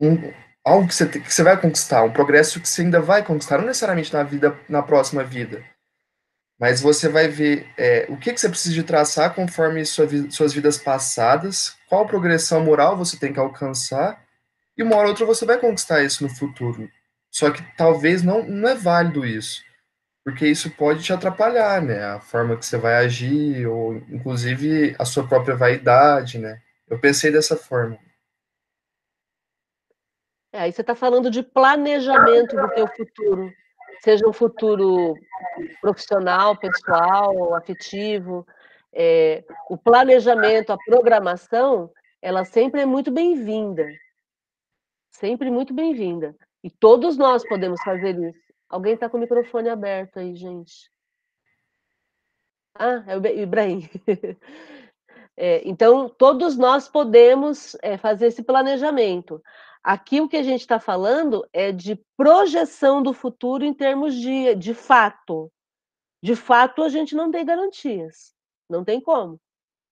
um, 0.00 0.32
algo 0.64 0.86
que 0.86 0.94
você, 0.94 1.08
que 1.08 1.34
você 1.34 1.42
vai 1.42 1.60
conquistar, 1.60 2.04
um 2.04 2.12
progresso 2.12 2.60
que 2.60 2.68
você 2.68 2.82
ainda 2.82 3.00
vai 3.00 3.24
conquistar, 3.24 3.58
não 3.58 3.66
necessariamente 3.66 4.12
na 4.12 4.22
vida, 4.22 4.56
na 4.68 4.84
próxima 4.84 5.24
vida, 5.24 5.64
mas 6.60 6.80
você 6.80 7.08
vai 7.08 7.26
ver 7.26 7.68
é, 7.76 8.06
o 8.08 8.16
que, 8.16 8.32
que 8.32 8.40
você 8.40 8.48
precisa 8.48 8.72
de 8.76 8.84
traçar 8.84 9.34
conforme 9.34 9.84
sua, 9.84 10.06
suas 10.30 10.52
vidas 10.52 10.78
passadas, 10.78 11.76
qual 11.88 12.06
progressão 12.06 12.64
moral 12.64 12.96
você 12.96 13.18
tem 13.18 13.32
que 13.32 13.40
alcançar, 13.40 14.24
e 14.76 14.82
uma 14.82 14.96
hora 14.96 15.06
ou 15.06 15.10
outra 15.10 15.24
você 15.24 15.44
vai 15.46 15.58
conquistar 15.58 16.02
isso 16.02 16.22
no 16.22 16.30
futuro. 16.30 16.90
Só 17.30 17.50
que 17.50 17.62
talvez 17.76 18.22
não, 18.22 18.42
não 18.46 18.68
é 18.68 18.74
válido 18.74 19.24
isso, 19.24 19.62
porque 20.24 20.46
isso 20.46 20.70
pode 20.70 21.02
te 21.02 21.12
atrapalhar, 21.12 21.82
né? 21.82 22.04
A 22.04 22.20
forma 22.20 22.56
que 22.56 22.64
você 22.64 22.76
vai 22.76 22.96
agir, 22.96 23.66
ou 23.66 23.96
inclusive 24.10 24.94
a 24.98 25.04
sua 25.04 25.26
própria 25.26 25.56
vaidade, 25.56 26.38
né? 26.38 26.60
Eu 26.88 26.98
pensei 26.98 27.30
dessa 27.30 27.56
forma. 27.56 27.98
É, 30.52 30.60
aí 30.60 30.72
você 30.72 30.80
está 30.80 30.94
falando 30.94 31.30
de 31.30 31.42
planejamento 31.42 32.56
do 32.56 32.68
teu 32.70 32.86
futuro, 32.88 33.52
seja 34.00 34.26
um 34.26 34.32
futuro 34.32 35.14
profissional, 35.80 36.56
pessoal, 36.56 37.54
afetivo. 37.54 38.46
É, 38.94 39.44
o 39.68 39.76
planejamento, 39.76 40.72
a 40.72 40.78
programação, 40.86 41.90
ela 42.22 42.44
sempre 42.46 42.80
é 42.80 42.86
muito 42.86 43.10
bem-vinda. 43.10 43.86
Sempre 45.18 45.50
muito 45.50 45.72
bem-vinda. 45.72 46.36
E 46.62 46.68
todos 46.68 47.16
nós 47.16 47.42
podemos 47.48 47.80
fazer 47.82 48.18
isso. 48.18 48.52
Alguém 48.68 48.92
está 48.92 49.08
com 49.08 49.16
o 49.16 49.20
microfone 49.20 49.70
aberto 49.70 50.18
aí, 50.18 50.34
gente. 50.36 50.90
Ah, 52.74 53.02
é 53.06 53.16
o 53.16 53.26
Ibrahim. 53.26 53.88
É, 55.38 55.60
então, 55.68 56.08
todos 56.08 56.56
nós 56.56 56.88
podemos 56.88 57.76
é, 57.82 57.98
fazer 57.98 58.28
esse 58.28 58.42
planejamento. 58.42 59.42
Aqui 59.84 60.18
o 60.18 60.26
que 60.26 60.38
a 60.38 60.42
gente 60.42 60.62
está 60.62 60.80
falando 60.80 61.46
é 61.52 61.70
de 61.72 61.94
projeção 62.16 63.02
do 63.02 63.12
futuro 63.12 63.62
em 63.62 63.74
termos 63.74 64.14
de, 64.14 64.54
de 64.54 64.72
fato. 64.72 65.52
De 66.22 66.34
fato, 66.34 66.82
a 66.82 66.88
gente 66.88 67.14
não 67.14 67.30
tem 67.30 67.44
garantias. 67.44 68.32
Não 68.66 68.82
tem 68.82 68.98
como. 68.98 69.38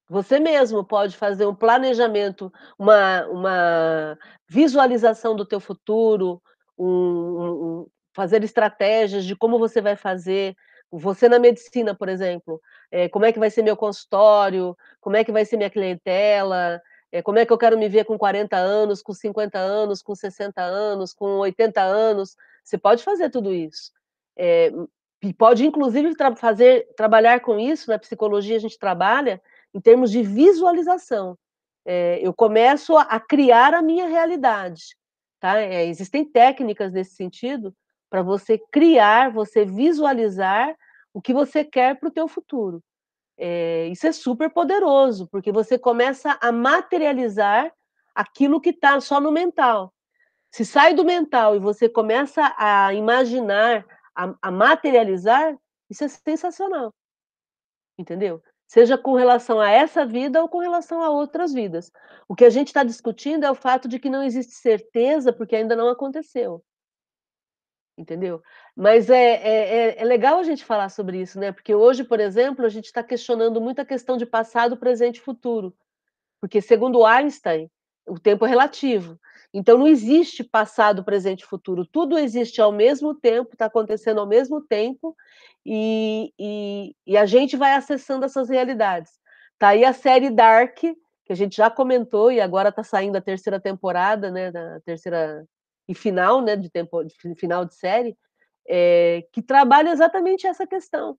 Você 0.08 0.38
mesmo 0.38 0.84
pode 0.84 1.16
fazer 1.16 1.46
um 1.46 1.54
planejamento, 1.54 2.52
uma, 2.78 3.26
uma 3.26 4.18
visualização 4.48 5.34
do 5.34 5.46
teu 5.46 5.60
futuro, 5.60 6.42
um, 6.78 6.86
um, 6.86 7.86
fazer 8.12 8.44
estratégias 8.44 9.24
de 9.24 9.34
como 9.34 9.58
você 9.58 9.80
vai 9.80 9.96
fazer. 9.96 10.54
Você 10.90 11.28
na 11.28 11.38
medicina, 11.38 11.94
por 11.94 12.08
exemplo, 12.08 12.60
é, 12.90 13.08
como 13.08 13.24
é 13.24 13.32
que 13.32 13.38
vai 13.38 13.50
ser 13.50 13.62
meu 13.62 13.76
consultório, 13.76 14.76
como 15.00 15.16
é 15.16 15.24
que 15.24 15.32
vai 15.32 15.44
ser 15.44 15.56
minha 15.56 15.70
clientela, 15.70 16.80
é, 17.10 17.22
como 17.22 17.38
é 17.38 17.46
que 17.46 17.52
eu 17.52 17.58
quero 17.58 17.78
me 17.78 17.88
ver 17.88 18.04
com 18.04 18.18
40 18.18 18.56
anos, 18.56 19.02
com 19.02 19.12
50 19.12 19.58
anos, 19.58 20.02
com 20.02 20.14
60 20.14 20.60
anos, 20.62 21.14
com 21.14 21.38
80 21.38 21.80
anos? 21.80 22.36
Você 22.62 22.76
pode 22.76 23.02
fazer 23.02 23.30
tudo 23.30 23.52
isso. 23.52 23.90
É, 24.36 24.70
e 25.22 25.32
pode, 25.32 25.64
inclusive, 25.64 26.14
tra 26.14 26.36
fazer, 26.36 26.86
trabalhar 26.96 27.40
com 27.40 27.58
isso, 27.58 27.90
na 27.90 27.98
psicologia 27.98 28.56
a 28.56 28.60
gente 28.60 28.78
trabalha 28.78 29.40
em 29.74 29.80
termos 29.80 30.10
de 30.10 30.22
visualização. 30.22 31.36
É, 31.84 32.18
eu 32.22 32.32
começo 32.32 32.96
a, 32.96 33.20
criar 33.20 33.74
a 33.74 33.82
minha 33.82 34.06
realidade. 34.06 34.96
Tá? 35.40 35.58
É, 35.60 35.84
existem 35.86 36.24
técnicas 36.24 36.92
nesse 36.92 37.14
sentido 37.16 37.74
para 38.08 38.22
você 38.22 38.58
criar, 38.70 39.32
você 39.32 39.64
visualizar 39.64 40.74
o 41.12 41.20
que 41.20 41.34
você 41.34 41.64
quer 41.64 41.98
para 41.98 42.08
o 42.08 42.12
teu 42.12 42.28
futuro. 42.28 42.80
É, 43.36 43.88
isso 43.88 44.06
é 44.06 44.12
super 44.12 44.48
poderoso, 44.50 45.28
porque 45.28 45.50
você 45.50 45.76
começa 45.76 46.38
a 46.40 46.52
materializar 46.52 47.72
aquilo 48.14 48.60
que 48.60 48.70
está 48.70 49.00
só 49.00 49.20
no 49.20 49.32
mental. 49.32 49.92
Se 50.52 50.64
sai 50.64 50.94
do 50.94 51.04
mental 51.04 51.56
e 51.56 51.58
você 51.58 51.88
começa 51.88 52.54
a 52.56 52.94
imaginar, 52.94 53.84
a, 54.14 54.32
a 54.40 54.50
materializar, 54.52 55.56
isso 55.90 56.04
é 56.04 56.08
sensacional. 56.08 56.94
Entendeu? 57.98 58.40
Seja 58.74 58.98
com 58.98 59.14
relação 59.14 59.60
a 59.60 59.70
essa 59.70 60.04
vida 60.04 60.42
ou 60.42 60.48
com 60.48 60.58
relação 60.58 61.00
a 61.00 61.08
outras 61.08 61.52
vidas. 61.52 61.92
O 62.26 62.34
que 62.34 62.44
a 62.44 62.50
gente 62.50 62.66
está 62.66 62.82
discutindo 62.82 63.44
é 63.44 63.50
o 63.50 63.54
fato 63.54 63.86
de 63.86 64.00
que 64.00 64.10
não 64.10 64.20
existe 64.20 64.54
certeza 64.54 65.32
porque 65.32 65.54
ainda 65.54 65.76
não 65.76 65.88
aconteceu 65.88 66.60
entendeu? 67.96 68.42
Mas 68.74 69.08
é, 69.08 69.34
é, 69.34 69.76
é, 69.76 70.02
é 70.02 70.04
legal 70.04 70.40
a 70.40 70.42
gente 70.42 70.64
falar 70.64 70.88
sobre 70.88 71.20
isso, 71.20 71.38
né? 71.38 71.52
Porque 71.52 71.72
hoje, 71.72 72.02
por 72.02 72.18
exemplo, 72.18 72.66
a 72.66 72.68
gente 72.68 72.86
está 72.86 73.04
questionando 73.04 73.60
muito 73.60 73.78
a 73.78 73.84
questão 73.84 74.16
de 74.16 74.26
passado, 74.26 74.76
presente 74.76 75.18
e 75.18 75.20
futuro. 75.20 75.72
Porque, 76.40 76.60
segundo 76.60 77.06
Einstein, 77.06 77.70
o 78.04 78.18
tempo 78.18 78.44
é 78.44 78.48
relativo. 78.48 79.16
Então, 79.54 79.78
não 79.78 79.86
existe 79.86 80.42
passado, 80.42 81.04
presente 81.04 81.42
e 81.42 81.46
futuro. 81.46 81.86
Tudo 81.86 82.18
existe 82.18 82.60
ao 82.60 82.72
mesmo 82.72 83.14
tempo, 83.14 83.52
está 83.52 83.66
acontecendo 83.66 84.18
ao 84.18 84.26
mesmo 84.26 84.60
tempo, 84.60 85.16
e, 85.64 86.32
e, 86.36 86.96
e, 87.06 87.16
a 87.16 87.24
gente 87.24 87.56
vai 87.56 87.74
acessando 87.74 88.24
essas 88.24 88.48
realidades. 88.50 89.12
Tá 89.56 89.68
aí 89.68 89.84
a 89.84 89.92
série 89.92 90.28
Dark, 90.28 90.76
que 90.76 91.32
a 91.32 91.36
gente 91.36 91.56
já 91.56 91.70
comentou, 91.70 92.32
e 92.32 92.40
agora 92.40 92.70
está 92.70 92.82
saindo 92.82 93.16
a 93.16 93.20
terceira 93.20 93.60
temporada, 93.60 94.28
né? 94.28 94.50
Da 94.50 94.80
terceira 94.80 95.46
e 95.88 95.94
final, 95.94 96.40
né, 96.42 96.56
de 96.56 96.70
tempo, 96.70 97.04
de 97.04 97.34
final 97.36 97.64
de 97.64 97.74
série, 97.74 98.16
é, 98.68 99.26
que 99.32 99.42
trabalha 99.42 99.90
exatamente 99.90 100.46
essa 100.46 100.66
questão. 100.66 101.16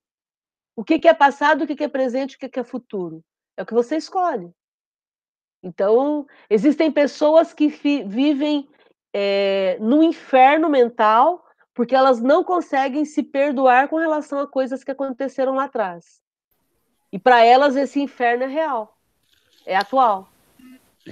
O 0.76 0.84
que, 0.84 1.00
que 1.00 1.08
é 1.08 1.14
passado, 1.14 1.64
o 1.64 1.68
que, 1.68 1.76
que 1.76 1.84
é 1.84 1.88
presente, 1.88 2.36
o 2.36 2.40
que, 2.40 2.50
que 2.50 2.60
é 2.60 2.64
futuro? 2.64 3.24
É 3.56 3.64
o 3.64 3.66
que 3.66 3.74
você 3.74 3.96
escolhe. 3.96 4.52
Então, 5.66 6.28
existem 6.48 6.92
pessoas 6.92 7.52
que 7.52 7.68
vivem 8.06 8.70
é, 9.12 9.78
no 9.82 10.04
inferno 10.04 10.70
mental 10.70 11.44
porque 11.74 11.96
elas 11.96 12.22
não 12.22 12.44
conseguem 12.44 13.04
se 13.04 13.24
perdoar 13.24 13.88
com 13.90 13.98
relação 13.98 14.38
a 14.40 14.48
coisas 14.48 14.84
que 14.84 14.92
aconteceram 14.92 15.56
lá 15.56 15.64
atrás. 15.64 16.22
E 17.12 17.18
para 17.18 17.44
elas 17.44 17.76
esse 17.76 18.00
inferno 18.00 18.44
é 18.44 18.48
real, 18.48 18.96
é 19.66 19.76
atual. 19.76 20.30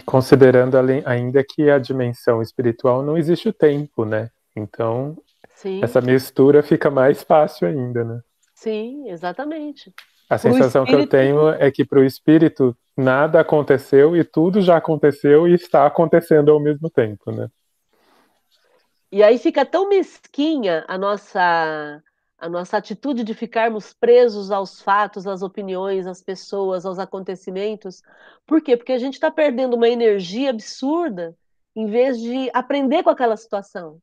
Considerando 0.05 0.77
ainda 1.03 1.43
que 1.43 1.69
a 1.69 1.79
dimensão 1.79 2.39
espiritual 2.39 3.01
não 3.01 3.17
existe 3.17 3.49
o 3.49 3.53
tempo, 3.53 4.05
né? 4.05 4.29
Então, 4.55 5.17
Sim. 5.55 5.83
essa 5.83 5.99
mistura 5.99 6.61
fica 6.61 6.91
mais 6.91 7.23
fácil 7.23 7.67
ainda, 7.67 8.03
né? 8.03 8.21
Sim, 8.53 9.09
exatamente. 9.09 9.91
A 10.29 10.37
sensação 10.37 10.83
espírito... 10.83 11.09
que 11.09 11.15
eu 11.15 11.19
tenho 11.19 11.49
é 11.49 11.71
que 11.71 11.83
para 11.83 11.99
o 11.99 12.05
espírito 12.05 12.77
nada 12.95 13.39
aconteceu 13.39 14.15
e 14.15 14.23
tudo 14.23 14.61
já 14.61 14.77
aconteceu 14.77 15.47
e 15.47 15.53
está 15.53 15.85
acontecendo 15.85 16.51
ao 16.51 16.59
mesmo 16.59 16.89
tempo, 16.89 17.31
né? 17.31 17.49
E 19.11 19.21
aí 19.21 19.37
fica 19.37 19.65
tão 19.65 19.89
mesquinha 19.89 20.83
a 20.87 20.97
nossa 20.97 22.01
a 22.43 22.49
nossa 22.49 22.75
atitude 22.75 23.23
de 23.23 23.33
ficarmos 23.33 23.93
presos 23.93 24.51
aos 24.51 24.81
fatos, 24.81 25.25
às 25.25 25.41
opiniões, 25.41 26.05
às 26.05 26.21
pessoas, 26.21 26.85
aos 26.85 26.99
acontecimentos. 26.99 28.01
Por 28.45 28.61
quê? 28.61 28.75
Porque 28.75 28.91
a 28.91 28.97
gente 28.97 29.13
está 29.13 29.31
perdendo 29.31 29.77
uma 29.77 29.87
energia 29.87 30.49
absurda 30.49 31.33
em 31.73 31.85
vez 31.85 32.19
de 32.19 32.49
aprender 32.53 33.01
com 33.01 33.09
aquela 33.09 33.37
situação. 33.37 33.97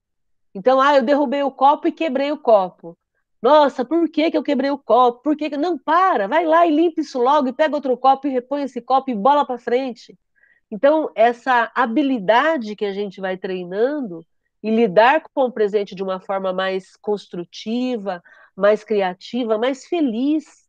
Então, 0.54 0.80
ah, 0.80 0.96
eu 0.96 1.02
derrubei 1.02 1.42
o 1.42 1.50
copo 1.50 1.86
e 1.86 1.92
quebrei 1.92 2.32
o 2.32 2.38
copo. 2.38 2.96
Nossa, 3.42 3.84
por 3.84 4.08
que, 4.08 4.30
que 4.30 4.36
eu 4.36 4.42
quebrei 4.42 4.70
o 4.70 4.78
copo? 4.78 5.22
Por 5.22 5.36
que, 5.36 5.50
que... 5.50 5.56
Não, 5.56 5.78
para, 5.78 6.28
vai 6.28 6.44
lá 6.44 6.66
e 6.66 6.74
limpa 6.74 7.00
isso 7.00 7.18
logo, 7.18 7.48
e 7.48 7.52
pega 7.52 7.74
outro 7.74 7.96
copo 7.96 8.26
e 8.26 8.30
repõe 8.30 8.62
esse 8.62 8.80
copo 8.80 9.10
e 9.10 9.14
bola 9.14 9.46
para 9.46 9.58
frente. 9.58 10.18
Então, 10.70 11.10
essa 11.14 11.70
habilidade 11.74 12.76
que 12.76 12.84
a 12.84 12.92
gente 12.92 13.20
vai 13.20 13.36
treinando 13.36 14.24
e 14.62 14.70
lidar 14.70 15.24
com 15.32 15.44
o 15.44 15.52
presente 15.52 15.94
de 15.94 16.02
uma 16.02 16.20
forma 16.20 16.52
mais 16.52 16.96
construtiva, 16.96 18.22
mais 18.54 18.84
criativa, 18.84 19.58
mais 19.58 19.86
feliz. 19.86 20.68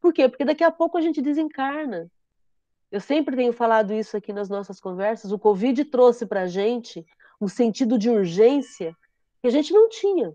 Por 0.00 0.12
quê? 0.12 0.28
Porque 0.28 0.44
daqui 0.44 0.62
a 0.62 0.70
pouco 0.70 0.96
a 0.96 1.00
gente 1.00 1.20
desencarna. 1.20 2.08
Eu 2.90 3.00
sempre 3.00 3.36
tenho 3.36 3.52
falado 3.52 3.92
isso 3.92 4.16
aqui 4.16 4.32
nas 4.32 4.48
nossas 4.48 4.80
conversas. 4.80 5.32
O 5.32 5.38
Covid 5.38 5.84
trouxe 5.86 6.24
para 6.24 6.42
a 6.42 6.46
gente 6.46 7.04
um 7.40 7.48
sentido 7.48 7.98
de 7.98 8.08
urgência 8.08 8.96
que 9.42 9.48
a 9.48 9.50
gente 9.50 9.72
não 9.72 9.88
tinha. 9.88 10.32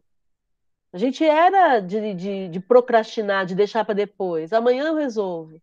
A 0.94 0.98
gente 0.98 1.24
era 1.24 1.80
de, 1.80 2.14
de, 2.14 2.50
de 2.50 2.60
procrastinar, 2.60 3.46
de 3.46 3.56
deixar 3.56 3.86
para 3.86 3.96
depois. 3.96 4.52
Amanhã 4.52 4.88
eu 4.88 4.96
resolvo. 4.96 5.62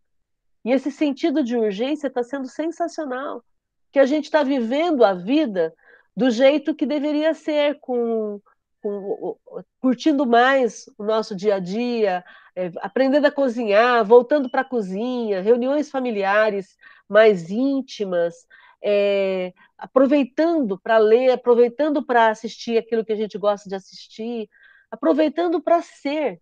E 0.65 0.71
esse 0.71 0.91
sentido 0.91 1.43
de 1.43 1.55
urgência 1.55 2.07
está 2.07 2.23
sendo 2.23 2.47
sensacional. 2.47 3.43
Que 3.91 3.99
a 3.99 4.05
gente 4.05 4.25
está 4.25 4.43
vivendo 4.43 5.03
a 5.03 5.13
vida 5.13 5.73
do 6.15 6.29
jeito 6.29 6.75
que 6.75 6.85
deveria 6.85 7.33
ser, 7.33 7.79
com, 7.79 8.41
com 8.81 9.37
curtindo 9.79 10.25
mais 10.25 10.85
o 10.97 11.03
nosso 11.03 11.35
dia 11.35 11.55
a 11.55 11.59
dia, 11.59 12.23
é, 12.55 12.71
aprendendo 12.81 13.25
a 13.25 13.31
cozinhar, 13.31 14.03
voltando 14.03 14.49
para 14.49 14.61
a 14.61 14.65
cozinha, 14.65 15.41
reuniões 15.41 15.89
familiares 15.89 16.75
mais 17.07 17.49
íntimas, 17.49 18.45
é, 18.83 19.53
aproveitando 19.77 20.77
para 20.77 20.97
ler, 20.97 21.31
aproveitando 21.31 22.05
para 22.05 22.29
assistir 22.29 22.77
aquilo 22.77 23.05
que 23.05 23.13
a 23.13 23.15
gente 23.15 23.37
gosta 23.37 23.69
de 23.69 23.75
assistir, 23.75 24.49
aproveitando 24.91 25.61
para 25.61 25.81
ser, 25.81 26.41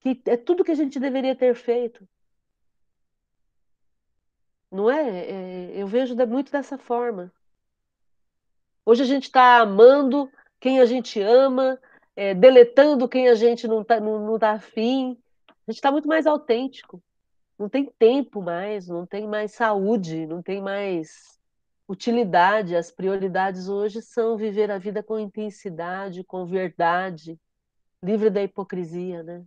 que 0.00 0.20
é 0.26 0.36
tudo 0.36 0.64
que 0.64 0.70
a 0.70 0.76
gente 0.76 0.98
deveria 1.00 1.34
ter 1.34 1.54
feito. 1.54 2.06
Não 4.70 4.90
é? 4.90 5.30
é 5.30 5.70
eu 5.76 5.86
vejo 5.86 6.14
muito 6.26 6.50
dessa 6.52 6.76
forma. 6.76 7.32
Hoje 8.84 9.02
a 9.02 9.06
gente 9.06 9.24
está 9.24 9.60
amando 9.60 10.30
quem 10.60 10.80
a 10.80 10.86
gente 10.86 11.20
ama, 11.20 11.80
é, 12.14 12.34
deletando 12.34 13.08
quem 13.08 13.28
a 13.28 13.34
gente 13.34 13.66
não 13.66 13.82
está 13.82 13.98
não, 13.98 14.18
não 14.26 14.38
tá 14.38 14.52
afim. 14.52 15.18
A 15.48 15.70
gente 15.70 15.78
está 15.78 15.90
muito 15.90 16.06
mais 16.06 16.26
autêntico. 16.26 17.02
Não 17.58 17.68
tem 17.68 17.86
tempo 17.98 18.42
mais, 18.42 18.88
não 18.88 19.06
tem 19.06 19.26
mais 19.26 19.52
saúde, 19.52 20.26
não 20.26 20.42
tem 20.42 20.60
mais 20.60 21.38
utilidade. 21.88 22.76
As 22.76 22.90
prioridades 22.90 23.68
hoje 23.68 24.02
são 24.02 24.36
viver 24.36 24.70
a 24.70 24.78
vida 24.78 25.02
com 25.02 25.18
intensidade, 25.18 26.24
com 26.24 26.46
verdade, 26.46 27.38
livre 28.02 28.30
da 28.30 28.42
hipocrisia, 28.42 29.22
né? 29.22 29.44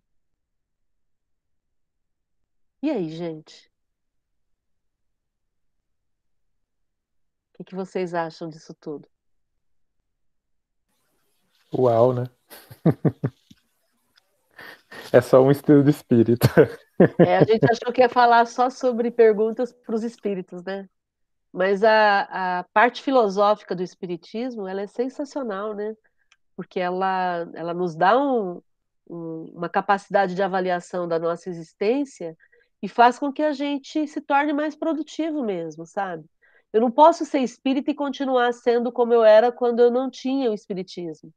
E 2.82 2.90
aí, 2.92 3.10
gente? 3.10 3.72
O 7.54 7.58
que, 7.58 7.64
que 7.66 7.76
vocês 7.76 8.14
acham 8.14 8.50
disso 8.50 8.74
tudo? 8.80 9.10
Uau, 11.74 12.14
né? 12.14 12.24
é 15.12 15.20
só 15.22 15.42
um 15.42 15.52
estilo 15.52 15.84
de 15.84 15.90
espírito. 15.90 16.48
É, 17.20 17.38
a 17.38 17.44
gente 17.44 17.66
achou 17.70 17.92
que 17.92 18.02
ia 18.02 18.10
falar 18.10 18.46
só 18.46 18.70
sobre 18.70 19.12
perguntas 19.12 19.74
para 19.74 19.96
os 19.96 20.04
espíritos, 20.04 20.64
né? 20.64 20.88
Mas 21.54 21.84
a, 21.84 22.60
a 22.60 22.64
parte 22.74 23.02
filosófica 23.02 23.76
do 23.76 23.84
espiritismo, 23.84 24.68
ela 24.68 24.82
é 24.82 24.88
sensacional, 24.88 25.74
né? 25.74 25.95
Porque 26.56 26.80
ela, 26.80 27.50
ela 27.54 27.74
nos 27.74 27.95
dá 27.95 28.18
um, 28.18 28.62
um, 29.10 29.52
uma 29.56 29.70
capacidade 29.70 30.36
de 30.36 30.43
avaliação 30.43 31.08
da 31.08 31.18
nossa 31.20 31.50
existência 31.50 32.36
e 32.82 32.88
faz 32.88 33.18
com 33.18 33.32
que 33.32 33.41
a 33.41 33.54
gente 33.54 34.08
se 34.08 34.22
torne 34.22 34.54
mais 34.54 34.76
produtivo 34.76 35.43
mesmo, 35.43 35.86
sabe? 35.86 36.26
Eu 36.72 36.82
não 36.82 36.91
posso 36.91 37.26
ser 37.26 37.39
espírita 37.39 37.91
e 37.91 37.95
continuar 37.95 38.54
sendo 38.54 38.91
como 38.91 39.14
eu 39.14 39.24
era 39.24 39.52
quando 39.52 39.80
eu 39.80 39.89
não 39.89 40.10
tinha 40.10 40.52
o 40.52 40.54
espiritismo. 40.54 41.34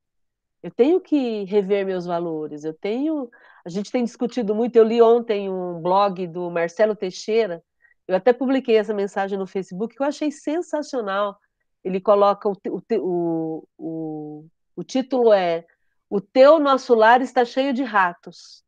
Eu 0.62 0.70
tenho 0.70 1.00
que 1.00 1.44
rever 1.44 1.86
meus 1.86 2.04
valores. 2.04 2.64
Eu 2.64 2.74
tenho. 2.74 3.30
A 3.64 3.68
gente 3.68 3.90
tem 3.90 4.04
discutido 4.04 4.54
muito. 4.54 4.76
Eu 4.76 4.84
li 4.84 5.00
ontem 5.00 5.48
um 5.48 5.80
blog 5.80 6.26
do 6.26 6.50
Marcelo 6.50 6.94
Teixeira. 6.94 7.62
Eu 8.11 8.16
até 8.16 8.32
publiquei 8.32 8.76
essa 8.76 8.92
mensagem 8.92 9.38
no 9.38 9.46
Facebook 9.46 9.94
que 9.94 10.02
eu 10.02 10.06
achei 10.06 10.32
sensacional. 10.32 11.38
Ele 11.84 12.00
coloca 12.00 12.48
o, 12.48 12.56
o, 12.98 13.68
o, 13.78 14.46
o 14.74 14.82
título 14.82 15.32
é 15.32 15.64
O 16.08 16.20
teu 16.20 16.58
nosso 16.58 16.92
lar 16.92 17.22
está 17.22 17.44
cheio 17.44 17.72
de 17.72 17.84
ratos. 17.84 18.64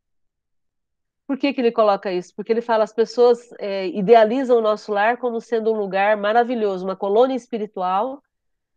Por 1.27 1.37
que, 1.37 1.53
que 1.53 1.61
ele 1.61 1.73
coloca 1.73 2.13
isso? 2.13 2.33
Porque 2.37 2.53
ele 2.53 2.61
fala 2.61 2.85
as 2.85 2.93
pessoas 2.93 3.51
é, 3.59 3.89
idealizam 3.89 4.59
o 4.59 4.63
nosso 4.63 4.93
lar 4.93 5.17
como 5.17 5.41
sendo 5.41 5.73
um 5.73 5.77
lugar 5.77 6.17
maravilhoso, 6.17 6.85
uma 6.85 6.95
colônia 6.95 7.35
espiritual, 7.35 8.23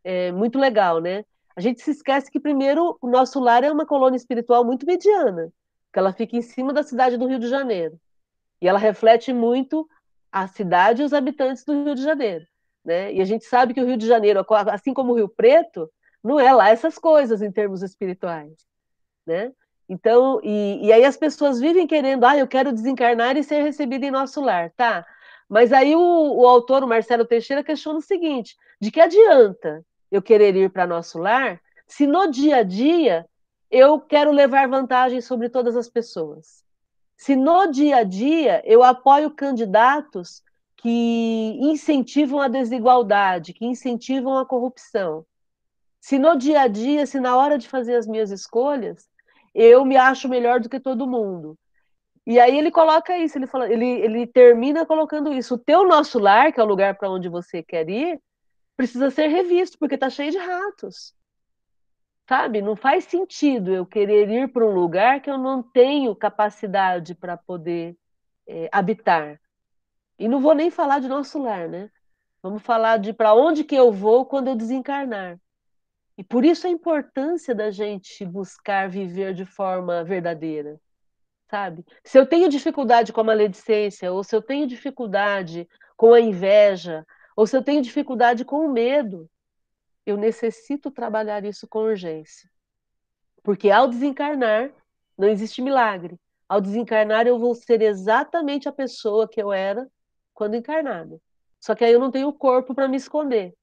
é, 0.04 0.32
muito 0.32 0.58
legal, 0.58 1.00
né? 1.00 1.26
A 1.56 1.62
gente 1.62 1.80
se 1.80 1.92
esquece 1.92 2.32
que, 2.32 2.40
primeiro, 2.40 2.98
o 3.00 3.08
nosso 3.08 3.40
lar 3.40 3.64
é 3.64 3.72
uma 3.72 3.86
colônia 3.86 4.18
espiritual 4.18 4.66
muito 4.66 4.84
mediana, 4.84 5.54
que 5.94 6.00
ela 6.00 6.12
fica 6.12 6.36
em 6.36 6.42
cima 6.42 6.74
da 6.74 6.82
cidade 6.82 7.18
do 7.18 7.28
Rio 7.28 7.38
de 7.38 7.50
Janeiro. 7.50 8.00
E 8.60 8.68
ela 8.68 8.80
reflete 8.80 9.32
muito 9.32 9.88
a 10.36 10.48
cidade 10.50 11.02
e 11.02 11.06
os 11.06 11.14
habitantes 11.14 11.64
do 11.64 11.86
Rio 11.86 11.96
de 11.96 12.04
Janeiro. 12.04 12.46
Né? 12.84 13.14
E 13.14 13.22
a 13.22 13.26
gente 13.26 13.46
sabe 13.46 13.74
que 13.74 13.80
o 13.80 13.86
Rio 13.86 13.96
de 13.96 14.06
Janeiro, 14.06 14.46
assim 14.70 14.94
como 14.94 15.14
o 15.14 15.16
Rio 15.16 15.30
Preto, 15.30 15.90
não 16.22 16.38
é 16.38 16.52
lá 16.52 16.70
essas 16.70 17.00
coisas 17.00 17.42
em 17.42 17.50
termos 17.50 17.82
espirituais. 17.82 18.52
Né? 19.26 19.54
Então, 19.88 20.42
e, 20.44 20.86
e 20.86 20.92
aí 20.92 21.06
as 21.06 21.16
pessoas 21.16 21.62
vivem 21.62 21.88
querendo, 21.88 22.26
ah, 22.26 22.38
eu 22.38 22.50
quero 22.50 22.74
desencarnar 22.74 23.38
e 23.38 23.46
ser 23.46 23.64
recebida 23.64 24.06
em 24.06 24.12
nosso 24.12 24.42
lar, 24.42 24.72
tá? 24.72 25.06
Mas 25.48 25.72
aí 25.72 25.96
o, 25.96 26.02
o 26.02 26.46
autor, 26.46 26.84
o 26.84 26.88
Marcelo 26.88 27.24
Teixeira, 27.24 27.64
questiona 27.64 28.00
o 28.00 28.02
seguinte: 28.02 28.58
de 28.82 28.92
que 28.92 29.00
adianta 29.00 29.86
eu 30.12 30.22
querer 30.22 30.54
ir 30.56 30.70
para 30.70 30.86
nosso 30.86 31.18
lar, 31.18 31.62
se 31.88 32.06
no 32.06 32.30
dia 32.30 32.58
a 32.58 32.64
dia 32.64 33.26
eu 33.72 34.02
quero 34.02 34.32
levar 34.32 34.68
vantagem 34.68 35.22
sobre 35.22 35.48
todas 35.48 35.78
as 35.78 35.88
pessoas? 35.88 36.65
Se 37.18 37.36
no 37.36 37.68
dia 37.72 37.98
a 37.98 38.04
dia 38.04 38.62
eu 38.66 38.84
apoio 38.84 39.32
candidatos 39.32 40.44
que 40.78 41.58
incentivam 41.62 42.40
a 42.40 42.48
desigualdade, 42.48 43.54
que 43.54 43.66
incentivam 43.66 44.38
a 44.38 44.46
corrupção? 44.46 45.26
Se 46.00 46.20
no 46.20 46.38
dia 46.38 46.62
a 46.62 46.68
dia, 46.68 47.06
se 47.08 47.20
na 47.20 47.36
hora 47.36 47.58
de 47.58 47.68
fazer 47.68 47.96
as 47.96 48.06
minhas 48.06 48.30
escolhas, 48.30 49.08
eu 49.54 49.84
me 49.84 49.98
acho 49.98 50.30
melhor 50.30 50.60
do 50.60 50.70
que 50.70 50.80
todo 50.80 51.08
mundo. 51.08 51.58
E 52.28 52.40
aí 52.40 52.58
ele 52.58 52.72
coloca 52.72 53.18
isso, 53.18 53.38
ele, 53.38 53.48
fala, 53.48 53.72
ele, 53.72 53.86
ele 53.86 54.28
termina 54.28 54.86
colocando 54.86 55.34
isso. 55.34 55.56
O 55.56 55.58
teu 55.58 55.88
nosso 55.88 56.20
lar, 56.20 56.52
que 56.52 56.60
é 56.60 56.64
o 56.64 56.68
lugar 56.68 56.96
para 56.98 57.10
onde 57.10 57.30
você 57.30 57.64
quer 57.64 57.90
ir, 57.90 58.20
precisa 58.76 59.10
ser 59.10 59.28
revisto, 59.28 59.78
porque 59.80 59.96
está 59.96 60.10
cheio 60.10 60.32
de 60.32 60.38
ratos. 60.38 61.14
Sabe? 62.28 62.62
Não 62.62 62.76
faz 62.76 63.06
sentido 63.06 63.72
eu 63.74 63.86
querer 63.86 64.30
ir 64.30 64.52
para 64.52 64.66
um 64.66 64.74
lugar 64.74 65.22
que 65.22 65.30
eu 65.30 65.38
não 65.38 65.62
tenho 65.62 66.16
capacidade 66.16 67.14
para 67.14 67.38
poder 67.38 67.96
é, 68.48 68.68
habitar. 68.72 69.40
E 70.18 70.28
não 70.28 70.42
vou 70.42 70.56
nem 70.56 70.72
falar 70.72 71.00
de 71.00 71.08
nosso 71.08 71.42
lar, 71.42 71.68
né? 71.68 71.90
Vamos 72.42 72.64
falar 72.64 72.98
de 72.98 73.14
para 73.14 73.34
onde 73.34 73.64
que 73.64 73.76
eu 73.76 73.92
vou 73.92 74.26
quando 74.26 74.48
eu 74.48 74.56
desencarnar. 74.56 75.40
E 76.18 76.24
por 76.24 76.46
isso 76.46 76.66
a 76.66 76.70
importância 76.70 77.54
da 77.54 77.70
gente 77.70 78.26
buscar 78.26 78.88
viver 78.90 79.34
de 79.34 79.46
forma 79.46 80.04
verdadeira, 80.04 80.80
sabe? 81.50 81.86
Se 82.04 82.18
eu 82.18 82.26
tenho 82.26 82.48
dificuldade 82.48 83.12
com 83.12 83.22
a 83.22 83.26
maledicência, 83.26 84.12
ou 84.12 84.24
se 84.24 84.36
eu 84.36 84.42
tenho 84.42 84.66
dificuldade 84.66 85.68
com 85.98 86.14
a 86.14 86.22
inveja, 86.22 87.06
ou 87.36 87.46
se 87.46 87.58
eu 87.58 87.64
tenho 87.64 87.82
dificuldade 87.82 88.46
com 88.46 88.66
o 88.66 88.72
medo, 88.72 89.30
eu 90.06 90.18
necessito 90.18 90.92
trabalhar 90.92 91.44
isso 91.44 91.68
com 91.68 91.80
urgência. 91.80 92.50
Porque 93.44 93.70
ao 93.70 93.88
desencarnar, 93.88 94.72
não 95.18 95.28
existe 95.28 95.62
milagre. 95.62 96.20
Ao 96.48 96.62
desencarnar, 96.62 97.28
eu 97.28 97.40
vou 97.40 97.56
ser 97.56 97.82
exatamente 97.82 98.70
a 98.70 98.72
pessoa 98.72 99.28
que 99.28 99.42
eu 99.42 99.52
era 99.52 99.90
quando 100.34 100.56
encarnada. 100.56 101.20
Só 101.60 101.74
que 101.74 101.84
aí 101.84 101.92
eu 101.92 102.00
não 102.00 102.12
tenho 102.12 102.32
corpo 102.32 102.76
para 102.76 102.88
me 102.88 102.98
esconder. 102.98 103.56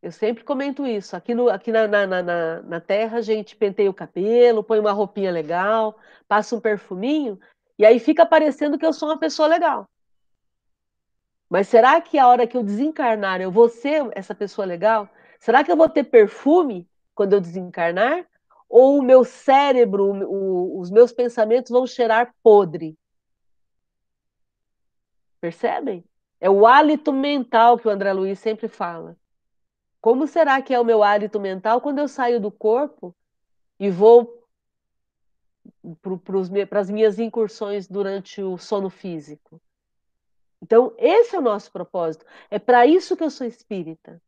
Eu 0.00 0.12
sempre 0.12 0.44
comento 0.44 0.86
isso. 0.86 1.16
Aqui, 1.16 1.34
no, 1.34 1.48
aqui 1.48 1.72
na, 1.72 1.86
na, 1.88 2.06
na, 2.06 2.62
na 2.62 2.80
Terra, 2.80 3.18
a 3.18 3.20
gente 3.20 3.56
penteia 3.56 3.90
o 3.90 3.94
cabelo, 3.94 4.62
põe 4.64 4.78
uma 4.78 4.92
roupinha 4.92 5.30
legal, 5.30 5.98
passa 6.26 6.54
um 6.54 6.60
perfuminho, 6.60 7.38
E 7.78 7.84
aí 7.84 7.98
fica 8.00 8.26
parecendo 8.26 8.78
que 8.78 8.86
eu 8.86 8.92
sou 8.92 9.08
uma 9.08 9.18
pessoa 9.18 9.48
legal. 9.48 9.88
Mas 11.48 11.68
será 11.68 12.00
que 12.00 12.18
a 12.18 12.26
hora 12.28 12.46
que 12.46 12.56
eu 12.56 12.62
desencarnar 12.62 13.40
eu 13.40 13.50
vou 13.50 13.68
ser 13.68 14.06
essa 14.12 14.34
pessoa 14.34 14.66
legal? 14.66 15.08
Será 15.38 15.64
que 15.64 15.72
eu 15.72 15.76
vou 15.76 15.88
ter 15.88 16.04
perfume 16.04 16.88
quando 17.14 17.32
eu 17.32 17.40
desencarnar? 17.40 18.26
Ou 18.68 18.98
o 18.98 19.02
meu 19.02 19.24
cérebro, 19.24 20.04
o, 20.28 20.78
os 20.78 20.90
meus 20.90 21.12
pensamentos 21.12 21.70
vão 21.70 21.86
cheirar 21.86 22.34
podre? 22.42 22.98
Percebem? 25.40 26.04
É 26.40 26.50
o 26.50 26.66
hálito 26.66 27.12
mental 27.12 27.78
que 27.78 27.88
o 27.88 27.90
André 27.90 28.12
Luiz 28.12 28.38
sempre 28.38 28.68
fala. 28.68 29.16
Como 30.00 30.26
será 30.26 30.60
que 30.60 30.74
é 30.74 30.78
o 30.78 30.84
meu 30.84 31.02
hálito 31.02 31.40
mental 31.40 31.80
quando 31.80 31.98
eu 31.98 32.08
saio 32.08 32.40
do 32.40 32.50
corpo 32.50 33.16
e 33.80 33.90
vou 33.90 34.44
para 36.68 36.80
as 36.80 36.90
minhas 36.90 37.18
incursões 37.18 37.88
durante 37.88 38.42
o 38.42 38.58
sono 38.58 38.90
físico? 38.90 39.60
Então, 40.62 40.94
esse 40.98 41.36
é 41.36 41.38
o 41.38 41.42
nosso 41.42 41.70
propósito. 41.70 42.26
É 42.50 42.58
para 42.58 42.86
isso 42.86 43.16
que 43.16 43.22
eu 43.22 43.30
sou 43.30 43.46
espírita. 43.46 44.20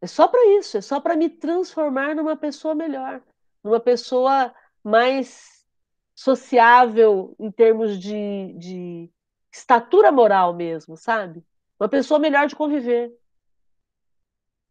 É 0.00 0.06
só 0.06 0.26
para 0.26 0.44
isso, 0.58 0.78
é 0.78 0.80
só 0.80 1.00
para 1.00 1.16
me 1.16 1.28
transformar 1.28 2.14
numa 2.14 2.36
pessoa 2.36 2.74
melhor, 2.74 3.22
numa 3.62 3.78
pessoa 3.78 4.54
mais 4.82 5.66
sociável 6.14 7.34
em 7.38 7.50
termos 7.50 7.98
de, 7.98 8.54
de 8.58 9.10
estatura 9.52 10.10
moral 10.10 10.54
mesmo, 10.54 10.96
sabe? 10.96 11.44
Uma 11.78 11.88
pessoa 11.88 12.18
melhor 12.18 12.46
de 12.46 12.56
conviver. 12.56 13.12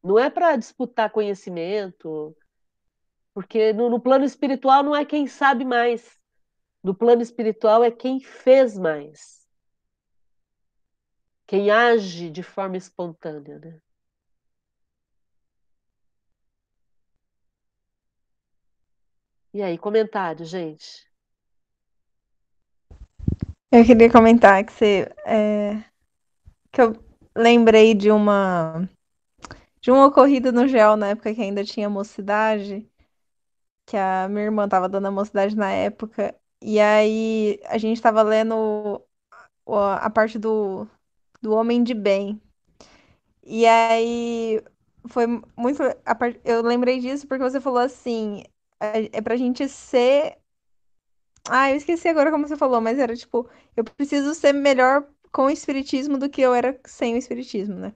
Não 0.04 0.18
é 0.18 0.30
para 0.30 0.56
disputar 0.56 1.12
conhecimento, 1.12 2.36
porque 3.34 3.74
no, 3.74 3.90
no, 3.90 4.00
plano 4.00 4.26
espiritual 4.26 4.82
não 4.84 4.96
é 4.96 5.06
quem 5.06 5.28
sabe 5.28 5.66
mais. 5.66 6.18
No 6.84 6.96
plano 6.96 7.22
espiritual 7.22 7.84
é 7.84 7.92
quem 7.92 8.20
fez 8.20 8.78
mais. 8.78 9.39
Quem 11.50 11.72
age 11.72 12.30
de 12.30 12.44
forma 12.44 12.78
espontânea, 12.78 13.58
né? 13.58 13.82
E 19.52 19.64
aí, 19.64 19.76
comentário, 19.76 20.46
gente? 20.46 21.12
Eu 23.72 23.84
queria 23.84 24.12
comentar 24.12 24.64
que 24.64 24.72
você. 24.72 25.12
É, 25.26 25.84
que 26.72 26.82
eu 26.84 27.04
lembrei 27.36 27.96
de 27.96 28.12
uma. 28.12 28.88
De 29.82 29.92
um 29.92 30.04
ocorrido 30.04 30.52
no 30.52 30.68
GEL 30.68 30.96
na 30.96 31.08
época 31.08 31.34
que 31.34 31.42
ainda 31.42 31.64
tinha 31.64 31.90
mocidade. 31.90 32.88
Que 33.88 33.98
a 33.98 34.28
minha 34.30 34.46
irmã 34.46 34.66
estava 34.66 34.88
dando 34.88 35.08
a 35.08 35.12
mocidade 35.12 35.56
na 35.56 35.72
época. 35.72 36.40
E 36.62 36.80
aí 36.80 37.60
a 37.66 37.80
gente 37.80 37.98
estava 37.98 38.22
lendo 38.22 39.04
a 39.68 40.10
parte 40.12 40.38
do, 40.38 40.88
do 41.42 41.54
homem 41.54 41.84
de 41.84 41.94
bem. 41.94 42.42
E 43.44 43.66
aí 43.66 44.62
foi 45.08 45.26
muito. 45.58 45.82
Eu 46.44 46.62
lembrei 46.62 47.00
disso 47.00 47.28
porque 47.28 47.44
você 47.44 47.60
falou 47.62 47.80
assim: 47.80 48.44
é, 48.80 49.18
é 49.18 49.22
pra 49.22 49.36
gente 49.36 49.68
ser. 49.68 50.38
Ah, 51.50 51.72
eu 51.72 51.78
esqueci 51.78 52.08
agora 52.08 52.32
como 52.32 52.48
você 52.48 52.56
falou, 52.58 52.80
mas 52.82 53.00
era 53.00 53.16
tipo, 53.16 53.50
eu 53.76 53.84
preciso 53.84 54.34
ser 54.36 54.54
melhor 54.54 55.08
com 55.32 55.46
o 55.46 55.50
espiritismo 55.50 56.18
do 56.18 56.30
que 56.30 56.42
eu 56.42 56.54
era 56.54 56.80
sem 56.86 57.16
o 57.16 57.18
espiritismo, 57.18 57.76
né? 57.76 57.94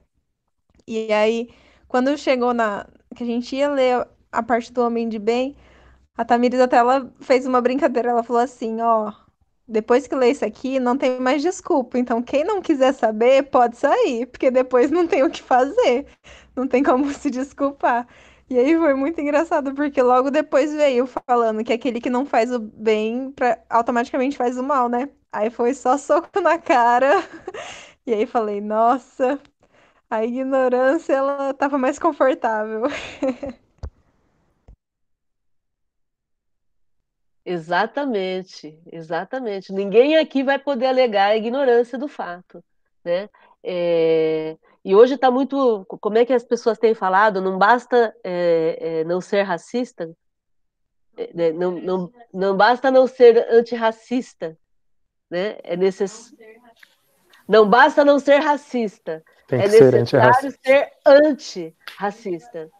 E 0.86 1.12
aí, 1.12 1.50
quando 1.88 2.16
chegou 2.18 2.54
na. 2.54 2.86
que 3.16 3.22
a 3.24 3.26
gente 3.26 3.56
ia 3.56 3.70
ler 3.70 4.08
a 4.32 4.42
parte 4.42 4.72
do 4.72 4.82
Homem 4.82 5.08
de 5.08 5.18
Bem, 5.18 5.56
a 6.16 6.24
Tamires 6.24 6.60
até 6.60 6.78
ela 6.78 7.12
fez 7.20 7.46
uma 7.46 7.60
brincadeira, 7.62 8.10
ela 8.10 8.24
falou 8.24 8.42
assim, 8.42 8.80
ó. 8.82 9.12
Depois 9.66 10.06
que 10.06 10.14
lê 10.14 10.30
isso 10.30 10.44
aqui, 10.44 10.78
não 10.78 10.96
tem 10.98 11.18
mais 11.20 11.42
desculpa. 11.42 11.98
Então, 11.98 12.22
quem 12.22 12.44
não 12.44 12.60
quiser 12.62 12.92
saber, 12.94 13.44
pode 13.50 13.76
sair, 13.76 14.26
porque 14.26 14.50
depois 14.50 14.90
não 14.90 15.06
tem 15.06 15.22
o 15.22 15.30
que 15.30 15.42
fazer. 15.42 16.06
Não 16.54 16.66
tem 16.68 16.82
como 16.82 17.10
se 17.14 17.30
desculpar. 17.30 18.06
E 18.48 18.58
aí 18.58 18.76
foi 18.76 18.94
muito 18.94 19.20
engraçado, 19.20 19.74
porque 19.74 20.02
logo 20.02 20.30
depois 20.30 20.72
veio 20.72 21.06
falando 21.26 21.64
que 21.64 21.72
aquele 21.72 22.00
que 22.00 22.10
não 22.10 22.26
faz 22.26 22.52
o 22.52 22.58
bem 22.60 23.30
pra, 23.32 23.58
automaticamente 23.70 24.36
faz 24.36 24.58
o 24.58 24.62
mal, 24.62 24.88
né? 24.88 25.08
Aí 25.32 25.50
foi 25.50 25.72
só 25.74 25.96
soco 25.98 26.40
na 26.40 26.58
cara. 26.58 27.10
E 28.06 28.12
aí 28.14 28.26
falei, 28.26 28.60
nossa, 28.60 29.40
a 30.10 30.24
ignorância 30.24 31.12
ela 31.14 31.54
tava 31.54 31.78
mais 31.78 31.98
confortável. 31.98 32.82
Exatamente, 37.44 38.78
exatamente. 38.90 39.72
Ninguém 39.72 40.16
aqui 40.16 40.42
vai 40.42 40.58
poder 40.58 40.86
alegar 40.86 41.26
a 41.26 41.36
ignorância 41.36 41.98
do 41.98 42.08
fato, 42.08 42.64
né? 43.04 43.28
É, 43.62 44.56
e 44.82 44.94
hoje 44.94 45.14
está 45.14 45.30
muito. 45.30 45.84
Como 45.86 46.16
é 46.16 46.24
que 46.24 46.32
as 46.32 46.44
pessoas 46.44 46.78
têm 46.78 46.94
falado? 46.94 47.42
Não 47.42 47.58
basta 47.58 48.14
é, 48.24 48.78
é, 48.80 49.04
não 49.04 49.20
ser 49.20 49.42
racista, 49.42 50.10
é, 51.16 51.30
né? 51.34 51.52
não, 51.52 51.72
não, 51.72 52.12
não 52.32 52.56
basta 52.56 52.90
não 52.90 53.06
ser 53.06 53.46
antirracista, 53.50 54.56
né? 55.30 55.58
É 55.62 55.76
necess... 55.76 56.34
Não 57.46 57.68
basta 57.68 58.06
não 58.06 58.18
ser 58.18 58.38
racista, 58.38 59.22
Tem 59.46 59.60
é 59.60 59.68
ser 59.68 59.92
necessário 59.92 60.54
ser 60.64 60.90
antirracista. 61.04 62.70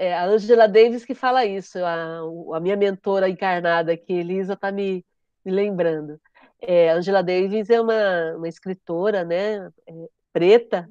É 0.00 0.14
a 0.14 0.26
Angela 0.26 0.68
Davis 0.68 1.04
que 1.04 1.14
fala 1.14 1.44
isso, 1.44 1.78
a, 1.84 2.20
a 2.54 2.60
minha 2.60 2.76
mentora 2.76 3.28
encarnada 3.28 3.92
aqui, 3.92 4.12
Elisa, 4.12 4.52
está 4.52 4.70
me, 4.70 5.04
me 5.44 5.50
lembrando. 5.50 6.20
É, 6.60 6.90
Angela 6.90 7.20
Davis 7.20 7.68
é 7.68 7.80
uma, 7.80 8.36
uma 8.36 8.48
escritora, 8.48 9.24
né, 9.24 9.68
é, 9.86 10.08
preta, 10.32 10.88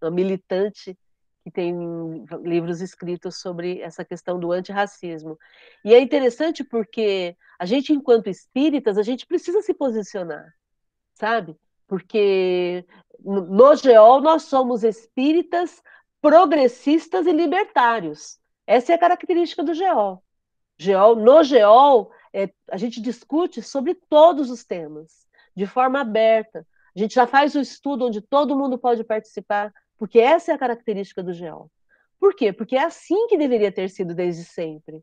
uma 0.00 0.10
militante 0.10 0.98
que 1.44 1.50
tem 1.52 1.72
livros 2.42 2.80
escritos 2.80 3.40
sobre 3.40 3.80
essa 3.80 4.04
questão 4.04 4.38
do 4.38 4.50
antirracismo. 4.50 5.38
E 5.84 5.94
é 5.94 6.00
interessante 6.00 6.64
porque 6.64 7.36
a 7.58 7.64
gente, 7.64 7.92
enquanto 7.92 8.28
espíritas, 8.28 8.98
a 8.98 9.02
gente 9.02 9.24
precisa 9.24 9.62
se 9.62 9.72
posicionar, 9.72 10.52
sabe? 11.14 11.56
Porque 11.86 12.84
no 13.24 13.76
GEOL 13.76 14.20
nós 14.20 14.44
somos 14.44 14.82
espíritas 14.82 15.80
progressistas 16.22 17.26
e 17.26 17.32
libertários. 17.32 18.38
Essa 18.66 18.92
é 18.92 18.94
a 18.94 18.98
característica 18.98 19.62
do 19.62 19.74
GEOL. 19.74 20.22
GEOL 20.78 21.16
no 21.16 21.42
GEOL, 21.42 22.10
é, 22.32 22.48
a 22.70 22.78
gente 22.78 23.02
discute 23.02 23.60
sobre 23.60 23.94
todos 24.08 24.48
os 24.48 24.64
temas, 24.64 25.26
de 25.54 25.66
forma 25.66 26.00
aberta. 26.00 26.66
A 26.96 26.98
gente 26.98 27.14
já 27.14 27.26
faz 27.26 27.54
o 27.54 27.60
estudo 27.60 28.06
onde 28.06 28.20
todo 28.20 28.56
mundo 28.56 28.78
pode 28.78 29.04
participar, 29.04 29.72
porque 29.98 30.20
essa 30.20 30.52
é 30.52 30.54
a 30.54 30.58
característica 30.58 31.22
do 31.22 31.34
GEOL. 31.34 31.70
Por 32.18 32.34
quê? 32.34 32.52
Porque 32.52 32.76
é 32.76 32.84
assim 32.84 33.26
que 33.26 33.36
deveria 33.36 33.72
ter 33.72 33.90
sido 33.90 34.14
desde 34.14 34.44
sempre. 34.44 35.02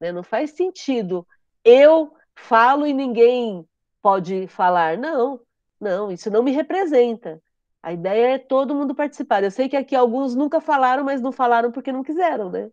Né? 0.00 0.10
Não 0.12 0.22
faz 0.22 0.50
sentido 0.50 1.26
eu 1.66 2.12
falo 2.36 2.86
e 2.86 2.92
ninguém 2.92 3.66
pode 4.00 4.46
falar. 4.46 4.96
Não, 4.96 5.40
não, 5.80 6.12
isso 6.12 6.30
não 6.30 6.42
me 6.42 6.52
representa. 6.52 7.42
A 7.86 7.92
ideia 7.92 8.34
é 8.34 8.38
todo 8.38 8.74
mundo 8.74 8.96
participar. 8.96 9.44
Eu 9.44 9.50
sei 9.52 9.68
que 9.68 9.76
aqui 9.76 9.94
alguns 9.94 10.34
nunca 10.34 10.60
falaram, 10.60 11.04
mas 11.04 11.20
não 11.22 11.30
falaram 11.30 11.70
porque 11.70 11.92
não 11.92 12.02
quiseram, 12.02 12.50
né? 12.50 12.68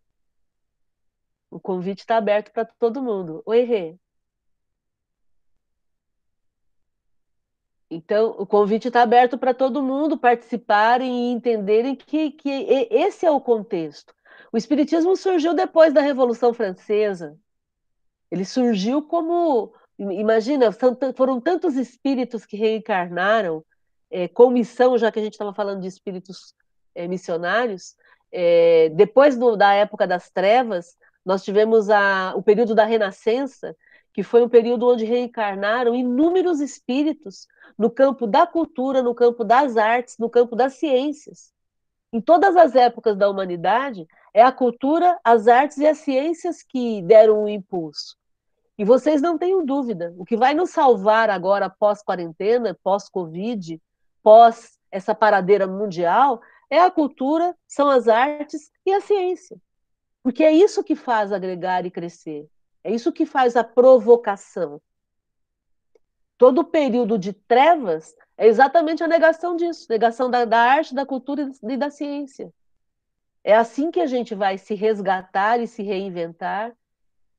O 1.52 1.60
convite 1.60 2.00
está 2.00 2.18
aberto 2.18 2.52
para 2.52 2.66
todo 2.66 3.04
mundo. 3.04 3.44
Oi, 3.46 3.62
Rê. 3.62 3.96
Então, 7.92 8.32
o 8.40 8.46
convite 8.48 8.88
está 8.88 9.04
aberto 9.04 9.38
para 9.38 9.54
todo 9.54 9.84
mundo 9.84 10.18
participarem 10.18 11.30
e 11.30 11.32
entenderem 11.32 11.96
que, 11.96 12.32
que 12.32 12.50
esse 12.90 13.24
é 13.24 13.30
o 13.30 13.40
contexto. 13.40 14.16
O 14.52 14.58
Espiritismo 14.58 15.16
surgiu 15.16 15.54
depois 15.54 15.94
da 15.94 16.02
Revolução 16.02 16.56
Francesa. 16.56 17.38
Ele 18.32 18.46
surgiu 18.46 19.04
como. 19.04 19.76
Imagina, 20.00 20.72
foram 21.16 21.40
tantos 21.40 21.76
espíritos 21.76 22.48
que 22.48 22.58
reencarnaram 22.58 23.64
é, 24.14 24.28
com 24.28 24.52
missão, 24.52 24.96
já 24.96 25.12
que 25.12 25.20
a 25.20 25.24
gente 25.24 25.34
estava 25.34 25.52
falando 25.56 25.82
de 25.82 25.88
espíritos 25.88 26.54
é, 26.94 27.08
missionários. 27.08 27.96
É, 28.32 28.90
depois 28.90 29.36
do, 29.36 29.58
da 29.58 29.74
época 29.74 30.06
das 30.06 30.30
trevas, 30.30 30.96
nós 31.26 31.44
tivemos 31.44 31.90
a, 31.90 32.34
o 32.36 32.44
período 32.44 32.76
da 32.76 32.86
Renascença, 32.86 33.76
que 34.14 34.22
foi 34.22 34.44
um 34.44 34.50
período 34.50 34.88
onde 34.88 35.04
reencarnaram 35.04 35.96
inúmeros 35.96 36.62
espíritos 36.62 37.48
no 37.76 37.90
campo 37.90 38.28
da 38.28 38.46
cultura, 38.46 39.02
no 39.02 39.16
campo 39.16 39.44
das 39.44 39.78
artes, 39.78 40.16
no 40.20 40.30
campo 40.30 40.56
das 40.56 40.74
ciências. 40.76 41.52
Em 42.12 42.22
todas 42.22 42.56
as 42.56 42.76
épocas 42.76 43.18
da 43.18 43.28
humanidade, 43.28 44.06
é 44.32 44.44
a 44.44 44.52
cultura, 44.52 45.20
as 45.24 45.48
artes 45.48 45.78
e 45.78 45.88
as 45.88 45.98
ciências 45.98 46.62
que 46.62 47.02
deram 47.02 47.40
o 47.40 47.44
um 47.46 47.50
impulso. 47.50 48.16
E 48.78 48.86
vocês 48.86 49.24
não 49.24 49.40
tenham 49.40 49.66
dúvida, 49.66 50.14
o 50.20 50.26
que 50.26 50.38
vai 50.38 50.54
nos 50.54 50.70
salvar 50.70 51.32
agora 51.32 51.68
pós-quarentena, 51.68 52.78
pós-Covid, 52.84 53.82
pós 54.24 54.80
essa 54.90 55.14
paradeira 55.14 55.68
mundial, 55.68 56.42
é 56.70 56.80
a 56.80 56.90
cultura, 56.90 57.56
são 57.68 57.90
as 57.90 58.08
artes 58.08 58.72
e 58.86 58.94
a 58.94 59.02
ciência. 59.02 59.58
Porque 60.24 60.44
é 60.44 60.52
isso 60.52 60.84
que 60.84 60.96
faz 60.96 61.32
agregar 61.32 61.86
e 61.86 61.92
crescer. 61.92 62.48
É 62.84 62.92
isso 62.92 63.12
que 63.12 63.26
faz 63.26 63.56
a 63.56 63.64
provocação. 63.64 64.82
todo 66.38 66.60
o 66.60 66.66
período 66.66 67.18
de 67.18 67.32
trevas 67.32 68.16
é 68.38 68.48
exatamente 68.48 69.04
a 69.04 69.08
negação 69.08 69.56
disso, 69.56 69.88
negação 69.90 70.30
da, 70.30 70.44
da 70.46 70.60
arte, 70.60 70.94
da 70.94 71.06
cultura 71.06 71.50
e 71.64 71.78
da 71.78 71.90
ciência. 71.90 72.52
É 73.44 73.56
assim 73.56 73.92
que 73.92 74.00
a 74.00 74.08
gente 74.08 74.34
vai 74.34 74.58
se 74.58 74.74
resgatar 74.74 75.60
e 75.60 75.68
se 75.68 75.84
reinventar. 75.84 76.74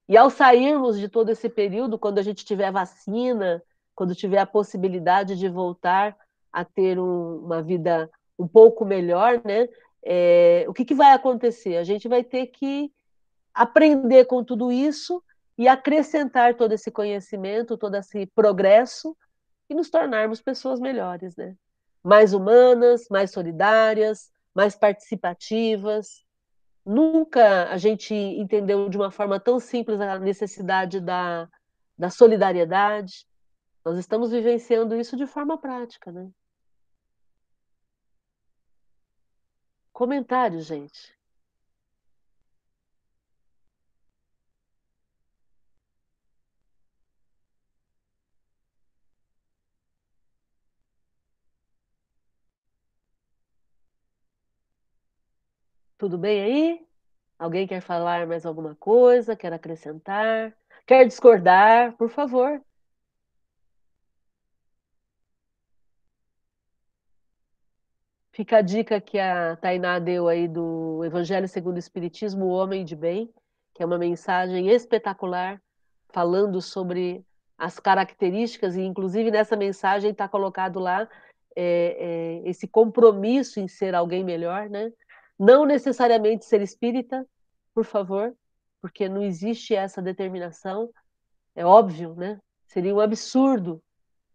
E 0.09 0.17
ao 0.17 0.31
sairmos 0.31 0.99
de 0.99 1.09
todo 1.09 1.31
esse 1.31 1.49
período, 1.49 1.99
quando 1.99 2.19
a 2.19 2.23
gente 2.23 2.45
tiver 2.45 2.71
vacina, 2.71 3.63
quando 3.95 4.15
tiver 4.15 4.39
a 4.39 4.47
possibilidade 4.47 5.37
de 5.37 5.49
voltar 5.49 6.17
a 6.55 6.65
ter 6.65 7.01
um, 7.01 7.39
uma 7.39 7.61
vida 7.61 8.09
um 8.39 8.47
pouco 8.47 8.85
melhor, 8.85 9.43
né? 9.45 9.69
É, 10.05 10.65
o 10.69 10.73
que, 10.73 10.85
que 10.85 10.95
vai 10.95 11.13
acontecer? 11.13 11.77
A 11.77 11.83
gente 11.83 12.07
vai 12.07 12.23
ter 12.23 12.47
que 12.47 12.93
aprender 13.53 14.27
com 14.27 14.45
tudo 14.45 14.71
isso 14.71 15.23
e 15.59 15.67
acrescentar 15.67 16.55
todo 16.55 16.73
esse 16.73 16.91
conhecimento, 16.91 17.77
todo 17.77 17.97
esse 17.97 18.27
progresso 18.27 19.17
e 19.69 19.75
nos 19.75 19.91
tornarmos 19.91 20.41
pessoas 20.41 20.79
melhores, 20.79 21.35
né? 21.37 21.57
Mais 22.03 22.33
humanas, 22.33 23.07
mais 23.11 23.33
solidárias, 23.33 24.31
mais 24.55 24.77
participativas. 24.77 26.23
Nunca 26.87 27.71
a 27.71 27.79
gente 27.79 28.15
entendeu 28.15 28.89
de 28.89 28.97
uma 28.97 29.11
forma 29.11 29.41
tão 29.41 29.59
simples 29.59 30.01
a 30.01 30.19
necessidade 30.21 31.01
da, 31.01 31.49
da 31.99 32.11
solidariedade. 32.11 33.27
Nós 33.85 33.99
estamos 33.99 34.31
vivenciando 34.31 34.95
isso 34.95 35.17
de 35.17 35.27
forma 35.27 35.59
prática, 35.59 36.13
né? 36.13 36.29
Comentários, 39.95 40.67
gente. 40.67 41.17
Tudo 55.99 56.19
bem 56.19 56.41
aí? 56.43 56.87
Alguém 57.39 57.67
quer 57.67 57.81
falar 57.83 58.27
mais 58.27 58.47
alguma 58.47 58.75
coisa? 58.77 59.37
Quer 59.37 59.53
acrescentar? 59.55 60.57
Quer 60.87 61.07
discordar? 61.07 61.97
Por 61.97 62.11
favor. 62.11 62.63
Fica 68.35 68.57
a 68.57 68.63
dica 68.63 69.01
que 69.01 69.17
a 69.17 69.55
Tainá 69.55 70.01
deu 70.01 70.27
aí 70.27 70.49
do 70.49 71.05
Evangelho 71.05 71.47
segundo 71.47 71.77
o 71.77 71.79
Espiritismo, 71.79 72.47
o 72.47 72.51
Homem 72.51 72.85
de 72.85 72.97
Bem, 72.97 73.33
que 73.73 73.81
é 73.81 73.87
uma 73.87 73.97
mensagem 73.97 74.69
espetacular, 74.71 75.63
falando 76.09 76.61
sobre 76.61 77.25
as 77.57 77.79
características, 77.79 78.75
e 78.75 78.83
inclusive 78.83 79.31
nessa 79.31 79.55
mensagem 79.55 80.11
está 80.11 80.27
colocado 80.27 80.81
lá 80.81 81.09
é, 81.55 82.43
é, 82.45 82.51
esse 82.51 82.67
compromisso 82.67 83.61
em 83.61 83.69
ser 83.69 83.95
alguém 83.95 84.25
melhor, 84.25 84.69
né? 84.69 84.93
Não 85.39 85.65
necessariamente 85.65 86.45
ser 86.45 86.61
espírita, 86.61 87.25
por 87.73 87.85
favor, 87.85 88.35
porque 88.83 89.09
não 89.09 89.23
existe 89.23 89.77
essa 89.77 90.03
determinação, 90.03 90.91
é 91.55 91.65
óbvio, 91.65 92.17
né? 92.17 92.41
Seria 92.67 92.93
um 92.93 92.99
absurdo. 92.99 93.81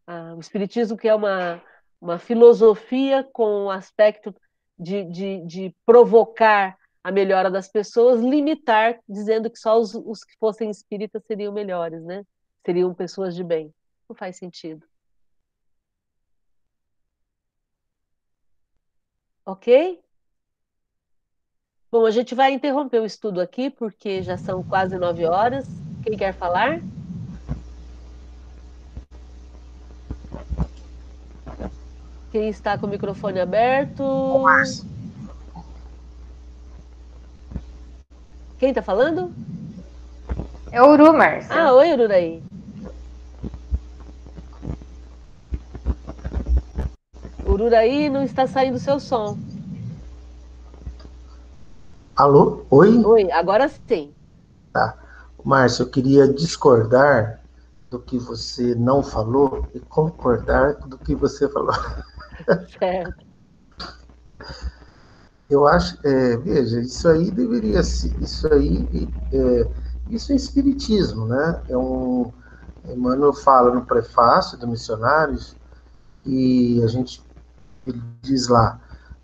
Ah, 0.08 0.34
o 0.38 0.40
espiritismo 0.40 0.96
que 0.96 1.10
é 1.10 1.14
uma 1.14 1.62
uma 2.02 2.18
filosofia 2.18 3.28
com 3.34 3.66
o 3.66 3.70
aspecto 3.70 4.34
de, 4.78 5.04
de, 5.06 5.46
de, 5.46 5.76
provocar 5.86 6.78
a 7.04 7.12
melhora 7.12 7.52
das 7.52 7.68
pessoas, 7.68 8.22
limitar, 8.22 9.00
dizendo 9.08 9.50
que 9.50 9.58
só 9.60 9.78
os, 9.78 9.94
os 9.94 10.24
que 10.24 10.38
fossem 10.38 10.70
espíritas 10.70 11.24
seriam 11.26 11.52
melhores, 11.52 12.04
né? 12.04 12.26
Seriam 12.66 12.94
pessoas 12.94 13.36
de 13.36 13.44
bem. 13.44 13.74
Não 14.08 14.16
faz 14.16 14.38
sentido. 14.38 14.86
Ok? 19.46 20.00
Bom, 21.92 22.06
a 22.06 22.12
gente 22.12 22.36
vai 22.36 22.52
interromper 22.54 23.02
o 23.02 23.06
estudo 23.06 23.42
aqui, 23.42 23.70
porque 23.70 24.22
já 24.22 24.38
são 24.38 24.64
quase 24.64 24.98
nove 24.98 25.26
horas. 25.26 25.68
Quem 26.04 26.16
quer 26.16 26.34
falar? 26.34 26.80
Quem 32.32 32.48
está 32.50 32.78
com 32.78 32.86
o 32.86 32.90
microfone 32.90 33.40
aberto? 33.40 34.04
Quem 38.60 38.70
está 38.70 38.84
falando? 38.84 39.34
É 40.72 40.82
o 40.84 40.92
Uru, 40.92 41.12
Márcio. 41.12 41.52
Ah, 41.52 41.74
oi, 41.74 41.92
Ururaí. 41.94 42.44
Ururaí 47.48 48.10
não 48.10 48.22
está 48.22 48.46
saindo 48.46 48.78
seu 48.78 49.00
som. 49.00 49.36
Alô? 52.16 52.66
Oi? 52.70 53.04
Oi, 53.04 53.32
agora 53.32 53.68
sim. 53.88 54.14
Tá. 54.72 54.96
Márcio, 55.44 55.84
eu 55.84 55.90
queria 55.90 56.28
discordar 56.28 57.40
do 57.90 57.98
que 57.98 58.20
você 58.20 58.76
não 58.76 59.02
falou 59.02 59.68
e 59.74 59.80
concordar 59.80 60.76
do 60.76 60.98
que 60.98 61.16
você 61.16 61.50
falou. 61.50 61.74
Certo. 62.80 63.26
Eu 65.50 65.68
acho, 65.68 65.98
é, 66.06 66.38
veja, 66.38 66.80
isso 66.80 67.08
aí 67.08 67.32
deveria 67.32 67.82
ser, 67.84 68.16
isso 68.22 68.52
aí, 68.54 69.12
é, 69.32 69.70
isso 70.08 70.32
é 70.32 70.36
espiritismo, 70.36 71.26
né? 71.26 71.64
É 71.68 71.76
um, 71.78 72.32
Emmanuel 72.86 73.34
fala 73.34 73.74
no 73.74 73.86
prefácio 73.86 74.58
do 74.60 74.68
Missionários 74.68 75.58
e 76.26 76.82
a 76.84 76.88
gente 76.88 77.24
ele 77.88 78.02
diz 78.22 78.48
lá, 78.48 78.80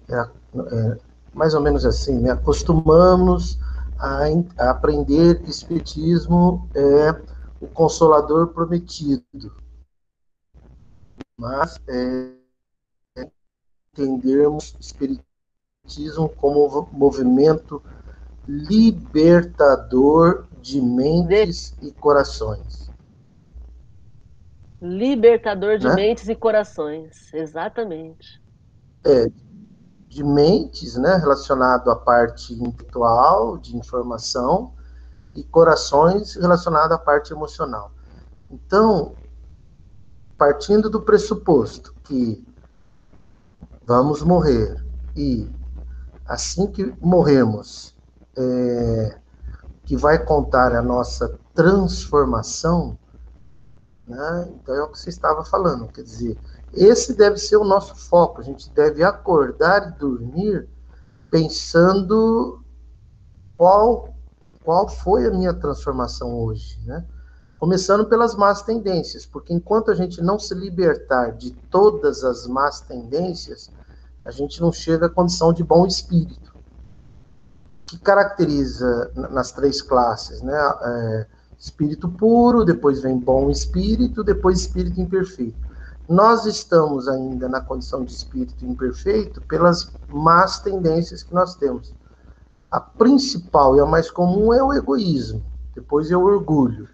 é, 0.09 0.15
é, 0.15 0.99
mais 1.33 1.53
ou 1.53 1.61
menos 1.61 1.85
assim, 1.85 2.19
né? 2.19 2.31
Acostumamos 2.31 3.59
a, 3.99 4.21
a 4.57 4.71
aprender 4.71 5.43
que 5.43 5.51
espiritismo 5.51 6.69
é 6.75 7.11
o 7.59 7.67
consolador 7.67 8.47
prometido, 8.47 9.23
mas 11.37 11.79
é, 11.87 12.34
entendermos 13.95 14.75
Espiritismo 14.79 16.29
como 16.29 16.89
movimento 16.91 17.81
libertador 18.47 20.45
de 20.61 20.81
mentes 20.81 21.75
e 21.81 21.91
corações. 21.91 22.91
Libertador 24.81 25.77
de 25.77 25.87
né? 25.87 25.95
mentes 25.95 26.27
e 26.27 26.35
corações, 26.35 27.33
exatamente. 27.33 28.41
É, 29.03 29.27
de 30.07 30.23
mentes, 30.23 30.95
né, 30.95 31.15
relacionado 31.17 31.89
à 31.89 31.95
parte 31.95 32.53
intelectual, 32.53 33.57
de 33.57 33.75
informação, 33.75 34.73
e 35.35 35.43
corações 35.43 36.35
relacionado 36.35 36.93
à 36.93 36.97
parte 36.97 37.33
emocional. 37.33 37.91
Então, 38.49 39.13
partindo 40.37 40.89
do 40.89 41.01
pressuposto 41.01 41.93
que 42.03 42.43
vamos 43.85 44.21
morrer 44.21 44.83
e 45.15 45.49
assim 46.25 46.67
que 46.67 46.93
morremos, 46.99 47.95
é, 48.35 49.17
que 49.83 49.95
vai 49.95 50.23
contar 50.23 50.75
a 50.75 50.81
nossa 50.81 51.39
transformação, 51.53 52.97
né? 54.07 54.49
então 54.55 54.75
é 54.75 54.83
o 54.83 54.89
que 54.89 54.99
você 54.99 55.09
estava 55.09 55.45
falando, 55.45 55.87
quer 55.87 56.01
dizer, 56.01 56.37
esse 56.73 57.13
deve 57.13 57.37
ser 57.37 57.57
o 57.57 57.63
nosso 57.63 57.95
foco, 57.95 58.41
a 58.41 58.43
gente 58.43 58.69
deve 58.71 59.03
acordar 59.03 59.87
e 59.87 59.99
dormir 59.99 60.67
pensando 61.29 62.63
qual, 63.55 64.13
qual 64.63 64.89
foi 64.89 65.27
a 65.27 65.31
minha 65.31 65.53
transformação 65.53 66.37
hoje, 66.37 66.79
né? 66.85 67.05
Começando 67.65 68.05
pelas 68.05 68.35
más 68.35 68.61
tendências, 68.61 69.25
porque 69.25 69.51
enquanto 69.51 69.89
a 69.89 69.95
gente 69.95 70.21
não 70.21 70.37
se 70.37 70.53
libertar 70.53 71.31
de 71.31 71.49
todas 71.71 72.23
as 72.23 72.45
más 72.45 72.79
tendências, 72.79 73.71
a 74.23 74.29
gente 74.29 74.61
não 74.61 74.71
chega 74.71 75.07
à 75.07 75.09
condição 75.09 75.51
de 75.51 75.63
bom 75.63 75.87
espírito. 75.87 76.53
Que 77.87 77.97
caracteriza 77.97 79.09
nas 79.15 79.51
três 79.51 79.81
classes, 79.81 80.43
né? 80.43 80.55
É, 80.55 81.25
espírito 81.57 82.07
puro, 82.07 82.63
depois 82.63 83.01
vem 83.01 83.17
bom 83.17 83.49
espírito, 83.49 84.23
depois 84.23 84.59
espírito 84.59 85.01
imperfeito. 85.01 85.57
Nós 86.07 86.45
estamos 86.45 87.07
ainda 87.07 87.49
na 87.49 87.61
condição 87.61 88.05
de 88.05 88.11
espírito 88.11 88.63
imperfeito 88.63 89.41
pelas 89.41 89.91
más 90.07 90.59
tendências 90.59 91.23
que 91.23 91.33
nós 91.33 91.55
temos. 91.55 91.95
A 92.69 92.79
principal 92.79 93.75
e 93.75 93.79
a 93.79 93.87
mais 93.87 94.11
comum 94.11 94.53
é 94.53 94.61
o 94.61 94.71
egoísmo, 94.71 95.43
depois 95.73 96.11
é 96.11 96.15
o 96.15 96.21
orgulho. 96.21 96.87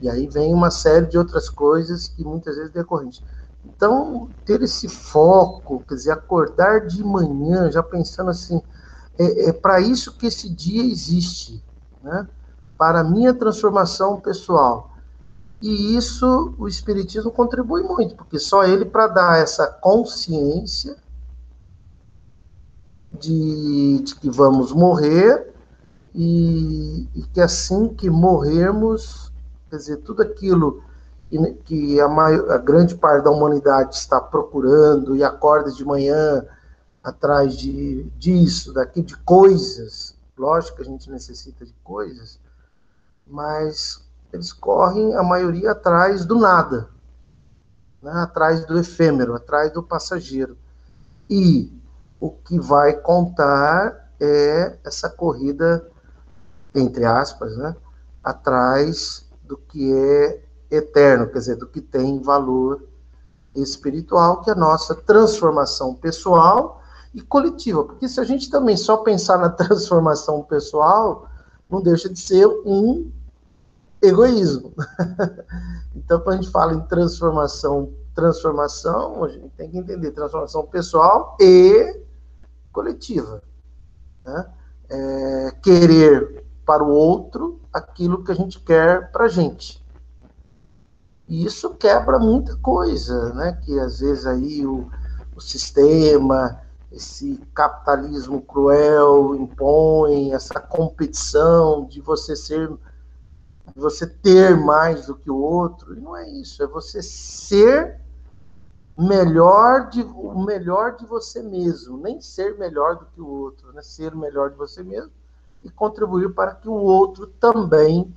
E 0.00 0.08
aí 0.08 0.26
vem 0.26 0.52
uma 0.52 0.70
série 0.70 1.06
de 1.06 1.16
outras 1.16 1.48
coisas 1.48 2.08
que 2.08 2.24
muitas 2.24 2.56
vezes 2.56 2.72
decorrentes. 2.72 3.22
Então, 3.64 4.30
ter 4.44 4.62
esse 4.62 4.88
foco, 4.88 5.82
quer 5.88 5.94
dizer, 5.94 6.10
acordar 6.12 6.86
de 6.86 7.02
manhã 7.02 7.70
já 7.70 7.82
pensando 7.82 8.30
assim, 8.30 8.60
é, 9.18 9.48
é 9.48 9.52
para 9.52 9.80
isso 9.80 10.16
que 10.16 10.26
esse 10.26 10.48
dia 10.48 10.84
existe, 10.84 11.64
né? 12.02 12.28
para 12.76 13.00
a 13.00 13.04
minha 13.04 13.32
transformação 13.32 14.20
pessoal. 14.20 14.94
E 15.62 15.96
isso 15.96 16.54
o 16.58 16.68
Espiritismo 16.68 17.30
contribui 17.30 17.82
muito, 17.82 18.14
porque 18.16 18.38
só 18.38 18.64
ele 18.64 18.84
para 18.84 19.06
dar 19.06 19.38
essa 19.38 19.66
consciência 19.66 20.96
de, 23.18 24.00
de, 24.00 24.14
que 24.16 24.28
vamos 24.28 24.72
morrer 24.72 25.54
e, 26.14 27.08
e, 27.14 27.22
que 27.32 27.40
assim 27.40 27.88
que 27.88 28.10
morrermos, 28.10 29.23
quer 29.74 29.78
dizer, 29.78 29.96
tudo 29.98 30.22
aquilo 30.22 30.84
que, 31.64 32.00
a, 32.00 32.06
maior, 32.06 32.52
a 32.52 32.58
grande 32.58 32.94
parte 32.94 33.24
da 33.24 33.30
humanidade 33.30 33.96
está 33.96 34.20
procurando 34.20 35.16
e 35.16 35.24
acorda 35.24 35.72
de 35.72 35.84
manhã 35.84 36.44
atrás 37.02 37.56
de, 37.56 38.04
disso, 38.16 38.72
daqui, 38.72 39.02
de 39.02 39.16
coisas. 39.18 40.14
Lógico 40.38 40.76
que 40.76 40.82
a 40.82 40.86
gente 40.86 41.10
necessita 41.10 41.64
de 41.64 41.74
coisas, 41.82 42.38
mas 43.26 44.00
eles 44.32 44.52
correm, 44.52 45.14
a 45.16 45.22
maioria, 45.22 45.72
atrás 45.72 46.24
do 46.24 46.38
nada, 46.38 46.88
né? 48.00 48.12
atrás 48.12 48.64
do 48.64 48.78
efêmero, 48.78 49.34
atrás 49.34 49.72
do 49.72 49.82
passageiro. 49.82 50.56
E 51.28 51.72
o 52.20 52.30
que 52.30 52.60
vai 52.60 52.94
contar 52.94 54.08
é 54.20 54.76
essa 54.84 55.10
corrida, 55.10 55.88
entre 56.74 57.04
aspas, 57.04 57.56
né? 57.56 57.74
atrás 58.22 59.24
do 59.54 59.58
que 59.68 59.92
é 59.92 60.42
eterno, 60.68 61.28
quer 61.28 61.38
dizer, 61.38 61.56
do 61.56 61.68
que 61.68 61.80
tem 61.80 62.20
valor 62.20 62.82
espiritual, 63.54 64.40
que 64.40 64.50
é 64.50 64.52
a 64.52 64.56
nossa 64.56 64.96
transformação 64.96 65.94
pessoal 65.94 66.82
e 67.14 67.20
coletiva. 67.20 67.84
Porque 67.84 68.08
se 68.08 68.18
a 68.18 68.24
gente 68.24 68.50
também 68.50 68.76
só 68.76 68.96
pensar 68.96 69.38
na 69.38 69.48
transformação 69.50 70.42
pessoal, 70.42 71.28
não 71.70 71.80
deixa 71.80 72.08
de 72.08 72.18
ser 72.18 72.46
um 72.66 73.10
egoísmo. 74.02 74.72
então, 75.94 76.18
quando 76.20 76.38
a 76.38 76.42
gente 76.42 76.50
fala 76.50 76.74
em 76.74 76.80
transformação, 76.80 77.92
transformação, 78.12 79.22
a 79.22 79.28
gente 79.28 79.50
tem 79.50 79.70
que 79.70 79.78
entender 79.78 80.10
transformação 80.10 80.66
pessoal 80.66 81.36
e 81.40 82.00
coletiva. 82.72 83.40
Né? 84.24 84.46
É, 84.90 85.50
querer 85.62 86.43
para 86.64 86.82
o 86.82 86.90
outro 86.90 87.60
aquilo 87.72 88.24
que 88.24 88.32
a 88.32 88.34
gente 88.34 88.60
quer 88.60 89.10
para 89.10 89.24
a 89.24 89.28
gente. 89.28 89.84
E 91.28 91.44
isso 91.44 91.70
quebra 91.74 92.18
muita 92.18 92.56
coisa, 92.56 93.32
né? 93.34 93.58
Que 93.64 93.78
às 93.80 94.00
vezes 94.00 94.26
aí 94.26 94.66
o, 94.66 94.90
o 95.34 95.40
sistema, 95.40 96.60
esse 96.92 97.40
capitalismo 97.54 98.42
cruel 98.42 99.34
impõe 99.34 100.32
essa 100.32 100.60
competição 100.60 101.86
de 101.86 102.00
você 102.00 102.36
ser 102.36 102.70
de 103.74 103.80
você 103.80 104.06
ter 104.06 104.56
mais 104.56 105.06
do 105.06 105.16
que 105.16 105.28
o 105.28 105.36
outro, 105.36 105.96
e 105.96 106.00
não 106.00 106.14
é 106.14 106.28
isso, 106.28 106.62
é 106.62 106.66
você 106.66 107.02
ser 107.02 107.98
melhor 108.96 109.88
de 109.88 110.02
o 110.02 110.38
melhor 110.44 110.96
de 110.96 111.04
você 111.06 111.42
mesmo, 111.42 111.96
nem 111.96 112.20
ser 112.20 112.56
melhor 112.56 112.96
do 112.96 113.06
que 113.06 113.20
o 113.20 113.26
outro, 113.26 113.72
né? 113.72 113.82
Ser 113.82 114.14
melhor 114.14 114.50
de 114.50 114.56
você 114.56 114.82
mesmo 114.82 115.10
e 115.64 115.70
contribuir 115.70 116.34
para 116.34 116.54
que 116.54 116.68
o 116.68 116.74
outro 116.74 117.26
também 117.26 118.14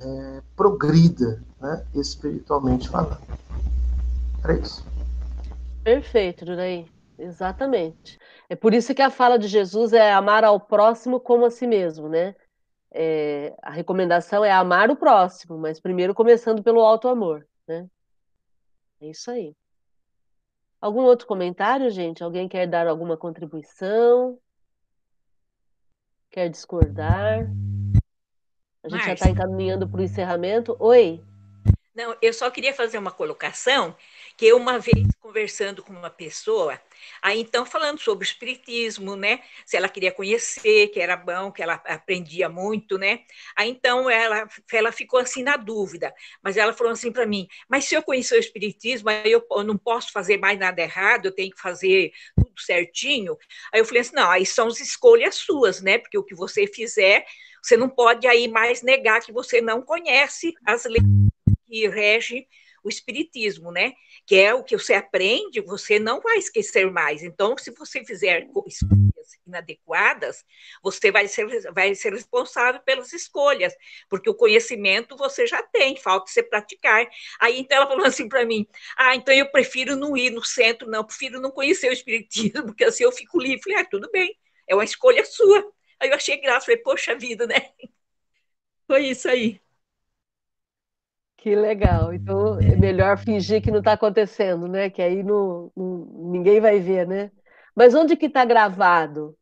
é, 0.00 0.42
progrida, 0.56 1.42
né? 1.60 1.86
Espiritualmente 1.94 2.88
falando. 2.88 3.20
É 4.48 4.54
isso. 4.54 4.84
Perfeito, 5.84 6.46
Juraí. 6.46 6.86
Exatamente. 7.18 8.18
É 8.48 8.56
por 8.56 8.72
isso 8.72 8.94
que 8.94 9.02
a 9.02 9.10
fala 9.10 9.38
de 9.38 9.46
Jesus 9.46 9.92
é 9.92 10.12
amar 10.12 10.42
ao 10.42 10.58
próximo 10.58 11.20
como 11.20 11.44
a 11.44 11.50
si 11.50 11.66
mesmo, 11.66 12.08
né? 12.08 12.34
É, 12.90 13.54
a 13.62 13.70
recomendação 13.70 14.44
é 14.44 14.50
amar 14.50 14.90
o 14.90 14.96
próximo, 14.96 15.58
mas 15.58 15.78
primeiro 15.78 16.14
começando 16.14 16.62
pelo 16.62 16.80
alto 16.80 17.08
amor, 17.08 17.46
né? 17.68 17.86
É 19.00 19.08
isso 19.08 19.30
aí. 19.30 19.54
Algum 20.80 21.02
outro 21.02 21.26
comentário, 21.26 21.90
gente? 21.90 22.24
Alguém 22.24 22.48
quer 22.48 22.66
dar 22.66 22.88
alguma 22.88 23.16
contribuição? 23.16 24.38
Quer 26.30 26.48
discordar? 26.48 27.50
A 28.84 28.88
gente 28.88 29.04
já 29.04 29.14
está 29.14 29.28
encaminhando 29.28 29.88
para 29.88 30.00
o 30.00 30.02
encerramento. 30.02 30.76
Oi. 30.78 31.20
Não, 31.92 32.16
eu 32.22 32.32
só 32.32 32.48
queria 32.50 32.72
fazer 32.72 32.98
uma 32.98 33.10
colocação 33.10 33.96
que 34.40 34.54
uma 34.54 34.78
vez 34.78 35.06
conversando 35.20 35.82
com 35.82 35.92
uma 35.92 36.08
pessoa, 36.08 36.80
aí 37.20 37.38
então 37.40 37.66
falando 37.66 38.00
sobre 38.00 38.24
o 38.24 38.26
espiritismo, 38.26 39.14
né? 39.14 39.40
Se 39.66 39.76
ela 39.76 39.86
queria 39.86 40.10
conhecer, 40.10 40.88
que 40.88 40.98
era 40.98 41.14
bom, 41.14 41.52
que 41.52 41.62
ela 41.62 41.74
aprendia 41.74 42.48
muito, 42.48 42.96
né? 42.96 43.20
Aí 43.54 43.68
então 43.68 44.08
ela 44.08 44.48
ela 44.72 44.92
ficou 44.92 45.20
assim 45.20 45.42
na 45.42 45.58
dúvida, 45.58 46.14
mas 46.42 46.56
ela 46.56 46.72
falou 46.72 46.90
assim 46.90 47.12
para 47.12 47.26
mim: 47.26 47.46
"Mas 47.68 47.84
se 47.84 47.94
eu 47.94 48.02
conhecer 48.02 48.36
o 48.36 48.40
espiritismo, 48.40 49.10
aí 49.10 49.30
eu, 49.30 49.44
eu 49.50 49.62
não 49.62 49.76
posso 49.76 50.10
fazer 50.10 50.38
mais 50.38 50.58
nada 50.58 50.80
errado, 50.80 51.26
eu 51.26 51.32
tenho 51.32 51.50
que 51.50 51.60
fazer 51.60 52.10
tudo 52.34 52.58
certinho". 52.62 53.36
Aí 53.70 53.80
eu 53.80 53.84
falei 53.84 54.00
assim: 54.00 54.16
"Não, 54.16 54.30
aí 54.30 54.46
são 54.46 54.68
as 54.68 54.80
escolhas 54.80 55.34
suas, 55.34 55.82
né? 55.82 55.98
Porque 55.98 56.16
o 56.16 56.24
que 56.24 56.34
você 56.34 56.66
fizer, 56.66 57.26
você 57.62 57.76
não 57.76 57.90
pode 57.90 58.26
aí 58.26 58.48
mais 58.48 58.80
negar 58.80 59.20
que 59.20 59.32
você 59.32 59.60
não 59.60 59.82
conhece 59.82 60.54
as 60.64 60.86
leis 60.86 61.04
que 61.68 61.86
regem 61.88 62.48
o 62.82 62.88
espiritismo, 62.88 63.70
né? 63.70 63.92
Que 64.26 64.36
é 64.36 64.54
o 64.54 64.64
que 64.64 64.76
você 64.76 64.94
aprende, 64.94 65.60
você 65.60 65.98
não 65.98 66.20
vai 66.20 66.38
esquecer 66.38 66.90
mais. 66.90 67.22
Então, 67.22 67.56
se 67.56 67.70
você 67.72 68.04
fizer 68.04 68.46
escolhas 68.66 69.38
inadequadas, 69.46 70.44
você 70.82 71.10
vai 71.10 71.28
ser, 71.28 71.46
vai 71.72 71.94
ser 71.94 72.12
responsável 72.12 72.80
pelas 72.82 73.12
escolhas, 73.12 73.74
porque 74.08 74.30
o 74.30 74.34
conhecimento 74.34 75.16
você 75.16 75.46
já 75.46 75.62
tem, 75.62 75.96
falta 75.96 76.30
você 76.30 76.42
praticar. 76.42 77.06
Aí, 77.40 77.58
então, 77.60 77.76
ela 77.76 77.86
falou 77.86 78.06
assim 78.06 78.28
para 78.28 78.44
mim: 78.44 78.66
ah, 78.96 79.14
então 79.14 79.34
eu 79.34 79.50
prefiro 79.50 79.96
não 79.96 80.16
ir 80.16 80.30
no 80.30 80.44
centro, 80.44 80.88
não, 80.88 81.04
prefiro 81.04 81.40
não 81.40 81.50
conhecer 81.50 81.88
o 81.88 81.92
espiritismo, 81.92 82.64
porque 82.66 82.84
assim 82.84 83.04
eu 83.04 83.12
fico 83.12 83.38
livre. 83.38 83.62
Falei, 83.62 83.78
ah, 83.78 83.84
tudo 83.84 84.10
bem, 84.10 84.36
é 84.68 84.74
uma 84.74 84.84
escolha 84.84 85.24
sua. 85.24 85.70
Aí 85.98 86.08
eu 86.08 86.14
achei 86.14 86.40
graça, 86.40 86.66
falei, 86.66 86.80
poxa 86.80 87.14
vida, 87.14 87.46
né? 87.46 87.70
Foi 88.86 89.06
isso 89.06 89.28
aí. 89.28 89.60
Que 91.40 91.56
legal. 91.56 92.12
Então 92.12 92.58
é 92.60 92.76
melhor 92.76 93.16
fingir 93.16 93.62
que 93.62 93.70
não 93.70 93.78
está 93.78 93.92
acontecendo, 93.92 94.68
né? 94.68 94.90
Que 94.90 95.00
aí 95.00 95.22
não, 95.22 95.72
ninguém 95.74 96.60
vai 96.60 96.78
ver, 96.80 97.06
né? 97.06 97.30
Mas 97.74 97.94
onde 97.94 98.14
que 98.14 98.26
está 98.26 98.44
gravado 98.44 99.34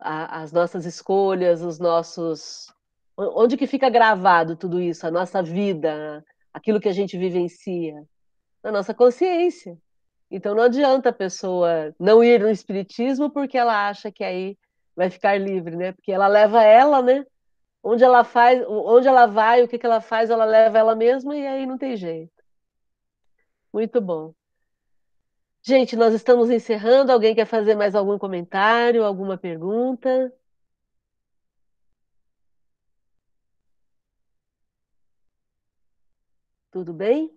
a, 0.00 0.40
as 0.40 0.50
nossas 0.50 0.86
escolhas, 0.86 1.60
os 1.60 1.78
nossos. 1.78 2.72
Onde 3.18 3.56
que 3.58 3.66
fica 3.66 3.90
gravado 3.90 4.56
tudo 4.56 4.80
isso, 4.80 5.06
a 5.06 5.10
nossa 5.10 5.42
vida, 5.42 6.24
aquilo 6.54 6.80
que 6.80 6.88
a 6.88 6.92
gente 6.92 7.18
vivencia? 7.18 8.02
Na 8.62 8.72
nossa 8.72 8.94
consciência. 8.94 9.76
Então 10.30 10.54
não 10.54 10.62
adianta 10.62 11.10
a 11.10 11.12
pessoa 11.12 11.94
não 12.00 12.24
ir 12.24 12.40
no 12.40 12.50
espiritismo 12.50 13.30
porque 13.30 13.58
ela 13.58 13.88
acha 13.88 14.10
que 14.10 14.24
aí 14.24 14.56
vai 14.96 15.10
ficar 15.10 15.38
livre, 15.38 15.76
né? 15.76 15.92
Porque 15.92 16.12
ela 16.12 16.28
leva 16.28 16.62
ela, 16.62 17.02
né? 17.02 17.26
Onde 17.86 18.02
ela 18.04 18.24
faz, 18.24 18.64
onde 18.68 19.06
ela 19.06 19.26
vai, 19.26 19.62
o 19.62 19.68
que, 19.68 19.78
que 19.78 19.86
ela 19.86 20.00
faz, 20.00 20.28
ela 20.28 20.44
leva 20.44 20.76
ela 20.78 20.96
mesma 20.96 21.36
e 21.36 21.46
aí 21.46 21.66
não 21.66 21.78
tem 21.78 21.96
jeito. 21.96 22.32
Muito 23.72 24.00
bom. 24.00 24.34
Gente, 25.62 25.96
nós 25.96 26.12
estamos 26.14 26.50
encerrando. 26.50 27.12
Alguém 27.12 27.34
quer 27.34 27.46
fazer 27.46 27.74
mais 27.76 27.94
algum 27.94 28.18
comentário, 28.18 29.04
alguma 29.04 29.38
pergunta? 29.38 30.32
Tudo 36.70 36.92
bem? 36.92 37.30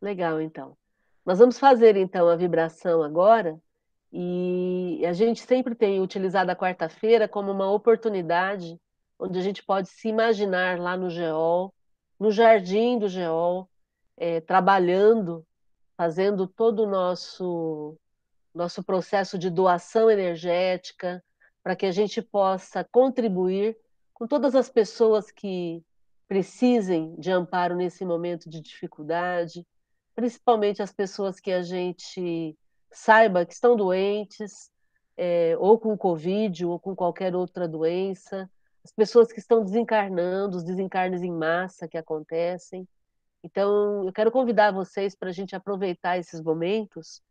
Legal, 0.00 0.40
então. 0.40 0.76
Nós 1.24 1.38
vamos 1.38 1.58
fazer 1.58 1.96
então 1.96 2.28
a 2.28 2.36
vibração 2.36 3.02
agora 3.02 3.58
e 4.12 5.02
a 5.06 5.12
gente 5.14 5.40
sempre 5.42 5.74
tem 5.74 6.00
utilizado 6.02 6.50
a 6.50 6.56
quarta-feira 6.56 7.28
como 7.28 7.50
uma 7.50 7.70
oportunidade 7.70 8.78
onde 9.22 9.38
a 9.38 9.42
gente 9.42 9.62
pode 9.62 9.88
se 9.88 10.08
imaginar 10.08 10.80
lá 10.80 10.96
no 10.96 11.08
Geol, 11.08 11.72
no 12.18 12.32
jardim 12.32 12.98
do 12.98 13.08
Geol, 13.08 13.68
é, 14.16 14.40
trabalhando, 14.40 15.46
fazendo 15.96 16.46
todo 16.46 16.82
o 16.82 16.90
nosso, 16.90 17.96
nosso 18.52 18.82
processo 18.82 19.38
de 19.38 19.48
doação 19.48 20.10
energética, 20.10 21.22
para 21.62 21.76
que 21.76 21.86
a 21.86 21.92
gente 21.92 22.20
possa 22.20 22.82
contribuir 22.82 23.76
com 24.12 24.26
todas 24.26 24.56
as 24.56 24.68
pessoas 24.68 25.30
que 25.30 25.84
precisem 26.26 27.14
de 27.16 27.30
amparo 27.30 27.76
nesse 27.76 28.04
momento 28.04 28.50
de 28.50 28.60
dificuldade, 28.60 29.64
principalmente 30.16 30.82
as 30.82 30.92
pessoas 30.92 31.38
que 31.38 31.52
a 31.52 31.62
gente 31.62 32.58
saiba 32.90 33.46
que 33.46 33.52
estão 33.52 33.76
doentes, 33.76 34.70
é, 35.16 35.56
ou 35.60 35.78
com 35.78 35.96
Covid, 35.96 36.66
ou 36.66 36.80
com 36.80 36.96
qualquer 36.96 37.36
outra 37.36 37.68
doença, 37.68 38.50
as 38.84 38.92
pessoas 38.92 39.32
que 39.32 39.38
estão 39.38 39.64
desencarnando, 39.64 40.56
os 40.56 40.64
desencarnes 40.64 41.22
em 41.22 41.32
massa 41.32 41.88
que 41.88 41.96
acontecem. 41.96 42.86
Então, 43.44 44.04
eu 44.06 44.12
quero 44.12 44.30
convidar 44.30 44.72
vocês 44.72 45.14
para 45.14 45.28
a 45.28 45.32
gente 45.32 45.54
aproveitar 45.54 46.18
esses 46.18 46.40
momentos 46.40 47.22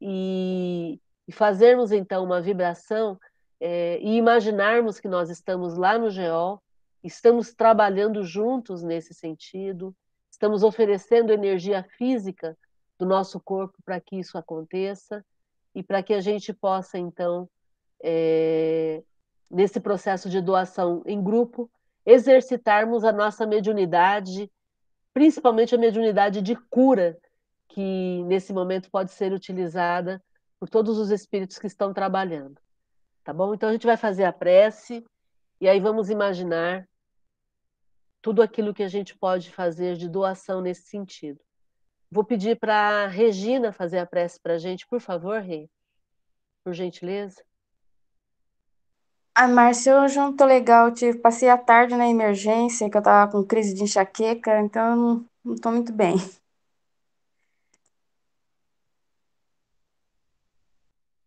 e, 0.00 1.00
e 1.26 1.32
fazermos 1.32 1.92
então 1.92 2.24
uma 2.24 2.40
vibração 2.40 3.18
é, 3.60 3.98
e 4.00 4.16
imaginarmos 4.16 5.00
que 5.00 5.08
nós 5.08 5.30
estamos 5.30 5.76
lá 5.76 5.98
no 5.98 6.10
GEO, 6.10 6.60
estamos 7.02 7.54
trabalhando 7.54 8.22
juntos 8.22 8.82
nesse 8.82 9.14
sentido, 9.14 9.94
estamos 10.30 10.62
oferecendo 10.62 11.32
energia 11.32 11.82
física 11.96 12.56
do 12.98 13.06
nosso 13.06 13.40
corpo 13.40 13.76
para 13.84 14.00
que 14.00 14.16
isso 14.16 14.36
aconteça 14.36 15.24
e 15.74 15.82
para 15.82 16.02
que 16.02 16.14
a 16.14 16.20
gente 16.20 16.52
possa, 16.52 16.98
então, 16.98 17.48
é, 18.02 19.02
nesse 19.50 19.80
processo 19.80 20.28
de 20.28 20.40
doação 20.40 21.02
em 21.06 21.22
grupo, 21.22 21.70
exercitarmos 22.04 23.04
a 23.04 23.12
nossa 23.12 23.46
mediunidade, 23.46 24.50
principalmente 25.12 25.74
a 25.74 25.78
mediunidade 25.78 26.42
de 26.42 26.56
cura, 26.68 27.18
que 27.68 28.22
nesse 28.24 28.52
momento 28.52 28.90
pode 28.90 29.10
ser 29.10 29.32
utilizada 29.32 30.22
por 30.58 30.68
todos 30.68 30.98
os 30.98 31.10
espíritos 31.10 31.58
que 31.58 31.66
estão 31.66 31.92
trabalhando. 31.92 32.60
Tá 33.22 33.32
bom? 33.32 33.54
Então 33.54 33.68
a 33.68 33.72
gente 33.72 33.86
vai 33.86 33.96
fazer 33.96 34.24
a 34.24 34.32
prece 34.32 35.04
e 35.60 35.68
aí 35.68 35.80
vamos 35.80 36.10
imaginar 36.10 36.86
tudo 38.20 38.42
aquilo 38.42 38.74
que 38.74 38.82
a 38.82 38.88
gente 38.88 39.16
pode 39.16 39.50
fazer 39.50 39.96
de 39.96 40.08
doação 40.08 40.60
nesse 40.60 40.82
sentido. 40.82 41.40
Vou 42.10 42.24
pedir 42.24 42.58
para 42.58 43.06
Regina 43.06 43.72
fazer 43.72 43.98
a 43.98 44.06
prece 44.06 44.40
para 44.40 44.54
a 44.54 44.58
gente, 44.58 44.86
por 44.86 45.00
favor, 45.00 45.40
Rei. 45.40 45.68
Por 46.62 46.72
gentileza. 46.72 47.42
Ai, 49.36 49.48
Márcia, 49.48 50.00
hoje 50.00 50.18
eu 50.18 50.22
não 50.24 50.36
tô 50.36 50.44
legal. 50.44 50.88
Eu 50.88 50.94
tive, 50.94 51.18
passei 51.18 51.48
a 51.48 51.56
tarde 51.58 51.94
na 51.96 52.08
emergência, 52.08 52.88
que 52.90 52.96
eu 52.96 53.02
tava 53.02 53.30
com 53.32 53.44
crise 53.44 53.74
de 53.74 53.82
enxaqueca, 53.82 54.60
então 54.60 54.90
eu 54.90 54.96
não, 54.96 55.26
não 55.44 55.56
tô 55.56 55.70
muito 55.70 55.92
bem. 55.92 56.14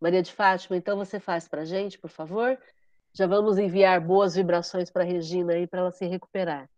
Maria 0.02 0.22
de 0.24 0.34
Fátima, 0.34 0.76
então 0.78 0.98
você 0.98 1.20
faz 1.20 1.48
para 1.48 1.62
a 1.62 1.66
gente, 1.66 2.00
por 2.00 2.10
favor? 2.10 2.58
Já 3.14 3.28
vamos 3.28 3.58
enviar 3.58 4.00
boas 4.00 4.36
vibrações 4.36 4.90
para 4.92 5.04
a 5.04 5.06
Regina 5.06 5.54
aí, 5.54 5.68
para 5.68 5.82
ela 5.82 5.92
se 5.92 6.06
recuperar. 6.06 6.70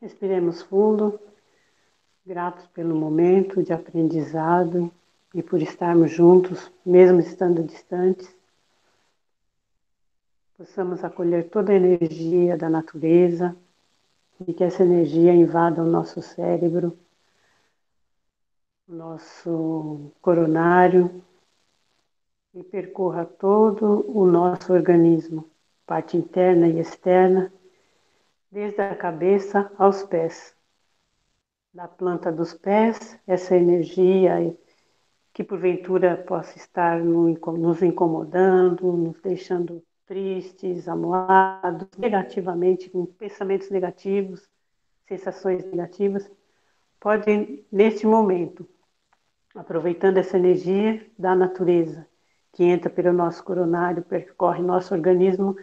Respiremos 0.00 0.62
fundo, 0.62 1.18
gratos 2.24 2.66
pelo 2.68 2.94
momento 2.94 3.62
de 3.62 3.72
aprendizado 3.72 4.92
e 5.36 5.42
por 5.42 5.60
estarmos 5.60 6.10
juntos, 6.12 6.72
mesmo 6.84 7.20
estando 7.20 7.62
distantes. 7.62 8.34
Possamos 10.56 11.04
acolher 11.04 11.50
toda 11.50 11.72
a 11.72 11.76
energia 11.76 12.56
da 12.56 12.70
natureza 12.70 13.54
e 14.48 14.54
que 14.54 14.64
essa 14.64 14.82
energia 14.82 15.34
invada 15.34 15.82
o 15.82 15.86
nosso 15.86 16.22
cérebro, 16.22 16.98
o 18.88 18.94
nosso 18.94 20.10
coronário 20.22 21.22
e 22.54 22.64
percorra 22.64 23.26
todo 23.26 24.10
o 24.10 24.24
nosso 24.24 24.72
organismo, 24.72 25.50
parte 25.84 26.16
interna 26.16 26.66
e 26.66 26.80
externa, 26.80 27.52
desde 28.50 28.80
a 28.80 28.96
cabeça 28.96 29.70
aos 29.76 30.02
pés. 30.02 30.56
Da 31.74 31.86
planta 31.86 32.32
dos 32.32 32.54
pés, 32.54 33.18
essa 33.26 33.54
energia 33.54 34.40
que 35.36 35.44
porventura 35.44 36.16
possa 36.16 36.56
estar 36.56 36.98
nos 36.98 37.82
incomodando, 37.82 38.90
nos 38.90 39.20
deixando 39.20 39.84
tristes, 40.06 40.88
amuados, 40.88 41.88
negativamente, 41.98 42.88
com 42.88 43.04
pensamentos 43.04 43.68
negativos, 43.68 44.48
sensações 45.06 45.62
negativas, 45.66 46.26
pode, 46.98 47.66
neste 47.70 48.06
momento, 48.06 48.66
aproveitando 49.54 50.16
essa 50.16 50.38
energia 50.38 51.06
da 51.18 51.36
natureza, 51.36 52.08
que 52.54 52.64
entra 52.64 52.88
pelo 52.88 53.12
nosso 53.12 53.44
coronário, 53.44 54.02
percorre 54.02 54.62
nosso 54.62 54.94
organismo, 54.94 55.54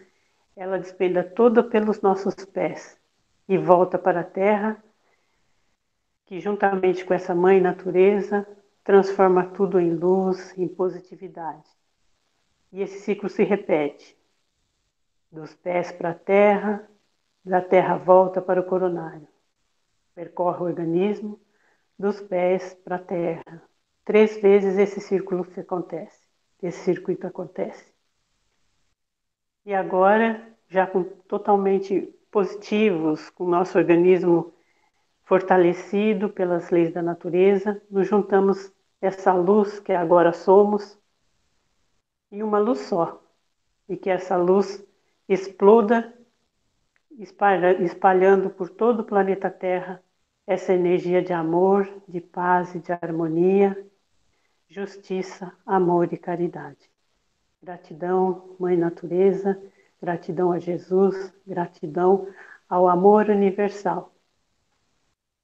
ela 0.55 0.78
despenda 0.78 1.24
toda 1.24 1.63
pelos 1.63 1.99
nossos 1.99 2.36
pés 2.45 2.95
e 3.49 3.57
volta 3.57 3.97
para 3.97 4.19
a 4.19 4.24
terra, 4.24 4.78
que 6.26 6.39
juntamente 6.39 7.03
com 7.03 7.15
essa 7.15 7.34
mãe 7.34 7.59
natureza 7.59 8.45
transforma 8.84 9.45
tudo 9.45 9.79
em 9.79 9.93
luz, 9.93 10.57
em 10.57 10.67
positividade. 10.67 11.69
E 12.71 12.81
esse 12.81 12.99
ciclo 12.99 13.29
se 13.29 13.43
repete. 13.43 14.17
Dos 15.31 15.53
pés 15.55 15.91
para 15.91 16.11
a 16.11 16.15
terra, 16.15 16.88
da 17.43 17.61
terra 17.61 17.97
volta 17.97 18.41
para 18.41 18.59
o 18.59 18.65
coronário. 18.65 19.27
Percorre 20.13 20.59
o 20.59 20.65
organismo, 20.65 21.39
dos 21.97 22.21
pés 22.21 22.73
para 22.84 22.97
a 22.97 22.99
terra. 22.99 23.63
Três 24.05 24.41
vezes 24.41 24.77
esse 24.77 24.99
círculo 24.99 25.47
acontece, 25.57 26.27
esse 26.61 26.79
circuito 26.79 27.25
acontece. 27.25 27.93
E 29.65 29.73
agora, 29.73 30.45
já 30.67 30.86
com 30.86 31.03
totalmente 31.03 32.01
positivos, 32.29 33.29
com 33.29 33.45
o 33.45 33.49
nosso 33.49 33.77
organismo 33.77 34.52
fortalecido 35.34 36.29
pelas 36.29 36.69
leis 36.69 36.93
da 36.93 37.01
natureza, 37.01 37.81
nos 37.89 38.07
juntamos 38.07 38.71
essa 39.01 39.34
luz 39.34 39.79
que 39.79 39.91
agora 39.91 40.31
somos 40.31 40.95
em 42.31 42.43
uma 42.43 42.59
luz 42.59 42.81
só, 42.81 43.19
e 43.89 43.97
que 43.97 44.11
essa 44.11 44.38
luz 44.38 44.86
exploda, 45.27 46.13
espalhando 47.79 48.51
por 48.51 48.69
todo 48.69 48.99
o 48.99 49.03
planeta 49.03 49.49
Terra 49.49 50.03
essa 50.45 50.71
energia 50.71 51.19
de 51.19 51.34
amor, 51.34 51.89
de 52.07 52.21
paz 52.21 52.75
e 52.75 52.79
de 52.79 52.91
harmonia, 52.91 53.75
justiça, 54.69 55.51
amor 55.65 56.13
e 56.13 56.17
caridade. 56.17 56.91
Gratidão, 57.59 58.55
Mãe 58.59 58.77
Natureza, 58.77 59.59
gratidão 59.99 60.51
a 60.51 60.59
Jesus, 60.59 61.34
gratidão 61.47 62.27
ao 62.69 62.88
amor 62.88 63.29
universal 63.29 64.12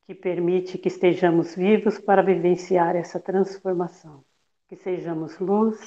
que 0.09 0.15
permite 0.15 0.79
que 0.79 0.87
estejamos 0.87 1.53
vivos 1.53 1.99
para 1.99 2.23
vivenciar 2.23 2.95
essa 2.95 3.19
transformação. 3.19 4.25
Que 4.67 4.75
sejamos 4.75 5.37
luz 5.37 5.77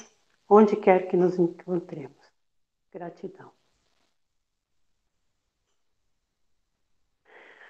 onde 0.47 0.77
quer 0.77 1.09
que 1.09 1.17
nos 1.17 1.37
encontremos. 1.37 2.15
Gratidão. 2.89 3.51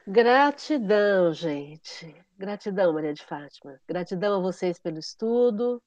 Gratidão, 0.05 1.33
gente. 1.33 2.15
Gratidão, 2.37 2.93
Maria 2.93 3.15
de 3.15 3.25
Fátima. 3.25 3.81
Gratidão 3.87 4.37
a 4.37 4.39
vocês 4.39 4.77
pelo 4.77 4.99
estudo. 4.99 5.81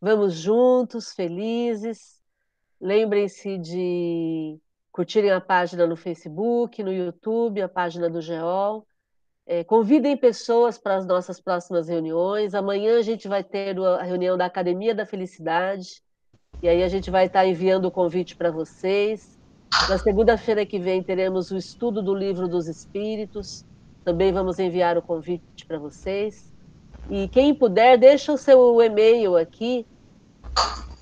Vamos 0.00 0.34
juntos, 0.34 1.12
felizes. 1.12 2.22
Lembrem-se 2.80 3.58
de 3.58 4.60
curtirem 4.92 5.32
a 5.32 5.40
página 5.40 5.88
no 5.88 5.96
Facebook, 5.96 6.84
no 6.84 6.92
YouTube, 6.92 7.60
a 7.60 7.68
página 7.68 8.08
do 8.08 8.22
GEOL 8.22 8.86
é, 9.50 9.64
convidem 9.64 10.14
pessoas 10.14 10.76
para 10.76 10.96
as 10.96 11.06
nossas 11.06 11.40
próximas 11.40 11.88
reuniões. 11.88 12.54
Amanhã 12.54 12.98
a 12.98 13.02
gente 13.02 13.26
vai 13.26 13.42
ter 13.42 13.78
a 13.78 14.02
reunião 14.02 14.36
da 14.36 14.44
Academia 14.44 14.94
da 14.94 15.06
Felicidade. 15.06 16.02
E 16.62 16.68
aí 16.68 16.82
a 16.82 16.88
gente 16.88 17.10
vai 17.10 17.24
estar 17.24 17.46
enviando 17.46 17.86
o 17.86 17.90
convite 17.90 18.36
para 18.36 18.50
vocês. 18.50 19.38
Na 19.88 19.96
segunda-feira 19.96 20.66
que 20.66 20.78
vem 20.78 21.02
teremos 21.02 21.50
o 21.50 21.56
estudo 21.56 22.02
do 22.02 22.14
livro 22.14 22.46
dos 22.46 22.68
Espíritos. 22.68 23.64
Também 24.04 24.32
vamos 24.32 24.58
enviar 24.58 24.98
o 24.98 25.02
convite 25.02 25.64
para 25.66 25.78
vocês. 25.78 26.52
E 27.08 27.26
quem 27.28 27.54
puder, 27.54 27.96
deixa 27.96 28.30
o 28.30 28.36
seu 28.36 28.82
e-mail 28.82 29.34
aqui 29.34 29.86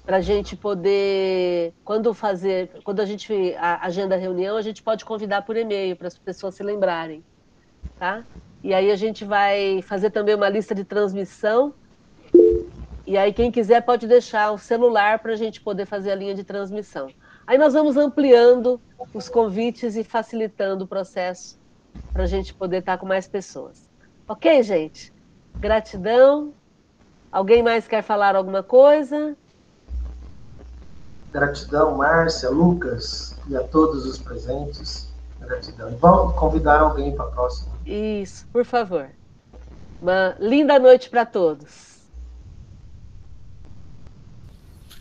para 0.05 0.19
a 0.19 0.21
gente 0.21 0.55
poder, 0.55 1.75
quando 1.85 2.15
fazer, 2.15 2.71
quando 2.85 3.01
a 3.01 3.05
gente 3.05 3.57
agenda 3.59 4.15
a 4.15 4.19
reunião, 4.19 4.57
a 4.57 4.63
gente 4.63 4.85
pode 4.85 5.05
convidar 5.05 5.43
por 5.43 5.57
e-mail 5.57 5.97
para 5.97 6.07
as 6.07 6.17
pessoas 6.17 6.55
se 6.55 6.63
lembrarem 6.63 7.25
tá? 7.99 8.25
E 8.63 8.75
aí 8.75 8.91
a 8.91 8.97
gente 8.97 9.25
vai 9.25 9.83
fazer 9.83 10.11
também 10.11 10.35
uma 10.35 10.49
lista 10.49 10.75
de 10.75 10.85
transmissão. 10.85 11.75
E 13.07 13.17
aí 13.17 13.33
quem 13.33 13.51
quiser 13.51 13.83
pode 13.83 14.07
deixar 14.07 14.51
o 14.51 14.59
celular 14.59 15.21
para 15.21 15.33
a 15.33 15.37
gente 15.37 15.61
poder 15.61 15.87
fazer 15.87 16.11
a 16.11 16.15
linha 16.15 16.35
de 16.35 16.43
transmissão. 16.43 17.09
Aí 17.47 17.57
nós 17.57 17.75
vamos 17.75 17.97
ampliando 17.97 18.81
os 19.15 19.29
convites 19.29 19.95
e 19.95 20.03
facilitando 20.03 20.85
o 20.85 20.89
processo 20.89 21.59
para 22.13 22.25
a 22.25 22.27
gente 22.27 22.53
poder 22.53 22.79
estar 22.79 22.99
com 22.99 23.07
mais 23.07 23.29
pessoas. 23.29 23.89
Ok, 24.27 24.63
gente? 24.63 25.13
Gratidão. 25.55 26.53
Alguém 27.31 27.63
mais 27.63 27.87
quer 27.87 28.03
falar 28.03 28.35
alguma 28.35 28.63
coisa? 28.63 29.37
Gratidão, 31.33 31.97
Márcia, 31.97 32.51
Lucas 32.51 33.39
e 33.49 33.57
a 33.57 33.63
todos 33.63 34.07
os 34.07 34.19
presentes. 34.19 35.06
Gratidão. 35.47 35.91
E 35.91 35.95
vamos 35.97 36.35
convidar 36.37 36.81
alguém 36.81 37.15
para 37.15 37.25
a 37.27 37.29
próxima. 37.29 37.73
Isso, 37.87 38.47
por 38.53 38.65
favor. 38.65 39.09
Uma 40.01 40.37
linda 40.39 40.79
noite 40.79 41.09
para 41.09 41.25
todos. 41.25 41.97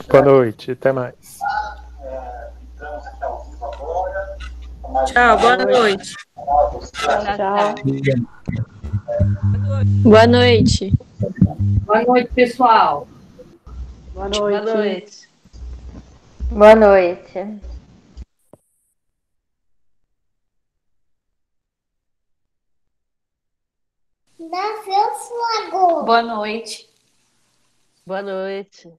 Boa 0.07 0.23
noite, 0.23 0.72
até 0.72 0.91
mais. 0.91 1.39
Tchau, 5.05 5.39
boa 5.39 5.57
noite. 5.57 6.15
Tchau, 6.93 7.23
tchau. 7.35 7.76
Boa 10.03 10.27
noite. 10.27 10.93
Boa 11.85 12.03
noite, 12.03 12.31
pessoal. 12.34 13.07
Boa 14.13 14.30
noite. 14.30 14.63
Boa 14.63 14.76
noite. 14.76 15.30
Boa 16.51 16.76
noite. 16.76 17.74
Nasceu 24.49 25.35
Lagoa. 25.63 26.03
Boa 26.03 26.22
noite. 26.22 26.89
Boa 28.05 28.22
noite. 28.22 28.91